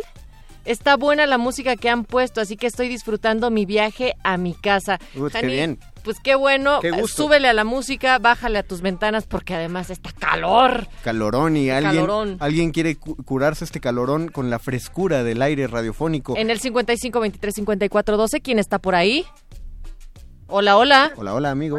[0.66, 4.54] Está buena la música que han puesto, así que estoy disfrutando mi viaje a mi
[4.54, 5.00] casa.
[5.16, 5.80] Uy, qué bien.
[6.08, 6.80] Pues qué bueno.
[6.80, 7.24] Qué gusto.
[7.24, 10.88] Súbele a la música, bájale a tus ventanas porque además está calor.
[11.04, 12.38] Calorón y alguien, Calorón.
[12.40, 16.38] alguien quiere cu- curarse este calorón con la frescura del aire radiofónico.
[16.38, 19.26] En el 55 23 54 12, ¿quién está por ahí?
[20.48, 21.12] Hola, hola.
[21.18, 21.78] Hola, hola, amigo.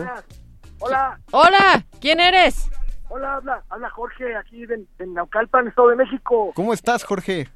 [0.81, 2.69] Hola, Hola, ¿quién eres?
[3.09, 6.53] hola, habla, habla Jorge aquí de, de Naucalpan, Estado de México.
[6.55, 7.49] ¿Cómo estás, Jorge?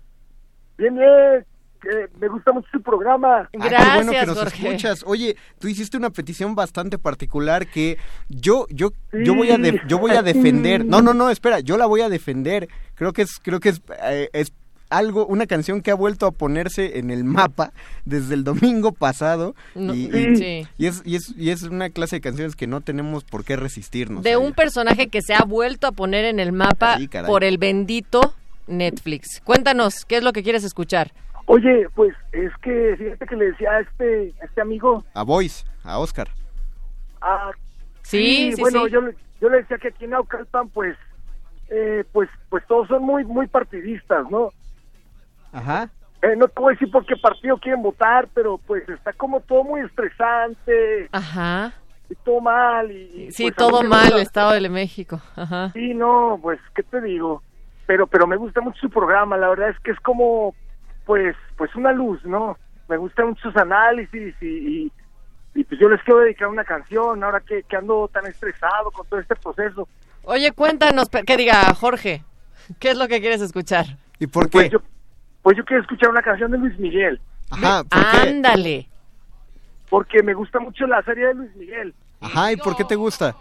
[0.78, 1.44] Bien, bien,
[1.82, 3.48] que me gusta mucho tu programa.
[3.60, 5.02] Ah, qué bueno que nos escuchas.
[5.06, 9.98] Oye, tú hiciste una petición bastante particular que yo yo yo voy a de- yo
[9.98, 10.84] voy a defender.
[10.84, 12.68] No, no, no, espera, yo la voy a defender.
[12.94, 14.52] Creo que es creo que es eh, es
[14.90, 17.72] algo una canción que ha vuelto a ponerse en el mapa
[18.04, 20.18] desde el domingo pasado No, y, sí.
[20.18, 20.66] y- Sí.
[20.76, 23.56] y es, y es y es una clase de canciones que no tenemos por qué
[23.56, 24.22] resistirnos.
[24.22, 27.56] de un personaje que se ha vuelto a poner en el mapa Sí, por el
[27.56, 28.34] bendito
[28.66, 29.40] Netflix.
[29.44, 31.12] Cuéntanos, ¿qué es lo que quieres escuchar?
[31.46, 35.64] Oye, pues es que fíjate que le decía a este, a este amigo, A Voice,
[35.84, 36.28] a Oscar.
[37.20, 37.50] ah,
[38.02, 38.90] Sí, sí, bueno, sí.
[38.92, 40.96] Yo, le- yo le decía que aquí en Naucalpan, pues,
[41.70, 44.50] eh, pues, pues todos son muy, muy partidistas, ¿no?
[45.52, 45.88] Ajá.
[46.22, 49.40] Eh, no te voy a decir por qué partido quieren votar, pero pues está como
[49.40, 51.72] todo muy estresante Ajá.
[52.08, 52.90] y todo mal.
[52.90, 55.20] Y, Sí, pues, todo mal, gusta- Estado de México.
[55.36, 55.70] Ajá.
[55.72, 57.42] Sí, no, pues, ¿qué te digo?
[57.86, 60.54] Pero, pero me gusta mucho su programa, la verdad es que es como,
[61.04, 62.56] pues, pues una luz, ¿no?
[62.88, 64.92] Me gustan mucho sus análisis y, y,
[65.54, 69.06] y, pues yo les quiero dedicar una canción, ahora que, que ando tan estresado con
[69.06, 69.88] todo este proceso.
[70.24, 72.24] Oye, cuéntanos, que diga Jorge,
[72.78, 73.86] ¿qué es lo que quieres escuchar?
[74.18, 74.78] ¿Y por Pues yo,
[75.42, 78.88] pues yo quiero escuchar una canción de Luis Miguel, Ajá, Ándale.
[79.90, 81.94] porque me gusta mucho la serie de Luis Miguel.
[82.20, 83.34] Ajá, ¿y por qué te gusta?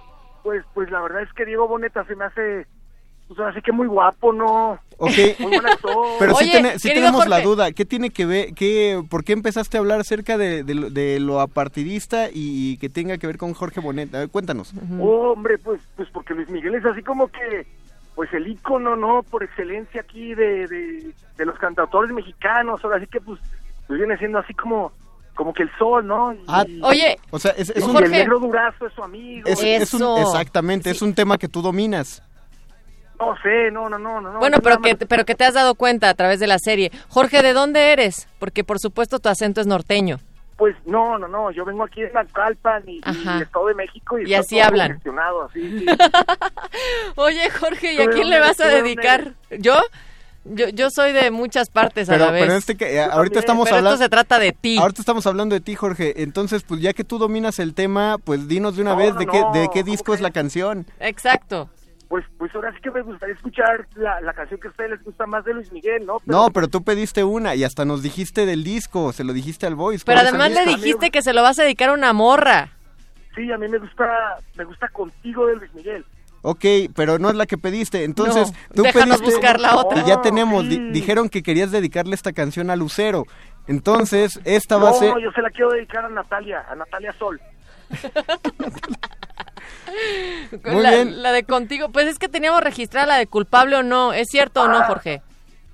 [0.44, 2.66] Pues, pues la verdad es que Diego Boneta se me hace,
[3.36, 4.80] pues así que muy guapo, ¿no?
[4.98, 5.12] Ok.
[5.40, 6.06] Muy buen actor.
[6.20, 7.48] Pero sí, Oye, sí tenemos la Jorge.
[7.50, 7.72] duda.
[7.72, 8.54] ¿Qué tiene que ver?
[8.54, 12.90] Qué, ¿Por qué empezaste a hablar acerca de, de lo- de lo apartidista y, que
[12.90, 14.14] tenga que ver con Jorge Bonet?
[14.14, 14.74] A ver, cuéntanos.
[15.00, 17.66] Oh, hombre, pues, pues porque Luis Miguel es así como que,
[18.16, 19.24] pues el ícono, ¿no?
[19.24, 23.40] Por excelencia aquí de, de, de los cantautores mexicanos, ahora sí que pues,
[23.88, 24.92] pues viene siendo así como,
[25.34, 26.34] como que el sol, ¿no?
[26.34, 28.04] Y- Ah, Oye, O sea, es, es y un...
[28.04, 29.48] el negro durazo es su amigo.
[29.50, 32.22] es- es un- exactamente, es un tema que tú dominas.
[33.22, 34.40] No sé, no, no, no, no.
[34.40, 36.92] Bueno, pero que, pero que te has dado cuenta a través de la serie.
[37.08, 38.28] Jorge, ¿de dónde eres?
[38.40, 40.18] Porque por supuesto tu acento es norteño.
[40.58, 43.42] Pues no, no, no, yo vengo aquí de Naucalpan y, y.
[43.42, 45.02] Estado de México y, Y así todo hablan.
[45.50, 45.86] así, sí.
[47.16, 49.34] Oye, Jorge, ¿y ¿Tú a quién le vas a dedicar?
[49.60, 49.80] ¿Yo?
[50.44, 52.42] Yo, yo soy de muchas partes a la vez.
[52.42, 53.94] pero este que, eh, ahorita estamos Pero hablando...
[53.94, 54.80] esto se trata de ti.
[54.80, 56.24] Ahorita estamos hablando de ti, Jorge.
[56.24, 59.20] Entonces, pues ya que tú dominas el tema, pues dinos de una No, vez no,
[59.20, 60.88] de, qué, de qué ¿cómo disco es la canción.
[61.00, 61.70] Exacto.
[62.12, 65.04] Pues, pues ahora sí que me gustaría escuchar la, la canción que a ustedes les
[65.06, 66.18] gusta más de Luis Miguel, ¿no?
[66.26, 69.76] No, pero tú pediste una y hasta nos dijiste del disco, se lo dijiste al
[69.76, 70.04] Voice.
[70.06, 72.12] Pero ¿cuál es el además le dijiste que se lo vas a dedicar a una
[72.12, 72.74] morra.
[73.34, 76.04] Sí, a mí me gusta, me gusta Contigo de Luis Miguel.
[76.42, 78.04] Ok, pero no es la que pediste.
[78.04, 79.36] Entonces, No, tú déjanos pediste.
[79.38, 80.02] buscar la otra.
[80.02, 80.68] Y ya tenemos.
[80.68, 83.24] di- dijeron que querías dedicarle esta canción a Lucero.
[83.68, 85.14] Entonces, esta va a ser.
[85.14, 87.40] No, yo se la quiero dedicar a Natalia, a Natalia Sol.
[90.64, 91.22] Muy la, bien.
[91.22, 94.14] la de contigo, pues es que teníamos registrada la de culpable o no.
[94.14, 94.84] ¿Es cierto o no.
[94.84, 95.22] Jorge?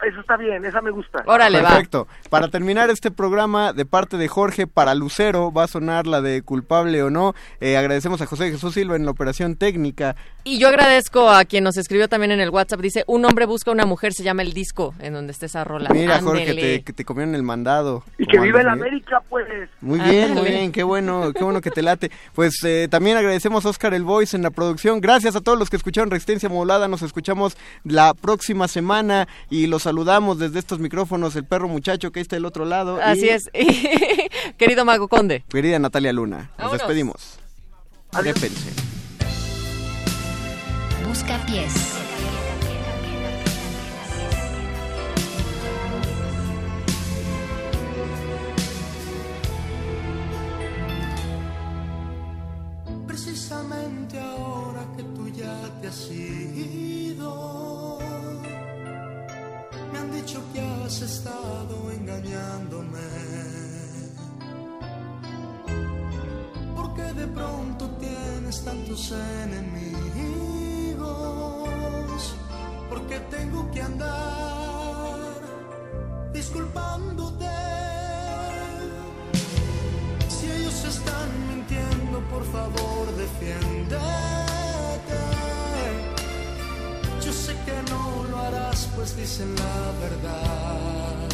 [0.06, 1.24] Eso está bien, esa me gusta.
[1.26, 1.70] Órale, va.
[1.70, 2.08] Perfecto.
[2.30, 6.44] Para terminar este programa, de parte de Jorge para Lucero, va a sonar la de
[6.44, 7.34] culpable o no.
[7.62, 10.16] Eh, agradecemos a José Jesús Silva en la operación técnica.
[10.44, 12.80] Y yo agradezco a quien nos escribió también en el WhatsApp.
[12.80, 15.90] Dice, un hombre busca una mujer, se llama el disco, en donde está esa rola.
[15.90, 18.04] Mira, Jorge, te, que te comieron el mandado.
[18.20, 18.88] Y que vive en Miguel.
[18.88, 19.48] América, pues.
[19.82, 22.12] Muy bien, muy bien, qué bueno, qué bueno que te late.
[22.34, 25.02] Pues eh, también agradecemos a Oscar El Voice en la producción.
[25.02, 26.88] Gracias a todos los que escucharon Resistencia Modulada.
[26.88, 32.20] Nos escuchamos la próxima semana y los saludamos desde estos micrófonos, el perro muchacho que
[32.20, 33.00] está del otro lado.
[33.02, 33.50] Así y es.
[34.58, 35.46] Querido Mago Conde.
[35.48, 36.80] Querida Natalia Luna, nos Vámonos.
[36.80, 37.40] despedimos.
[38.22, 38.70] Dépense.
[41.08, 41.97] Busca pies.
[60.88, 63.10] Has estado engañándome.
[66.78, 69.12] Porque de pronto tienes tantos
[69.44, 70.06] enemigos,
[72.90, 75.20] porque tengo que andar
[76.34, 77.50] disculpándote.
[80.30, 83.77] Si ellos están mintiendo, por favor, defiéndete.
[87.38, 91.28] Sé que no lo harás, pues dicen la verdad.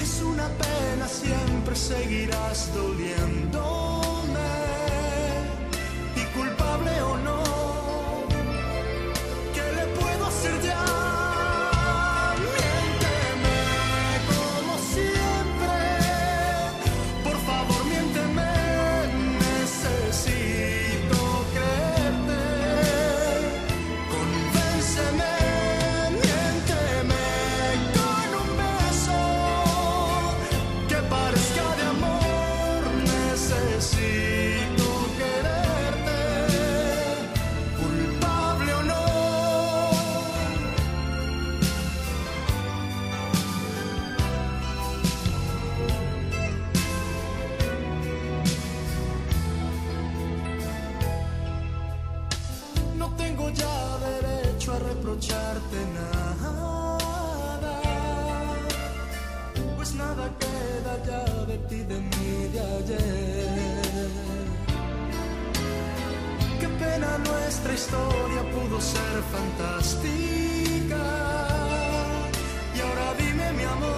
[0.00, 4.52] Es una pena, siempre seguirás doliéndome.
[6.16, 7.42] Y culpable o no,
[9.54, 10.97] ¿qué le puedo hacer ya?
[67.78, 71.04] Historia pudo ser fantástica.
[72.76, 73.97] Y ahora dime, mi amor,